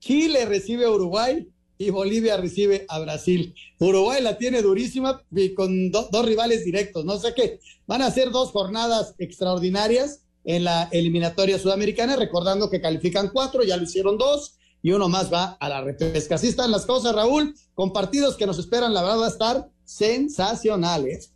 Chile 0.00 0.44
recibe 0.44 0.86
a 0.86 0.90
Uruguay, 0.90 1.48
y 1.78 1.90
Bolivia 1.90 2.36
recibe 2.36 2.84
a 2.88 2.98
Brasil. 2.98 3.54
Uruguay 3.78 4.20
la 4.20 4.36
tiene 4.36 4.62
durísima 4.62 5.24
y 5.30 5.54
con 5.54 5.92
dos 5.92 6.26
rivales 6.26 6.64
directos. 6.64 7.04
No 7.04 7.18
sé 7.18 7.32
qué. 7.34 7.60
Van 7.86 8.02
a 8.02 8.10
ser 8.10 8.30
dos 8.30 8.50
jornadas 8.50 9.14
extraordinarias 9.18 10.24
en 10.42 10.64
la 10.64 10.88
eliminatoria 10.90 11.56
sudamericana, 11.56 12.16
recordando 12.16 12.68
que 12.68 12.80
califican 12.80 13.30
cuatro, 13.32 13.62
ya 13.62 13.76
lo 13.76 13.84
hicieron 13.84 14.18
dos 14.18 14.57
y 14.82 14.92
uno 14.92 15.08
más 15.08 15.32
va 15.32 15.56
a 15.60 15.68
la 15.68 15.80
repesca. 15.82 16.36
Así 16.36 16.48
están 16.48 16.70
las 16.70 16.86
cosas, 16.86 17.14
Raúl, 17.14 17.54
con 17.74 17.92
partidos 17.92 18.36
que 18.36 18.46
nos 18.46 18.58
esperan, 18.58 18.94
la 18.94 19.02
verdad 19.02 19.20
va 19.20 19.26
a 19.26 19.30
estar 19.30 19.68
sensacionales. 19.84 21.32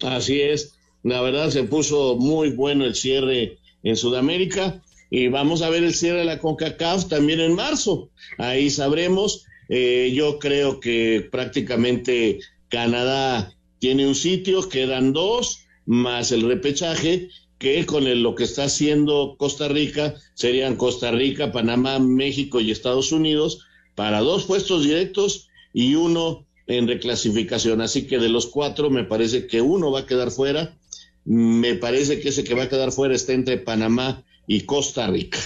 Así 0.00 0.40
es, 0.40 0.74
la 1.02 1.20
verdad 1.20 1.50
se 1.50 1.64
puso 1.64 2.16
muy 2.16 2.50
bueno 2.50 2.84
el 2.84 2.94
cierre 2.94 3.58
en 3.82 3.96
Sudamérica 3.96 4.82
y 5.10 5.28
vamos 5.28 5.62
a 5.62 5.70
ver 5.70 5.84
el 5.84 5.94
cierre 5.94 6.20
de 6.20 6.24
la 6.24 6.38
CONCACAF 6.38 7.08
también 7.08 7.40
en 7.40 7.54
marzo. 7.54 8.10
Ahí 8.38 8.70
sabremos. 8.70 9.44
Eh, 9.68 10.12
yo 10.14 10.38
creo 10.38 10.80
que 10.80 11.28
prácticamente 11.30 12.40
Canadá 12.68 13.54
tiene 13.78 14.06
un 14.06 14.14
sitio, 14.14 14.68
quedan 14.68 15.12
dos, 15.12 15.66
más 15.86 16.32
el 16.32 16.42
repechaje, 16.42 17.28
que 17.62 17.86
con 17.86 18.22
lo 18.24 18.34
que 18.34 18.42
está 18.42 18.64
haciendo 18.64 19.36
Costa 19.38 19.68
Rica 19.68 20.16
serían 20.34 20.74
Costa 20.74 21.12
Rica, 21.12 21.52
Panamá, 21.52 22.00
México 22.00 22.60
y 22.60 22.72
Estados 22.72 23.12
Unidos 23.12 23.64
para 23.94 24.18
dos 24.18 24.46
puestos 24.46 24.82
directos 24.82 25.48
y 25.72 25.94
uno 25.94 26.44
en 26.66 26.88
reclasificación. 26.88 27.80
Así 27.80 28.08
que 28.08 28.18
de 28.18 28.28
los 28.28 28.48
cuatro 28.48 28.90
me 28.90 29.04
parece 29.04 29.46
que 29.46 29.60
uno 29.60 29.92
va 29.92 30.00
a 30.00 30.06
quedar 30.06 30.32
fuera. 30.32 30.76
Me 31.24 31.76
parece 31.76 32.18
que 32.18 32.30
ese 32.30 32.42
que 32.42 32.54
va 32.54 32.64
a 32.64 32.68
quedar 32.68 32.90
fuera 32.90 33.14
está 33.14 33.32
entre 33.32 33.58
Panamá 33.58 34.24
y 34.48 34.62
Costa 34.62 35.06
Rica. 35.06 35.38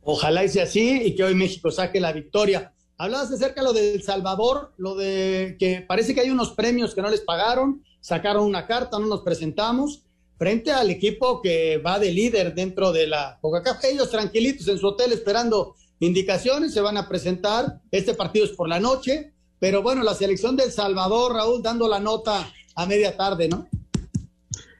Ojalá 0.00 0.44
y 0.44 0.48
sea 0.48 0.64
así 0.64 1.02
y 1.04 1.14
que 1.14 1.24
hoy 1.24 1.34
México 1.34 1.70
saque 1.70 2.00
la 2.00 2.12
victoria. 2.12 2.72
Hablabas 2.96 3.30
acerca 3.30 3.60
de 3.60 3.66
lo 3.66 3.74
de 3.74 3.92
El 3.96 4.02
Salvador, 4.02 4.72
lo 4.78 4.94
de 4.94 5.56
que 5.58 5.84
parece 5.86 6.14
que 6.14 6.22
hay 6.22 6.30
unos 6.30 6.52
premios 6.52 6.94
que 6.94 7.02
no 7.02 7.10
les 7.10 7.20
pagaron, 7.20 7.84
sacaron 8.00 8.46
una 8.46 8.66
carta, 8.66 8.98
no 8.98 9.08
nos 9.08 9.20
presentamos, 9.20 10.04
frente 10.38 10.72
al 10.72 10.90
equipo 10.90 11.40
que 11.40 11.78
va 11.78 11.98
de 11.98 12.10
líder 12.10 12.54
dentro 12.54 12.92
de 12.92 13.06
la 13.06 13.38
Coca-Cola. 13.40 13.78
Ellos 13.84 14.10
tranquilitos 14.10 14.68
en 14.68 14.78
su 14.78 14.86
hotel 14.86 15.12
esperando 15.12 15.74
indicaciones, 16.00 16.72
se 16.72 16.80
van 16.80 16.96
a 16.96 17.08
presentar. 17.08 17.80
Este 17.90 18.14
partido 18.14 18.44
es 18.44 18.52
por 18.52 18.68
la 18.68 18.80
noche, 18.80 19.32
pero 19.58 19.82
bueno, 19.82 20.02
la 20.02 20.14
selección 20.14 20.56
de 20.56 20.64
El 20.64 20.72
Salvador, 20.72 21.32
Raúl, 21.32 21.62
dando 21.62 21.88
la 21.88 22.00
nota 22.00 22.52
a 22.74 22.86
media 22.86 23.16
tarde, 23.16 23.48
¿no? 23.48 23.68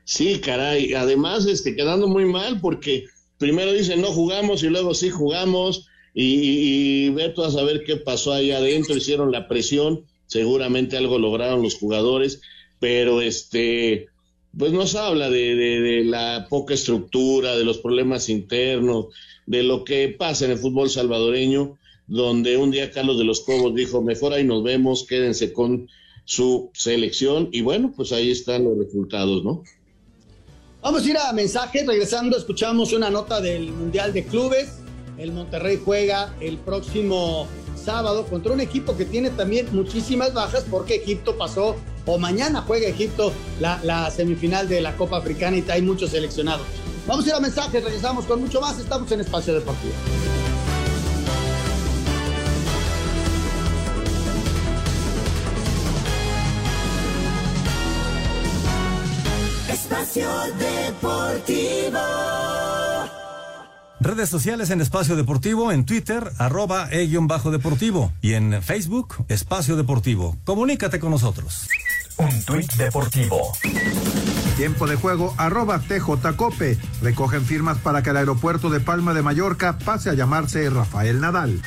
Sí, 0.05 0.41
caray. 0.41 0.93
Además, 0.95 1.47
este, 1.47 1.75
quedando 1.75 2.09
muy 2.09 2.27
mal 2.27 2.61
porque 2.61 3.05
primero 3.39 3.73
dicen 3.73 4.01
no 4.01 4.09
jugamos 4.09 4.63
y 4.63 4.69
luego 4.69 4.95
sí 4.95 5.11
jugamos 5.11 5.87
y, 6.13 7.07
y, 7.07 7.11
Beto 7.11 7.45
a 7.45 7.51
saber 7.51 7.83
qué 7.85 7.97
pasó 7.97 8.33
ahí 8.33 8.53
adentro, 8.53 8.97
hicieron 8.97 9.33
la 9.33 9.49
presión, 9.49 10.05
seguramente 10.27 10.97
algo 10.97 11.19
lograron 11.19 11.63
los 11.63 11.75
jugadores, 11.75 12.41
pero 12.79 13.21
este, 13.21 14.09
pues 14.59 14.73
nos 14.73 14.95
habla 14.95 15.31
de, 15.31 15.55
de, 15.55 16.05
la 16.05 16.47
poca 16.49 16.75
estructura, 16.75 17.57
de 17.57 17.65
los 17.65 17.79
problemas 17.79 18.29
internos, 18.29 19.07
de 19.47 19.63
lo 19.63 19.85
que 19.85 20.09
pasa 20.09 20.45
en 20.45 20.53
el 20.53 20.59
fútbol 20.59 20.91
salvadoreño, 20.91 21.79
donde 22.07 22.57
un 22.57 22.71
día 22.71 22.91
Carlos 22.91 23.19
de 23.19 23.25
los 23.25 23.41
Cobos 23.41 23.75
dijo, 23.75 24.03
mejor 24.03 24.33
ahí 24.33 24.45
nos 24.45 24.63
vemos, 24.63 25.07
quédense 25.07 25.53
con 25.53 25.89
su 26.25 26.71
selección, 26.73 27.49
y 27.53 27.63
bueno, 27.63 27.93
pues 27.95 28.13
ahí 28.13 28.31
están 28.31 28.65
los 28.65 28.79
resultados, 28.79 29.45
¿no? 29.45 29.63
Vamos 30.85 31.03
a 31.07 31.09
ir 31.09 31.17
a 31.17 31.33
mensajes. 31.33 31.87
Regresando, 31.87 32.37
escuchamos 32.37 32.93
una 32.93 33.09
nota 33.09 33.41
del 33.41 33.73
Mundial 33.73 34.13
de 34.13 34.25
Clubes. 34.27 34.81
El 35.17 35.33
Monterrey 35.33 35.81
juega 35.83 36.37
el 36.41 36.59
próximo 36.59 37.49
sábado 37.85 38.27
contra 38.27 38.53
un 38.53 38.61
equipo 38.61 38.97
que 38.97 39.05
tiene 39.05 39.31
también 39.31 39.69
muchísimas 39.73 40.33
bajas 40.33 40.65
porque 40.71 40.97
Egipto 40.97 41.37
pasó, 41.37 41.77
o 42.07 42.19
mañana 42.19 42.63
juega 42.67 42.89
Egipto 42.89 43.33
la, 43.61 44.11
semifinal 44.11 44.69
de 44.69 44.81
la 44.81 44.97
Copa 44.97 45.19
Africana 45.19 45.57
y 45.57 45.65
hay 45.71 45.83
muchos 45.83 46.11
seleccionados. 46.11 46.67
Vamos 47.07 47.27
a 47.27 47.29
ir 47.29 47.35
a 47.35 47.41
mensajes, 47.41 47.85
regresamos 47.85 48.25
con 48.25 48.41
mucho 48.41 48.61
más. 48.61 48.79
Estamos 48.79 49.11
en 49.13 49.21
Espacio 49.21 49.55
Deportivo. 49.55 49.93
Deportivo. 60.59 62.64
Redes 64.05 64.29
sociales 64.29 64.69
en 64.69 64.83
Espacio 64.83 65.17
Deportivo, 65.17 65.73
en 65.73 65.87
Twitter, 65.87 66.31
arroba 66.37 66.89
e-bajo 66.91 67.51
deportivo 67.51 68.13
y 68.21 68.35
en 68.35 68.63
Facebook, 68.63 69.25
Espacio 69.29 69.77
Deportivo. 69.77 70.37
Comunícate 70.45 71.01
con 71.01 71.11
nosotros. 71.11 71.67
Un 72.19 72.45
tuit 72.45 72.71
deportivo. 72.75 73.41
Tiempo 74.59 74.87
de 74.87 74.97
juego, 74.97 75.33
arroba 75.39 75.79
TJCope. 75.79 76.77
Recogen 77.01 77.47
firmas 77.47 77.79
para 77.79 78.03
que 78.03 78.11
el 78.11 78.19
aeropuerto 78.19 78.69
de 78.69 78.81
Palma 78.81 79.15
de 79.15 79.23
Mallorca 79.23 79.79
pase 79.79 80.11
a 80.11 80.15
llamarse 80.15 80.69
Rafael 80.69 81.19
Nadal. 81.23 81.63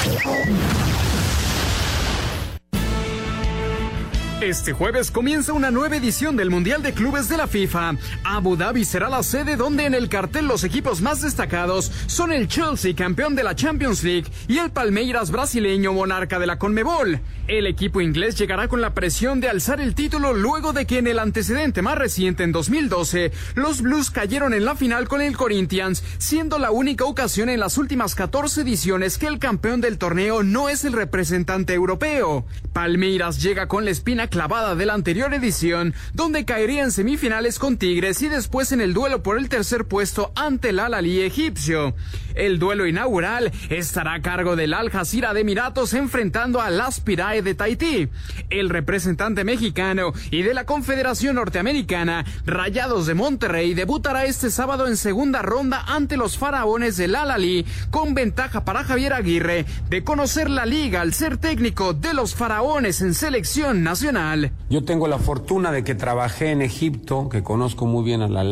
Este 4.47 4.71
jueves 4.71 5.11
comienza 5.11 5.51
una 5.51 5.71
nueva 5.71 5.97
edición 5.97 6.37
del 6.37 6.49
Mundial 6.49 6.81
de 6.81 6.93
Clubes 6.93 7.27
de 7.27 7.35
la 7.35 7.47
FIFA. 7.47 7.95
Abu 8.23 8.55
Dhabi 8.55 8.85
será 8.85 9.09
la 9.09 9.21
sede 9.21 9.57
donde 9.57 9.83
en 9.83 9.93
el 9.93 10.07
cartel 10.07 10.47
los 10.47 10.63
equipos 10.63 11.01
más 11.01 11.21
destacados 11.21 11.91
son 12.05 12.31
el 12.31 12.47
Chelsea, 12.47 12.95
campeón 12.95 13.35
de 13.35 13.43
la 13.43 13.55
Champions 13.55 14.05
League, 14.05 14.31
y 14.47 14.59
el 14.59 14.71
Palmeiras 14.71 15.31
brasileño, 15.31 15.91
monarca 15.91 16.39
de 16.39 16.47
la 16.47 16.57
Conmebol. 16.57 17.19
El 17.49 17.67
equipo 17.67 17.99
inglés 17.99 18.37
llegará 18.37 18.69
con 18.69 18.79
la 18.79 18.93
presión 18.93 19.41
de 19.41 19.49
alzar 19.49 19.81
el 19.81 19.95
título 19.95 20.33
luego 20.33 20.71
de 20.71 20.85
que 20.85 20.97
en 20.97 21.07
el 21.07 21.19
antecedente 21.19 21.81
más 21.81 21.97
reciente, 21.97 22.43
en 22.43 22.53
2012, 22.53 23.33
los 23.55 23.81
Blues 23.81 24.11
cayeron 24.11 24.53
en 24.53 24.63
la 24.63 24.75
final 24.75 25.09
con 25.09 25.21
el 25.21 25.35
Corinthians, 25.35 26.03
siendo 26.19 26.57
la 26.57 26.71
única 26.71 27.03
ocasión 27.03 27.49
en 27.49 27.59
las 27.59 27.77
últimas 27.77 28.15
14 28.15 28.61
ediciones 28.61 29.17
que 29.17 29.27
el 29.27 29.39
campeón 29.39 29.81
del 29.81 29.97
torneo 29.97 30.43
no 30.43 30.69
es 30.69 30.85
el 30.85 30.93
representante 30.93 31.73
europeo. 31.73 32.45
Palmeiras 32.71 33.41
llega 33.41 33.67
con 33.67 33.85
la 33.85 33.91
espina 33.91 34.29
clavada 34.37 34.75
de 34.75 34.85
la 34.85 34.93
anterior 34.93 35.33
edición, 35.33 35.95
donde 36.13 36.45
caería 36.45 36.83
en 36.83 36.91
semifinales 36.91 37.57
con 37.57 37.77
Tigres 37.77 38.21
y 38.21 38.29
después 38.29 38.71
en 38.71 38.81
el 38.81 38.93
duelo 38.93 39.23
por 39.23 39.39
el 39.39 39.49
tercer 39.49 39.85
puesto 39.87 40.31
ante 40.35 40.69
el 40.69 40.79
Al-Ali 40.79 41.21
egipcio. 41.21 41.95
El 42.37 42.59
duelo 42.59 42.85
inaugural 42.85 43.51
estará 43.69 44.13
a 44.13 44.21
cargo 44.21 44.55
del 44.55 44.73
Al 44.73 44.91
Jazeera 44.91 45.33
de 45.33 45.41
Emiratos 45.41 45.93
enfrentando 45.93 46.61
al 46.61 46.79
Aspirae 46.79 47.41
de 47.41 47.55
Tahití. 47.55 48.09
El 48.49 48.69
representante 48.69 49.43
mexicano 49.43 50.13
y 50.29 50.43
de 50.43 50.53
la 50.53 50.65
Confederación 50.65 51.35
Norteamericana, 51.35 52.25
Rayados 52.45 53.07
de 53.07 53.15
Monterrey, 53.15 53.73
debutará 53.73 54.25
este 54.25 54.51
sábado 54.51 54.87
en 54.87 54.97
segunda 54.97 55.41
ronda 55.41 55.83
ante 55.87 56.17
los 56.17 56.37
faraones 56.37 56.97
del 56.97 57.15
Al-Ali, 57.15 57.65
con 57.89 58.13
ventaja 58.13 58.65
para 58.65 58.83
Javier 58.83 59.13
Aguirre 59.13 59.65
de 59.89 60.03
conocer 60.03 60.49
la 60.49 60.65
liga 60.65 61.01
al 61.01 61.13
ser 61.13 61.37
técnico 61.37 61.93
de 61.93 62.13
los 62.13 62.35
faraones 62.35 63.01
en 63.01 63.13
selección 63.13 63.83
nacional. 63.83 64.51
Yo 64.69 64.83
tengo 64.83 65.07
la 65.07 65.17
fortuna 65.17 65.71
de 65.71 65.83
que 65.83 65.95
trabajé 65.95 66.51
en 66.51 66.61
Egipto, 66.61 67.29
que 67.29 67.43
conozco 67.43 67.85
muy 67.85 68.03
bien 68.03 68.21
a 68.21 68.27
la 68.27 68.43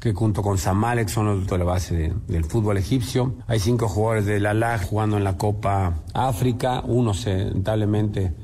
que 0.00 0.12
junto 0.14 0.42
con 0.42 0.58
Samalek 0.58 1.08
son 1.08 1.26
los 1.26 1.46
de 1.46 1.58
la 1.58 1.64
base 1.64 2.12
del 2.26 2.44
fútbol 2.44 2.76
egipcio 2.76 3.17
hay 3.46 3.58
cinco 3.58 3.88
jugadores 3.88 4.26
de 4.26 4.40
la 4.40 4.54
jugando 4.78 5.16
en 5.16 5.24
la 5.24 5.36
Copa 5.36 5.94
África. 6.14 6.82
Uno 6.86 7.14
se, 7.14 7.42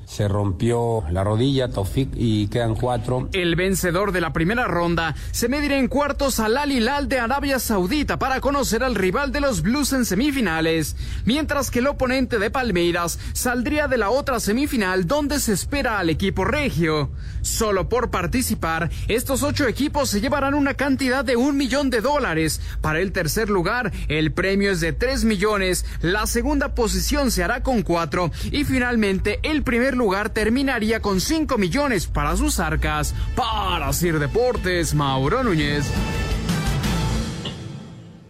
se 0.06 0.28
rompió 0.28 1.04
la 1.10 1.24
rodilla, 1.24 1.68
Tofik, 1.68 2.10
y 2.14 2.48
quedan 2.48 2.74
cuatro. 2.74 3.28
El 3.32 3.56
vencedor 3.56 4.12
de 4.12 4.20
la 4.20 4.32
primera 4.32 4.66
ronda 4.66 5.14
se 5.30 5.48
medirá 5.48 5.78
en 5.78 5.88
cuartos 5.88 6.40
al 6.40 6.56
Al 6.56 6.72
Hilal 6.72 7.08
de 7.08 7.18
Arabia 7.18 7.58
Saudita 7.58 8.18
para 8.18 8.40
conocer 8.40 8.82
al 8.82 8.94
rival 8.94 9.32
de 9.32 9.40
los 9.40 9.62
Blues 9.62 9.92
en 9.92 10.04
semifinales, 10.04 10.96
mientras 11.24 11.70
que 11.70 11.80
el 11.80 11.86
oponente 11.86 12.38
de 12.38 12.50
Palmeiras 12.50 13.18
saldría 13.32 13.88
de 13.88 13.98
la 13.98 14.10
otra 14.10 14.40
semifinal 14.40 15.06
donde 15.06 15.40
se 15.40 15.52
espera 15.52 15.98
al 15.98 16.10
equipo 16.10 16.44
regio. 16.44 17.10
Solo 17.42 17.88
por 17.88 18.10
participar, 18.10 18.90
estos 19.08 19.42
ocho 19.42 19.66
equipos 19.68 20.08
se 20.08 20.20
llevarán 20.20 20.54
una 20.54 20.74
cantidad 20.74 21.24
de 21.24 21.36
un 21.36 21.56
millón 21.56 21.90
de 21.90 22.00
dólares. 22.00 22.60
Para 22.80 23.00
el 23.00 23.12
tercer 23.12 23.50
lugar, 23.50 23.92
el 24.08 24.32
premio 24.32 24.70
es 24.70 24.80
de 24.80 24.92
tres 24.92 25.24
millones, 25.24 25.84
la 26.00 26.26
segunda 26.26 26.74
posición 26.74 27.30
se 27.30 27.44
hará 27.44 27.62
con 27.62 27.82
cuatro 27.82 28.30
y 28.50 28.64
finalmente 28.64 29.40
el 29.42 29.62
primer 29.62 29.93
tercer 29.94 29.96
lugar 29.96 30.34
terminaría 30.34 31.00
con 31.00 31.20
5 31.20 31.56
millones 31.58 32.06
para 32.06 32.36
sus 32.36 32.58
arcas. 32.58 33.14
Para 33.36 33.92
Sir 33.92 34.18
Deportes, 34.18 34.94
Mauro 34.94 35.44
Núñez. 35.44 35.84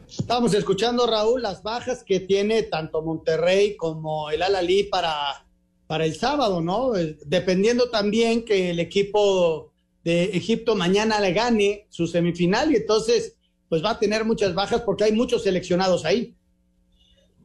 Estamos 0.08 0.54
escuchando, 0.54 1.06
Raúl, 1.06 1.42
las 1.42 1.62
bajas 1.62 2.04
que 2.04 2.20
tiene 2.20 2.62
tanto 2.64 3.02
Monterrey 3.02 3.76
como 3.76 4.30
el 4.30 4.42
Alalí 4.42 4.84
para, 4.84 5.46
para 5.86 6.04
el 6.04 6.14
sábado, 6.14 6.60
¿no? 6.60 6.96
Eh, 6.96 7.16
dependiendo 7.26 7.90
también 7.90 8.44
que 8.44 8.70
el 8.70 8.80
equipo 8.80 9.72
de 10.04 10.24
Egipto 10.36 10.74
mañana 10.74 11.20
le 11.20 11.32
gane 11.32 11.86
su 11.88 12.06
semifinal 12.06 12.72
y 12.72 12.76
entonces 12.76 13.36
pues 13.68 13.82
va 13.82 13.90
a 13.90 13.98
tener 13.98 14.24
muchas 14.24 14.54
bajas 14.54 14.82
porque 14.82 15.04
hay 15.04 15.12
muchos 15.12 15.42
seleccionados 15.42 16.04
ahí. 16.04 16.34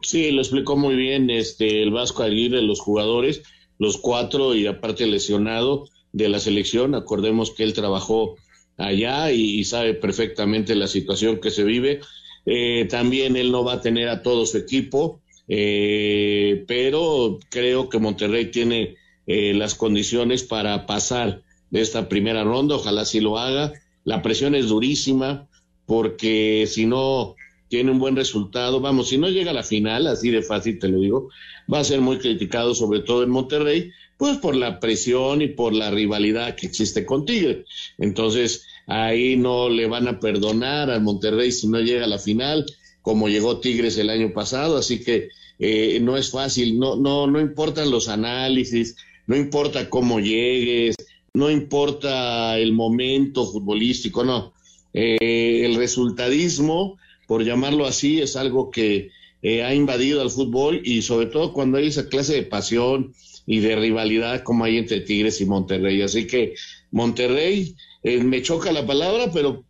Sí, 0.02 0.32
lo 0.32 0.42
explicó 0.42 0.78
muy 0.78 0.96
bien 0.96 1.30
este 1.30 1.84
el 1.84 1.92
Vasco 1.92 2.24
Aguirre, 2.24 2.62
los 2.62 2.80
jugadores, 2.80 3.44
los 3.80 3.98
cuatro 3.98 4.54
y 4.54 4.68
aparte 4.68 5.08
lesionado 5.08 5.88
de 6.12 6.30
la 6.30 6.40
selección. 6.40 6.94
Acordemos 6.94 7.52
que 7.52 7.64
él 7.64 7.74
trabajó 7.74 8.36
allá 8.78 9.32
y, 9.32 9.64
sabe 9.64 9.94
perfectamente 9.96 10.76
la 10.76 10.88
situación 10.88 11.40
que 11.40 11.50
se 11.50 11.64
vive. 11.64 12.02
Eh, 12.46 12.88
también 12.90 13.36
él 13.36 13.52
no 13.52 13.64
va 13.64 13.74
a 13.74 13.82
tener 13.82 14.10
a 14.10 14.22
todo 14.22 14.46
su 14.46 14.58
equipo, 14.58 15.22
eh, 15.48 16.64
pero 16.68 17.40
creo 17.50 17.90
que 17.90 18.00
Monterrey 18.00 18.52
tiene 18.52 18.96
eh, 19.28 19.54
las 19.54 19.76
condiciones 19.76 20.44
para 20.44 20.86
pasar 20.86 21.42
de 21.72 21.82
esta 21.82 22.08
primera 22.10 22.44
ronda. 22.44 22.76
Ojalá 22.76 23.06
sí 23.06 23.20
lo 23.20 23.38
haga. 23.38 23.74
La 24.04 24.22
presión 24.22 24.56
es 24.56 24.68
durísima 24.68 25.48
porque 25.86 26.66
si 26.68 26.86
no 26.86 27.36
tiene 27.70 27.92
un 27.92 28.00
buen 28.00 28.16
resultado. 28.16 28.82
Vamos, 28.82 29.10
si 29.10 29.18
no 29.18 29.30
llega 29.30 29.52
a 29.52 29.54
la 29.54 29.64
final, 29.64 30.08
así 30.08 30.30
de 30.30 30.42
fácil 30.42 30.80
te 30.80 30.90
lo 30.90 31.00
digo, 31.00 31.30
va 31.72 31.80
a 31.80 31.84
ser 31.84 32.02
muy 32.02 32.18
criticado, 32.18 32.76
sobre 32.76 33.00
todo 33.00 33.24
en 33.24 33.30
Monterrey, 33.30 33.92
pues 34.18 34.38
por 34.38 34.56
la 34.56 34.80
presión 34.80 35.42
y 35.42 35.48
por 35.48 35.74
la 35.74 35.92
rivalidad 35.92 36.56
que 36.56 36.68
existe 36.68 37.06
con 37.06 37.26
Tigre. 37.26 37.64
Entonces, 37.98 38.66
ahí 38.88 39.38
no 39.38 39.70
le 39.70 39.88
van 39.88 40.08
a 40.08 40.20
perdonar 40.20 40.90
al 40.90 41.02
Monterrey 41.02 41.52
si 41.52 41.68
no 41.68 41.80
llega 41.80 42.04
a 42.06 42.10
la 42.10 42.20
final, 42.20 42.66
como 43.02 43.30
llegó 43.30 43.60
Tigres 43.60 43.98
el 43.98 44.10
año 44.10 44.34
pasado, 44.34 44.78
así 44.78 45.04
que 45.04 45.30
eh, 45.60 46.00
no 46.02 46.18
es 46.18 46.32
fácil, 46.32 46.80
no, 46.80 46.96
no, 46.96 47.28
no 47.28 47.40
importan 47.40 47.92
los 47.92 48.10
análisis, 48.10 48.96
no 49.28 49.38
importa 49.38 49.90
cómo 49.90 50.20
llegues, 50.20 50.96
no 51.34 51.50
importa 51.50 52.58
el 52.58 52.74
momento 52.74 53.46
futbolístico, 53.46 54.24
no. 54.24 54.54
Eh, 54.94 55.62
el 55.66 55.76
resultadismo 55.76 56.98
por 57.30 57.44
llamarlo 57.44 57.86
así, 57.86 58.20
es 58.20 58.36
algo 58.36 58.72
que 58.72 59.12
eh, 59.44 59.64
ha 59.64 59.76
invadido 59.76 60.20
al 60.20 60.32
fútbol 60.32 60.82
y 60.84 61.04
sobre 61.04 61.28
todo 61.28 61.54
cuando 61.54 61.78
hay 61.78 61.90
esa 61.90 62.10
clase 62.10 62.34
de 62.34 62.42
pasión 62.42 63.14
y 63.46 63.60
de 63.60 63.76
rivalidad 63.76 64.42
como 64.42 64.64
hay 64.64 64.80
entre 64.80 65.02
Tigres 65.02 65.40
y 65.40 65.46
Monterrey. 65.46 66.02
Así 66.02 66.26
que 66.26 66.56
Monterrey, 66.90 67.76
eh, 68.02 68.18
me 68.24 68.42
choca 68.42 68.72
la 68.72 68.84
palabra, 68.84 69.30
pero 69.32 69.64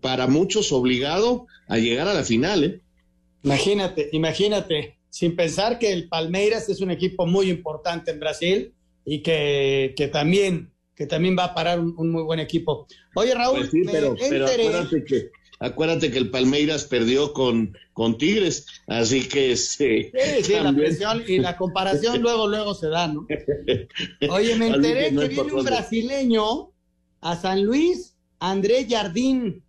para 0.00 0.26
muchos 0.26 0.72
obligado 0.72 1.46
a 1.68 1.78
llegar 1.78 2.08
a 2.08 2.14
la 2.14 2.24
final. 2.24 2.64
¿eh? 2.64 2.80
Imagínate, 3.44 4.08
imagínate, 4.10 4.98
sin 5.08 5.36
pensar 5.36 5.78
que 5.78 5.92
el 5.92 6.08
Palmeiras 6.08 6.68
es 6.68 6.80
un 6.80 6.90
equipo 6.90 7.28
muy 7.28 7.48
importante 7.48 8.10
en 8.10 8.18
Brasil 8.18 8.72
y 9.04 9.22
que, 9.22 9.94
que 9.96 10.08
también 10.08 10.72
que 10.96 11.06
también 11.06 11.36
va 11.38 11.44
a 11.44 11.54
parar 11.54 11.80
un, 11.80 12.10
muy 12.10 12.22
buen 12.22 12.40
equipo. 12.40 12.86
Oye, 13.14 13.34
Raúl, 13.34 13.68
pues 13.68 13.86
pero, 13.90 14.16
pero 14.28 14.46
acuérdate 14.46 15.04
que 15.04 15.30
Acuérdate 15.64 16.10
que 16.10 16.18
el 16.18 16.30
Palmeiras 16.30 16.84
perdió 16.84 17.32
con, 17.32 17.74
con 17.94 18.18
Tigres, 18.18 18.66
así 18.86 19.26
que 19.26 19.56
sí. 19.56 20.10
Sí, 20.42 20.52
la 20.52 20.74
presión 20.74 21.22
y 21.26 21.38
la 21.38 21.56
comparación 21.56 22.20
luego, 22.22 22.46
luego 22.46 22.74
se 22.74 22.88
da, 22.88 23.08
¿no? 23.08 23.26
Oye, 24.28 24.56
me 24.56 24.66
enteré 24.74 25.08
que, 25.08 25.28
viene 25.28 25.52
un 25.52 25.64
brasileño 25.64 26.70
a 27.22 27.36
San 27.36 27.64
Luis, 27.64 28.14
André 28.40 28.86
Jardín, 28.86 29.62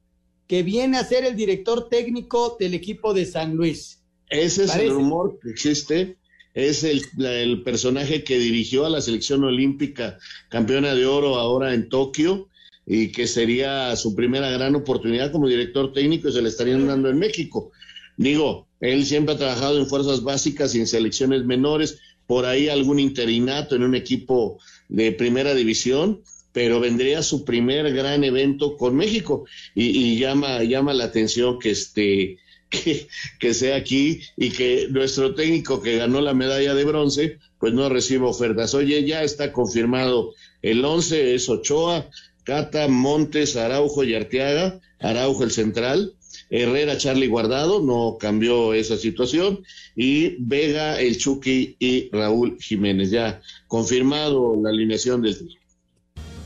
que 0.48 0.64
viene 0.64 0.98
a 0.98 1.06
ser 1.06 1.24
el 1.24 1.38
director 1.38 1.88
técnico 1.88 2.58
del 2.60 2.74
equipo 2.74 3.14
de 3.14 3.26
San 3.26 3.56
Luis. 3.56 4.04
Ese 4.30 4.66
es 4.66 4.76
el 4.76 4.90
rumor 4.90 5.40
que 5.42 5.50
existe. 5.50 6.18
Es 6.54 6.84
el, 6.84 7.04
el 7.24 7.64
personaje 7.64 8.26
que 8.26 8.38
dirigió 8.38 8.86
a 8.86 8.90
la 8.90 9.00
selección 9.00 9.46
olímpica 9.46 10.18
campeona 10.50 10.94
de 10.94 11.06
oro 11.06 11.38
ahora 11.38 11.74
en 11.74 11.88
Tokio 11.88 12.50
y 12.86 13.12
que 13.12 13.28
sería 13.28 13.96
su 13.96 14.16
primera 14.16 14.50
gran 14.50 14.76
oportunidad 14.76 15.32
como 15.32 15.48
director 15.48 15.92
técnico 15.92 16.30
y 16.30 16.34
se 16.34 16.42
le 16.42 16.50
estarían 16.50 16.88
dando 16.88 17.10
en 17.10 17.18
México. 17.18 17.72
Digo, 18.18 18.68
él 18.80 19.06
siempre 19.06 19.36
ha 19.36 19.38
trabajado 19.38 19.80
en 19.80 19.88
fuerzas 19.88 20.24
básicas 20.24 20.76
y 20.76 20.80
en 20.80 20.88
selecciones 20.88 21.46
menores, 21.46 22.00
por 22.28 22.46
ahí 22.46 22.70
algún 22.70 23.00
interinato 23.00 23.76
en 23.76 23.84
un 23.84 23.96
equipo 23.96 24.60
de 24.90 25.12
primera 25.12 25.54
división, 25.54 26.22
pero 26.52 26.80
vendría 26.80 27.22
su 27.22 27.44
primer 27.44 27.92
gran 27.94 28.24
evento 28.24 28.78
con 28.78 28.96
México 28.96 29.46
y, 29.74 30.18
llama, 30.18 30.64
llama 30.64 30.94
la 30.94 31.06
atención 31.06 31.60
que 31.60 31.72
este 31.72 32.38
que, 32.70 33.08
que, 33.40 33.54
sea 33.54 33.76
aquí 33.76 34.22
y 34.36 34.50
que 34.50 34.88
nuestro 34.90 35.36
técnico 35.36 35.82
que 35.82 35.98
ganó 35.98 36.20
la 36.20 36.34
medalla 36.34 36.74
de 36.74 36.84
bronce, 36.84 37.38
pues 37.60 37.74
no 37.74 37.88
reciba 37.90 38.28
ofertas. 38.28 38.74
Oye, 38.74 39.06
ya 39.06 39.24
está 39.24 39.54
confirmado 39.54 40.34
el 40.64 40.84
11, 40.84 41.36
es 41.36 41.48
Ochoa, 41.48 42.10
Cata, 42.46 42.88
Montes, 42.88 43.58
Araujo 43.58 44.04
y 44.04 44.16
Arteaga, 44.16 44.80
Araujo 45.00 45.44
el 45.44 45.52
central, 45.52 46.14
Herrera, 46.50 46.98
Charlie 46.98 47.28
Guardado, 47.28 47.82
no 47.82 48.18
cambió 48.20 48.74
esa 48.74 48.98
situación, 48.98 49.64
y 49.96 50.36
Vega, 50.40 51.02
el 51.02 51.18
Chucky 51.18 51.76
y 51.80 52.10
Raúl 52.12 52.58
Jiménez. 52.62 53.10
Ya 53.12 53.42
confirmado 53.68 54.56
la 54.62 54.70
alineación 54.70 55.22
del 55.22 55.36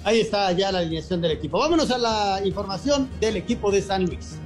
Ahí 0.05 0.21
está 0.21 0.51
ya 0.53 0.71
la 0.71 0.79
alineación 0.79 1.21
del 1.21 1.31
equipo. 1.31 1.59
Vámonos 1.59 1.91
a 1.91 1.97
la 1.97 2.41
información 2.45 3.09
del 3.19 3.35
equipo 3.35 3.69
de 3.69 3.81
San 3.81 4.05
Luis. 4.05 4.37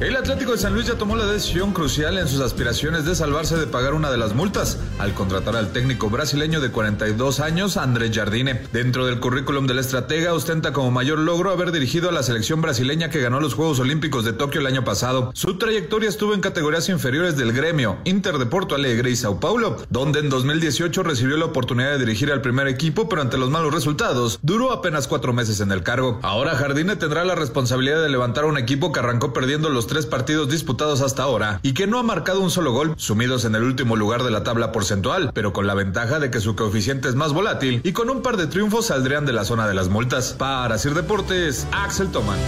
El 0.00 0.16
Atlético 0.16 0.52
de 0.52 0.58
San 0.58 0.72
Luis 0.72 0.86
ya 0.86 0.94
tomó 0.94 1.14
la 1.14 1.26
decisión 1.26 1.74
crucial 1.74 2.16
en 2.16 2.26
sus 2.26 2.40
aspiraciones 2.40 3.04
de 3.04 3.14
salvarse 3.14 3.58
de 3.58 3.66
pagar 3.66 3.92
una 3.92 4.10
de 4.10 4.16
las 4.16 4.34
multas 4.34 4.78
al 4.98 5.12
contratar 5.12 5.56
al 5.56 5.72
técnico 5.72 6.08
brasileño 6.08 6.62
de 6.62 6.70
42 6.70 7.38
años, 7.38 7.76
Andrés 7.76 8.10
Jardine. 8.14 8.62
Dentro 8.72 9.04
del 9.04 9.20
currículum 9.20 9.66
del 9.66 9.78
estratega 9.78 10.32
ostenta 10.32 10.72
como 10.72 10.90
mayor 10.90 11.18
logro 11.18 11.50
haber 11.50 11.70
dirigido 11.70 12.08
a 12.08 12.12
la 12.12 12.22
selección 12.22 12.62
brasileña 12.62 13.10
que 13.10 13.20
ganó 13.20 13.40
los 13.40 13.52
Juegos 13.52 13.78
Olímpicos 13.78 14.24
de 14.24 14.32
Tokio 14.32 14.62
el 14.62 14.68
año 14.68 14.84
pasado. 14.84 15.32
Su 15.34 15.58
trayectoria 15.58 16.08
estuvo 16.08 16.32
en 16.32 16.40
categorías 16.40 16.88
inferiores 16.88 17.36
del 17.36 17.52
gremio, 17.52 17.98
Inter 18.04 18.38
de 18.38 18.46
Porto 18.46 18.76
Alegre 18.76 19.10
y 19.10 19.16
Sao 19.16 19.38
Paulo, 19.38 19.76
donde 19.90 20.20
en 20.20 20.30
2018 20.30 21.02
recibió 21.02 21.36
la 21.36 21.44
oportunidad 21.44 21.90
de 21.90 21.98
dirigir 21.98 22.32
al 22.32 22.40
primer 22.40 22.68
equipo, 22.68 23.06
pero 23.10 23.20
ante 23.20 23.36
los 23.36 23.50
malos 23.50 23.74
resultados, 23.74 24.38
duró 24.40 24.72
apenas 24.72 25.08
cuatro 25.08 25.34
meses 25.34 25.60
en 25.60 25.72
el 25.72 25.82
cargo. 25.82 26.20
Ahora 26.22 26.56
Jardine 26.56 26.96
tendrá 26.96 27.22
la 27.26 27.34
responsabilidad 27.34 28.00
de 28.02 28.08
levantar 28.08 28.46
un 28.46 28.56
equipo 28.56 28.92
que 28.92 29.00
arrancó 29.00 29.34
perdiendo 29.34 29.68
los 29.68 29.89
tres 29.90 30.06
partidos 30.06 30.48
disputados 30.48 31.02
hasta 31.02 31.24
ahora 31.24 31.58
y 31.64 31.74
que 31.74 31.88
no 31.88 31.98
ha 31.98 32.04
marcado 32.04 32.40
un 32.40 32.50
solo 32.50 32.72
gol, 32.72 32.94
sumidos 32.96 33.44
en 33.44 33.56
el 33.56 33.64
último 33.64 33.96
lugar 33.96 34.22
de 34.22 34.30
la 34.30 34.44
tabla 34.44 34.70
porcentual, 34.70 35.32
pero 35.34 35.52
con 35.52 35.66
la 35.66 35.74
ventaja 35.74 36.20
de 36.20 36.30
que 36.30 36.40
su 36.40 36.54
coeficiente 36.54 37.08
es 37.08 37.16
más 37.16 37.32
volátil 37.32 37.80
y 37.82 37.92
con 37.92 38.08
un 38.08 38.22
par 38.22 38.36
de 38.36 38.46
triunfos 38.46 38.86
saldrían 38.86 39.26
de 39.26 39.32
la 39.32 39.44
zona 39.44 39.66
de 39.66 39.74
las 39.74 39.88
multas. 39.88 40.34
Para 40.38 40.78
Sir 40.78 40.94
Deportes, 40.94 41.66
Axel 41.72 42.08
Toman. 42.12 42.38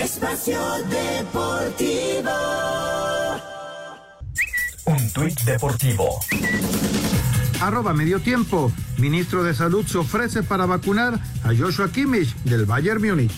Espacio 0.00 0.58
Deportivo. 0.90 2.30
Un 4.86 5.10
tuit 5.12 5.40
deportivo 5.44 6.18
arroba 7.66 7.94
medio 7.94 8.20
tiempo. 8.20 8.70
Ministro 8.98 9.42
de 9.42 9.54
Salud 9.54 9.86
se 9.86 9.96
ofrece 9.96 10.42
para 10.42 10.66
vacunar 10.66 11.14
a 11.42 11.54
Joshua 11.56 11.90
Kimmich 11.90 12.34
del 12.44 12.66
Bayern 12.66 13.02
Múnich. 13.02 13.32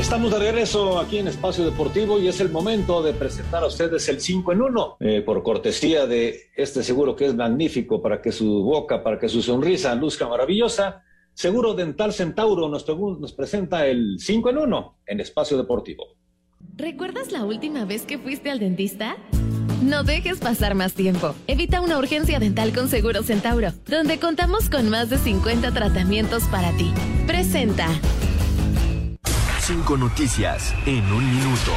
Estamos 0.00 0.32
de 0.32 0.38
regreso 0.38 0.98
aquí 0.98 1.18
en 1.18 1.28
Espacio 1.28 1.64
Deportivo 1.64 2.18
y 2.18 2.28
es 2.28 2.40
el 2.40 2.50
momento 2.50 3.02
de 3.02 3.12
presentar 3.12 3.62
a 3.62 3.66
ustedes 3.66 4.08
el 4.08 4.20
5 4.20 4.52
en 4.52 4.62
1, 4.62 4.96
eh, 5.00 5.22
por 5.22 5.42
cortesía 5.42 6.06
de 6.06 6.50
este 6.56 6.82
seguro 6.82 7.14
que 7.14 7.26
es 7.26 7.34
magnífico 7.34 8.00
para 8.00 8.20
que 8.22 8.32
su 8.32 8.62
boca, 8.64 9.02
para 9.02 9.18
que 9.18 9.28
su 9.28 9.42
sonrisa 9.42 9.94
luzca 9.94 10.26
maravillosa. 10.26 11.04
Seguro 11.40 11.72
Dental 11.72 12.12
Centauro 12.12 12.68
nos, 12.68 12.86
nos 12.86 13.32
presenta 13.32 13.86
el 13.86 14.18
5 14.18 14.50
en 14.50 14.58
1 14.58 14.98
en 15.06 15.20
Espacio 15.20 15.56
Deportivo. 15.56 16.04
¿Recuerdas 16.76 17.32
la 17.32 17.44
última 17.44 17.86
vez 17.86 18.04
que 18.04 18.18
fuiste 18.18 18.50
al 18.50 18.58
dentista? 18.58 19.16
No 19.82 20.04
dejes 20.04 20.38
pasar 20.38 20.74
más 20.74 20.92
tiempo. 20.92 21.34
Evita 21.46 21.80
una 21.80 21.96
urgencia 21.96 22.38
dental 22.40 22.74
con 22.74 22.90
Seguro 22.90 23.22
Centauro, 23.22 23.72
donde 23.86 24.20
contamos 24.20 24.68
con 24.68 24.90
más 24.90 25.08
de 25.08 25.16
50 25.16 25.72
tratamientos 25.72 26.42
para 26.48 26.76
ti. 26.76 26.92
Presenta. 27.26 27.88
Cinco 29.60 29.96
noticias 29.96 30.74
en 30.84 31.10
un 31.10 31.24
minuto. 31.24 31.72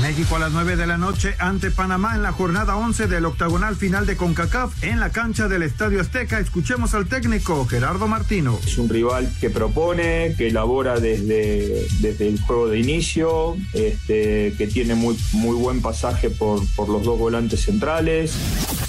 México 0.00 0.36
a 0.36 0.38
las 0.38 0.52
9 0.52 0.76
de 0.76 0.86
la 0.86 0.96
noche 0.96 1.34
ante 1.38 1.70
Panamá 1.70 2.14
en 2.14 2.22
la 2.22 2.32
jornada 2.32 2.76
11 2.76 3.06
del 3.06 3.26
octagonal 3.26 3.76
final 3.76 4.06
de 4.06 4.16
CONCACAF 4.16 4.82
en 4.82 4.98
la 4.98 5.10
cancha 5.10 5.46
del 5.46 5.62
Estadio 5.62 6.00
Azteca. 6.00 6.40
Escuchemos 6.40 6.94
al 6.94 7.06
técnico 7.06 7.66
Gerardo 7.66 8.08
Martino. 8.08 8.58
Es 8.64 8.78
un 8.78 8.88
rival 8.88 9.30
que 9.40 9.50
propone, 9.50 10.34
que 10.38 10.48
elabora 10.48 10.98
desde, 10.98 11.86
desde 12.00 12.28
el 12.28 12.40
juego 12.40 12.68
de 12.68 12.78
inicio, 12.78 13.56
este, 13.74 14.54
que 14.56 14.66
tiene 14.66 14.94
muy, 14.94 15.18
muy 15.32 15.56
buen 15.56 15.82
pasaje 15.82 16.30
por, 16.30 16.66
por 16.76 16.88
los 16.88 17.04
dos 17.04 17.18
volantes 17.18 17.62
centrales. 17.62 18.32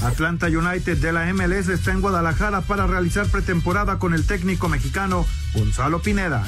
Atlanta 0.02 0.48
United 0.48 0.98
de 0.98 1.12
la 1.12 1.32
MLS 1.34 1.68
está 1.70 1.92
en 1.92 2.02
Guadalajara 2.02 2.62
para 2.62 2.88
realizar 2.88 3.28
pretemporada 3.28 4.00
con 4.00 4.14
el 4.14 4.26
técnico 4.26 4.70
mexicano 4.70 5.26
Gonzalo 5.54 6.02
Pineda. 6.02 6.44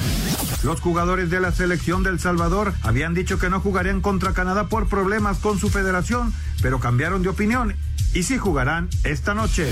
Los 0.62 0.80
jugadores 0.80 1.28
de 1.28 1.40
la 1.40 1.52
selección 1.52 2.02
del 2.02 2.18
Salvador 2.18 2.72
habían 2.82 3.12
dicho 3.12 3.38
que 3.38 3.50
no 3.50 3.60
jugarían 3.60 4.00
contra 4.00 4.32
Canadá 4.32 4.53
por 4.62 4.88
problemas 4.88 5.38
con 5.38 5.58
su 5.58 5.68
federación, 5.68 6.32
pero 6.62 6.78
cambiaron 6.80 7.22
de 7.22 7.28
opinión 7.28 7.74
y 8.14 8.22
sí 8.22 8.38
jugarán 8.38 8.88
esta 9.02 9.34
noche. 9.34 9.70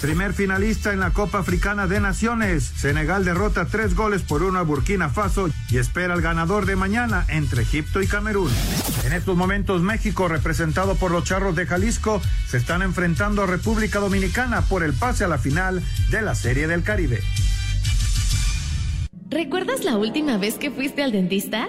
Primer 0.00 0.32
finalista 0.32 0.92
en 0.92 1.00
la 1.00 1.10
Copa 1.10 1.38
Africana 1.38 1.86
de 1.86 2.00
Naciones. 2.00 2.64
Senegal 2.64 3.24
derrota 3.24 3.66
tres 3.66 3.94
goles 3.94 4.22
por 4.22 4.42
uno 4.42 4.58
a 4.58 4.62
Burkina 4.62 5.10
Faso 5.10 5.50
y 5.70 5.76
espera 5.76 6.14
al 6.14 6.22
ganador 6.22 6.66
de 6.66 6.74
mañana 6.74 7.24
entre 7.28 7.62
Egipto 7.62 8.02
y 8.02 8.06
Camerún. 8.06 8.50
En 9.04 9.12
estos 9.12 9.36
momentos 9.36 9.82
México, 9.82 10.26
representado 10.26 10.96
por 10.96 11.10
los 11.10 11.24
Charros 11.24 11.54
de 11.54 11.66
Jalisco, 11.66 12.20
se 12.48 12.56
están 12.56 12.82
enfrentando 12.82 13.42
a 13.42 13.46
República 13.46 14.00
Dominicana 14.00 14.62
por 14.62 14.82
el 14.82 14.94
pase 14.94 15.24
a 15.24 15.28
la 15.28 15.38
final 15.38 15.82
de 16.10 16.22
la 16.22 16.34
Serie 16.34 16.66
del 16.66 16.82
Caribe. 16.82 17.20
¿Recuerdas 19.28 19.84
la 19.84 19.96
última 19.96 20.38
vez 20.38 20.54
que 20.54 20.70
fuiste 20.70 21.02
al 21.02 21.12
dentista? 21.12 21.68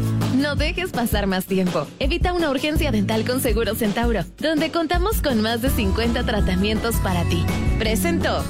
No 0.35 0.55
dejes 0.55 0.91
pasar 0.91 1.27
más 1.27 1.45
tiempo. 1.45 1.85
Evita 1.99 2.33
una 2.33 2.49
urgencia 2.49 2.91
dental 2.91 3.25
con 3.25 3.41
Seguro 3.41 3.75
Centauro, 3.75 4.21
donde 4.39 4.71
contamos 4.71 5.21
con 5.21 5.41
más 5.41 5.61
de 5.61 5.69
50 5.69 6.23
tratamientos 6.25 6.95
para 7.03 7.27
ti. 7.27 7.43
Presento. 7.77 8.43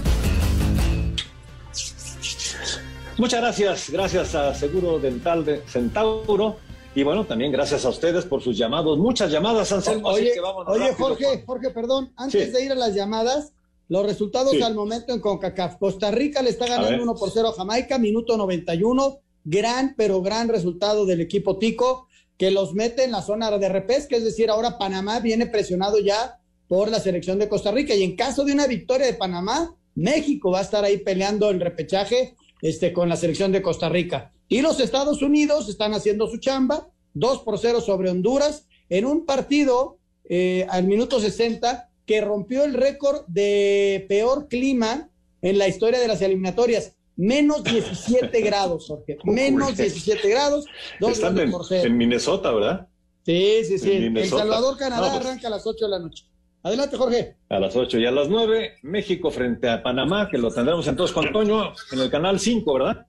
Muchas 3.18 3.42
gracias, 3.42 3.90
gracias 3.90 4.36
a 4.36 4.54
Seguro 4.54 5.00
Dental 5.00 5.44
de 5.44 5.62
Centauro. 5.68 6.58
Y 6.94 7.04
bueno, 7.04 7.26
también 7.26 7.52
gracias 7.52 7.86
a 7.86 7.90
ustedes 7.90 8.26
por 8.26 8.42
sus 8.42 8.58
llamados. 8.58 8.98
Muchas 9.00 9.32
llamadas, 9.32 9.72
Anselmo. 9.72 10.10
así 10.10 10.22
Oye, 10.22 10.32
que 10.34 10.42
vámonos 10.42 10.74
oye 10.76 10.90
rápido 10.90 11.08
Jorge, 11.08 11.24
con- 11.26 11.46
Jorge, 11.46 11.70
perdón, 11.72 12.14
antes 12.18 12.46
Sí. 12.48 12.52
de 12.52 12.66
ir 12.66 12.72
a 12.72 12.76
las 12.76 12.94
llamadas, 12.96 13.54
los 13.88 14.06
resultados 14.06 14.52
Sí. 14.52 14.62
al 14.62 14.76
momento 14.76 15.14
en 15.14 15.20
CONCACAF. 15.20 15.78
Costa 15.78 16.12
Rica 16.12 16.42
le 16.42 16.50
está 16.50 16.68
ganando 16.68 16.90
ver. 16.90 17.02
1 17.02 17.16
por 17.16 17.32
0 17.32 17.50
a 17.50 17.54
Jamaica, 17.54 17.98
minuto 17.98 18.36
91. 18.38 19.20
Gran, 19.44 19.96
pero 19.98 20.22
gran 20.22 20.50
resultado 20.50 21.06
del 21.06 21.22
equipo 21.22 21.58
Tico, 21.58 22.08
que 22.38 22.52
los 22.52 22.74
mete 22.74 23.04
en 23.04 23.12
la 23.12 23.22
zona 23.22 23.56
de 23.58 23.70
repesca, 23.70 24.16
es 24.16 24.24
decir, 24.24 24.50
ahora 24.50 24.78
Panamá 24.78 25.20
viene 25.20 25.46
presionado 25.46 26.00
ya 26.00 26.39
por 26.68 26.89
la 26.89 27.00
selección 27.00 27.38
de 27.38 27.50
Costa 27.50 27.72
Rica. 27.72 27.94
Y 27.94 28.04
en 28.04 28.16
caso 28.16 28.46
de 28.46 28.54
una 28.54 28.66
victoria 28.66 29.06
de 29.06 29.14
Panamá, 29.14 29.76
México 29.96 30.52
va 30.52 30.60
a 30.60 30.64
estar 30.64 30.84
ahí 30.84 30.98
peleando 30.98 31.50
el 31.50 31.60
repechaje 31.60 32.36
este, 32.62 32.94
con 32.94 33.10
la 33.10 33.18
selección 33.18 33.52
de 33.52 33.62
Costa 33.62 33.89
Rica. 33.89 34.32
Y 34.48 34.62
los 34.62 34.80
Estados 34.80 35.22
Unidos 35.22 35.70
están 35.70 35.94
haciendo 35.94 36.28
su 36.28 36.38
chamba, 36.38 36.89
2 37.14 37.39
por 37.39 37.60
0 37.60 37.82
sobre 37.82 38.10
Honduras, 38.10 38.68
en 38.89 39.06
un 39.06 39.26
partido 39.26 39.98
eh, 40.30 40.66
al 40.70 40.86
minuto 40.86 41.20
60 41.20 41.89
que 42.06 42.22
rompió 42.22 42.64
el 42.64 42.74
récord 42.74 43.26
de 43.28 44.06
peor 44.10 44.48
clima 44.48 45.10
en 45.42 45.58
la 45.58 45.68
historia 45.68 46.00
de 46.00 46.08
las 46.08 46.22
eliminatorias. 46.22 46.94
Menos 47.16 47.64
17 47.64 48.41
grados, 48.41 48.88
Jorge. 48.88 49.18
Menos 49.24 49.78
17 49.78 50.30
grados, 50.30 50.66
dos 50.99 51.12
Están 51.12 51.38
en, 51.39 51.51
en 51.72 51.97
Minnesota, 51.97 52.51
¿verdad? 52.51 52.88
Sí, 53.26 53.64
sí, 53.66 53.78
sí. 53.78 53.91
en 53.91 54.18
El. 54.18 54.28
Salvador, 54.28 54.78
Canadá, 54.78 55.07
No, 55.07 55.14
pues- 55.14 55.26
arranca 55.26 55.47
a 55.47 55.51
las 55.51 55.66
8 55.68 55.86
de 55.86 55.91
la 55.91 55.99
noche. 55.99 56.26
Adelante, 56.64 56.95
Jorge. 56.95 57.38
A 57.49 57.59
las 57.59 57.76
8 57.76 57.97
y 57.97 58.05
a 58.05 58.12
las 58.12 58.30
9, 58.30 58.78
México 58.84 59.32
frente 59.32 59.68
a 59.68 59.82
Panamá, 59.82 60.30
que 60.30 60.38
lo 60.38 60.51
tendremos 60.51 60.88
entonces 60.88 61.14
con 61.14 61.32
Toño 61.32 61.74
en 61.91 61.99
el 61.99 62.09
canal 62.12 62.39
5, 62.39 62.74
¿verdad? 62.74 63.07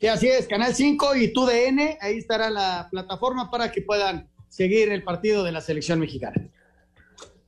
Sí, 0.00 0.08
así 0.08 0.26
es, 0.26 0.48
Canal 0.48 0.74
5 0.74 1.14
y 1.14 1.32
TUDN, 1.32 1.96
ahí 2.00 2.18
estará 2.18 2.50
la 2.50 2.88
plataforma 2.90 3.52
para 3.52 3.70
que 3.70 3.82
puedan 3.82 4.28
seguir 4.48 4.90
el 4.90 5.04
partido 5.04 5.44
de 5.44 5.52
la 5.52 5.60
selección 5.60 6.00
mexicana. 6.00 6.50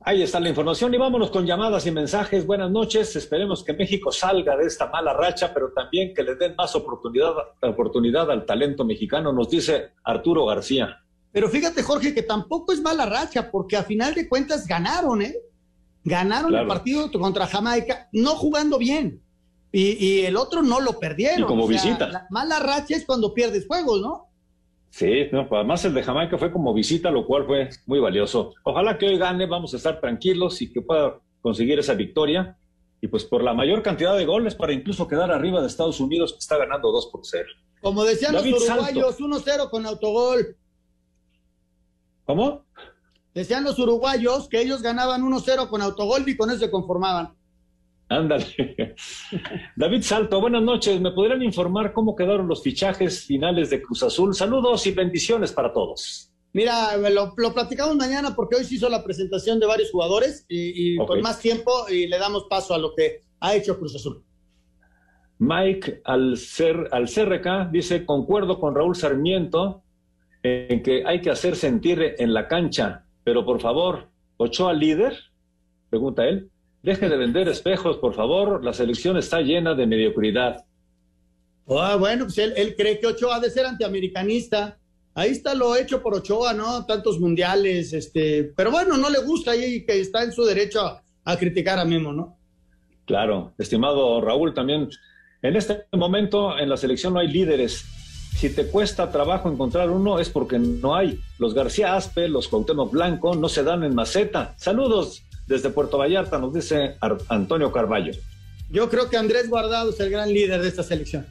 Ahí 0.07 0.21
está 0.21 0.39
la 0.39 0.49
información 0.49 0.93
y 0.93 0.97
vámonos 0.97 1.31
con 1.31 1.47
llamadas 1.47 1.87
y 1.87 1.91
mensajes. 1.91 2.45
Buenas 2.45 2.69
noches. 2.69 3.15
Esperemos 3.15 3.63
que 3.63 3.73
México 3.73 4.11
salga 4.11 4.55
de 4.55 4.67
esta 4.67 4.87
mala 4.87 5.13
racha, 5.13 5.51
pero 5.51 5.71
también 5.73 6.13
que 6.13 6.21
le 6.21 6.35
den 6.35 6.53
más 6.55 6.75
oportunidad, 6.75 7.33
oportunidad 7.63 8.29
al 8.29 8.45
talento 8.45 8.85
mexicano, 8.85 9.33
nos 9.33 9.49
dice 9.49 9.93
Arturo 10.03 10.45
García. 10.45 11.01
Pero 11.31 11.49
fíjate, 11.49 11.81
Jorge, 11.81 12.13
que 12.13 12.21
tampoco 12.21 12.71
es 12.71 12.81
mala 12.81 13.07
racha, 13.07 13.49
porque 13.49 13.77
a 13.77 13.83
final 13.83 14.13
de 14.13 14.29
cuentas 14.29 14.67
ganaron, 14.67 15.23
¿eh? 15.23 15.37
Ganaron 16.03 16.49
Claro. 16.49 16.61
el 16.61 16.67
partido 16.67 17.11
contra 17.11 17.47
Jamaica, 17.47 18.07
no 18.11 18.35
jugando 18.35 18.77
bien. 18.77 19.23
Y, 19.71 20.05
y 20.05 20.25
el 20.25 20.37
otro 20.37 20.61
no 20.61 20.81
lo 20.81 20.99
perdieron. 20.99 21.41
Y 21.41 21.45
como 21.45 21.63
O 21.65 21.67
sea, 21.67 21.81
visita. 21.81 22.07
La 22.09 22.27
mala 22.29 22.59
racha 22.59 22.95
es 22.95 23.05
cuando 23.07 23.33
pierdes 23.33 23.65
juegos, 23.65 24.01
¿no? 24.01 24.24
Sí, 24.95 25.27
no, 25.33 25.49
pues 25.49 25.59
además 25.59 25.83
el 25.83 25.93
de 25.93 26.03
Jamaica 26.03 26.37
fue 26.37 26.53
como 26.53 26.73
visita, 26.73 27.11
lo 27.11 27.25
cual 27.25 27.45
fue 27.45 27.67
muy 27.85 27.99
valioso. 27.99 28.53
Ojalá 28.63 28.97
que 28.97 29.05
hoy 29.05 29.17
gane, 29.17 29.45
vamos 29.45 29.73
a 29.73 29.77
estar 29.77 29.99
tranquilos 29.99 30.61
y 30.61 30.71
que 30.71 30.81
pueda 30.81 31.19
conseguir 31.41 31.77
esa 31.79 31.95
victoria. 31.95 32.57
Y 33.01 33.09
pues 33.09 33.25
por 33.25 33.43
la 33.43 33.53
mayor 33.53 33.83
cantidad 33.83 34.15
de 34.15 34.25
goles 34.25 34.55
para 34.55 34.71
incluso 34.71 35.05
quedar 35.05 35.31
arriba 35.31 35.59
de 35.59 35.67
Estados 35.67 35.99
Unidos, 35.99 36.31
que 36.31 36.39
está 36.39 36.55
ganando 36.57 36.93
2 36.93 37.09
por 37.11 37.25
0. 37.25 37.45
Como 37.81 38.05
decían 38.05 38.35
David 38.35 38.51
los 38.51 38.69
uruguayos, 38.69 39.19
1-0 39.19 39.69
con 39.69 39.85
autogol. 39.85 40.55
¿Cómo? 42.23 42.63
Decían 43.33 43.65
los 43.65 43.77
uruguayos 43.77 44.47
que 44.47 44.61
ellos 44.61 44.81
ganaban 44.81 45.23
1-0 45.23 45.67
con 45.67 45.81
autogol 45.81 46.23
y 46.25 46.37
con 46.37 46.51
eso 46.51 46.59
se 46.59 46.71
conformaban. 46.71 47.34
Ándale. 48.07 48.95
David 49.75 50.01
Salto, 50.01 50.39
buenas 50.39 50.61
noches. 50.61 51.01
¿Me 51.01 51.11
podrían 51.11 51.41
informar 51.41 51.91
cómo 51.91 52.15
quedaron 52.15 52.47
los 52.47 52.61
fichajes 52.61 53.25
finales 53.25 53.69
de 53.69 53.81
Cruz 53.81 54.03
Azul? 54.03 54.35
Saludos 54.35 54.85
y 54.85 54.91
bendiciones 54.91 55.51
para 55.51 55.73
todos. 55.73 56.31
Mira, 56.53 56.95
lo, 56.97 57.33
lo 57.35 57.53
platicamos 57.53 57.97
mañana 57.97 58.33
porque 58.35 58.55
hoy 58.55 58.63
se 58.63 58.75
hizo 58.75 58.87
la 58.87 59.03
presentación 59.03 59.59
de 59.59 59.65
varios 59.65 59.91
jugadores 59.91 60.45
y, 60.47 60.95
con 60.97 61.19
más 61.21 61.39
tiempo 61.39 61.71
y 61.89 62.07
le 62.07 62.17
damos 62.17 62.45
paso 62.49 62.73
a 62.73 62.77
lo 62.77 62.93
que 62.95 63.23
ha 63.41 63.55
hecho 63.55 63.77
Cruz 63.77 63.95
Azul. 63.95 64.23
Mike 65.37 66.01
al, 66.05 66.37
ser, 66.37 66.87
al 66.91 67.09
CRK 67.09 67.71
dice, 67.71 68.05
concuerdo 68.05 68.59
con 68.59 68.73
Raúl 68.73 68.95
Sarmiento 68.95 69.83
en 70.43 70.81
que 70.81 71.03
hay 71.05 71.19
que 71.21 71.31
hacer 71.31 71.55
sentir 71.55 72.15
en 72.19 72.33
la 72.33 72.47
cancha, 72.47 73.05
pero 73.23 73.43
por 73.43 73.59
favor, 73.59 74.09
Ochoa 74.37 74.73
líder, 74.73 75.17
pregunta 75.89 76.25
él, 76.25 76.51
deje 76.85 77.09
de 77.09 77.17
vender 77.17 77.49
espejos, 77.49 77.97
por 77.97 78.13
favor, 78.13 78.63
la 78.63 78.71
selección 78.71 79.17
está 79.17 79.41
llena 79.41 79.73
de 79.73 79.87
mediocridad. 79.87 80.63
Ah, 81.67 81.95
bueno, 81.99 82.25
pues 82.25 82.37
él, 82.37 82.53
él 82.55 82.75
cree 82.77 82.99
que 82.99 83.07
Ochoa 83.07 83.37
ha 83.37 83.39
de 83.39 83.49
ser 83.49 83.65
antiamericanista. 83.65 84.77
Ahí 85.15 85.31
está 85.31 85.55
lo 85.55 85.75
hecho 85.75 86.03
por 86.03 86.13
Ochoa, 86.13 86.53
¿no? 86.53 86.85
Tantos 86.85 87.19
mundiales, 87.19 87.91
este, 87.91 88.53
pero 88.55 88.69
bueno, 88.69 88.97
no 88.97 89.09
le 89.09 89.19
gusta 89.19 89.55
y 89.55 89.83
que 89.83 89.99
está 89.99 90.23
en 90.23 90.31
su 90.31 90.45
derecho 90.45 90.81
a, 90.81 91.03
a 91.23 91.37
criticar 91.37 91.79
a 91.79 91.85
Memo, 91.85 92.13
¿no? 92.13 92.37
Claro, 93.05 93.53
estimado 93.57 94.21
Raúl, 94.21 94.53
también 94.53 94.89
en 95.41 95.55
este 95.55 95.85
momento 95.91 96.57
en 96.57 96.69
la 96.69 96.77
selección 96.77 97.13
no 97.13 97.19
hay 97.19 97.29
líderes. 97.29 97.83
Si 98.35 98.49
te 98.49 98.67
cuesta 98.67 99.11
trabajo 99.11 99.49
encontrar 99.49 99.89
uno 99.89 100.19
es 100.19 100.29
porque 100.29 100.59
no 100.59 100.95
hay. 100.95 101.19
Los 101.39 101.55
García 101.55 101.95
Aspe, 101.95 102.27
los 102.27 102.47
Cuauhtémoc 102.47 102.91
Blanco 102.91 103.35
no 103.35 103.49
se 103.49 103.63
dan 103.63 103.83
en 103.83 103.95
maceta. 103.95 104.53
Saludos 104.57 105.25
desde 105.47 105.69
Puerto 105.69 105.97
Vallarta, 105.97 106.37
nos 106.39 106.53
dice 106.53 106.95
Ar- 106.99 107.17
Antonio 107.29 107.71
Carballo. 107.71 108.13
Yo 108.69 108.89
creo 108.89 109.09
que 109.09 109.17
Andrés 109.17 109.49
Guardado 109.49 109.91
es 109.91 109.99
el 109.99 110.09
gran 110.09 110.33
líder 110.33 110.61
de 110.61 110.67
esta 110.67 110.83
selección. 110.83 111.25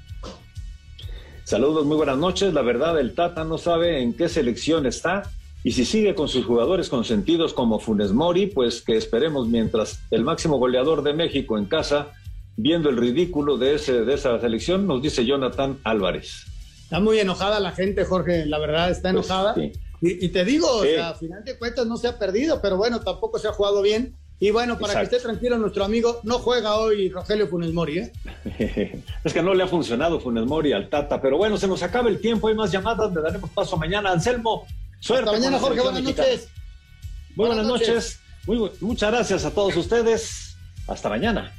Saludos, 1.44 1.84
muy 1.84 1.96
buenas 1.96 2.16
noches. 2.16 2.54
La 2.54 2.62
verdad, 2.62 2.98
el 2.98 3.14
Tata 3.14 3.44
no 3.44 3.58
sabe 3.58 4.00
en 4.02 4.14
qué 4.14 4.28
selección 4.28 4.86
está 4.86 5.24
y 5.62 5.72
si 5.72 5.84
sigue 5.84 6.14
con 6.14 6.28
sus 6.28 6.44
jugadores 6.44 6.88
consentidos 6.88 7.52
como 7.52 7.78
Funes 7.80 8.12
Mori, 8.12 8.46
pues 8.46 8.82
que 8.82 8.96
esperemos 8.96 9.48
mientras 9.48 10.00
el 10.10 10.24
máximo 10.24 10.58
goleador 10.58 11.02
de 11.02 11.12
México 11.12 11.58
en 11.58 11.66
casa, 11.66 12.08
viendo 12.56 12.88
el 12.88 12.96
ridículo 12.96 13.58
de, 13.58 13.74
ese, 13.74 14.04
de 14.04 14.14
esa 14.14 14.38
selección, 14.40 14.86
nos 14.86 15.02
dice 15.02 15.24
Jonathan 15.26 15.78
Álvarez. 15.84 16.44
Está 16.84 17.00
muy 17.00 17.18
enojada 17.18 17.60
la 17.60 17.72
gente, 17.72 18.04
Jorge, 18.04 18.46
la 18.46 18.58
verdad, 18.58 18.90
está 18.90 19.10
enojada. 19.10 19.54
sí. 19.54 19.72
Y, 20.06 20.26
y 20.26 20.28
te 20.28 20.44
digo, 20.44 20.82
Sí. 20.82 20.88
o 20.88 20.94
sea, 20.94 21.08
a 21.10 21.14
final 21.14 21.42
de 21.44 21.56
cuentas 21.58 21.86
no 21.86 21.96
se 21.96 22.08
ha 22.08 22.18
perdido, 22.18 22.60
pero 22.60 22.76
bueno, 22.76 23.00
tampoco 23.00 23.38
se 23.38 23.48
ha 23.48 23.52
jugado 23.52 23.80
bien. 23.80 24.14
Y 24.38 24.50
bueno, 24.50 24.78
para 24.78 24.94
que 24.98 25.04
esté 25.04 25.18
tranquilo, 25.20 25.56
nuestro 25.56 25.84
amigo 25.84 26.20
no 26.24 26.38
juega 26.40 26.74
hoy 26.76 27.08
Rogelio 27.08 27.48
Funes 27.48 27.72
Mori, 27.72 27.98
¿eh? 28.00 28.12
es 29.24 29.32
que 29.32 29.42
no 29.42 29.54
le 29.54 29.62
ha 29.62 29.66
funcionado 29.66 30.20
Funes 30.20 30.44
Mori 30.44 30.72
al 30.72 30.90
Tata, 30.90 31.22
pero 31.22 31.38
bueno, 31.38 31.56
se 31.56 31.66
nos 31.66 31.82
acaba 31.82 32.10
el 32.10 32.20
tiempo, 32.20 32.48
hay 32.48 32.54
más 32.54 32.70
llamadas, 32.70 33.14
le 33.14 33.22
daremos 33.22 33.48
paso 33.50 33.78
mañana. 33.78 34.10
Anselmo, 34.12 34.66
suerte. 35.00 35.30
Hasta 35.30 35.38
mañana, 35.40 35.58
Jorge, 35.58 35.80
buenas 35.80 36.02
noches. 36.02 36.48
Muy 37.36 37.46
buenas, 37.46 37.66
noches. 37.66 38.20
Muy, 38.46 38.70
muchas 38.80 39.10
gracias 39.10 39.44
a 39.46 39.50
todos 39.52 39.74
ustedes. 39.76 40.56
Hasta 40.86 41.08
mañana. 41.08 41.50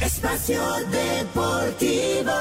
Espacio 0.00 0.62
Deportivo. 0.90 2.32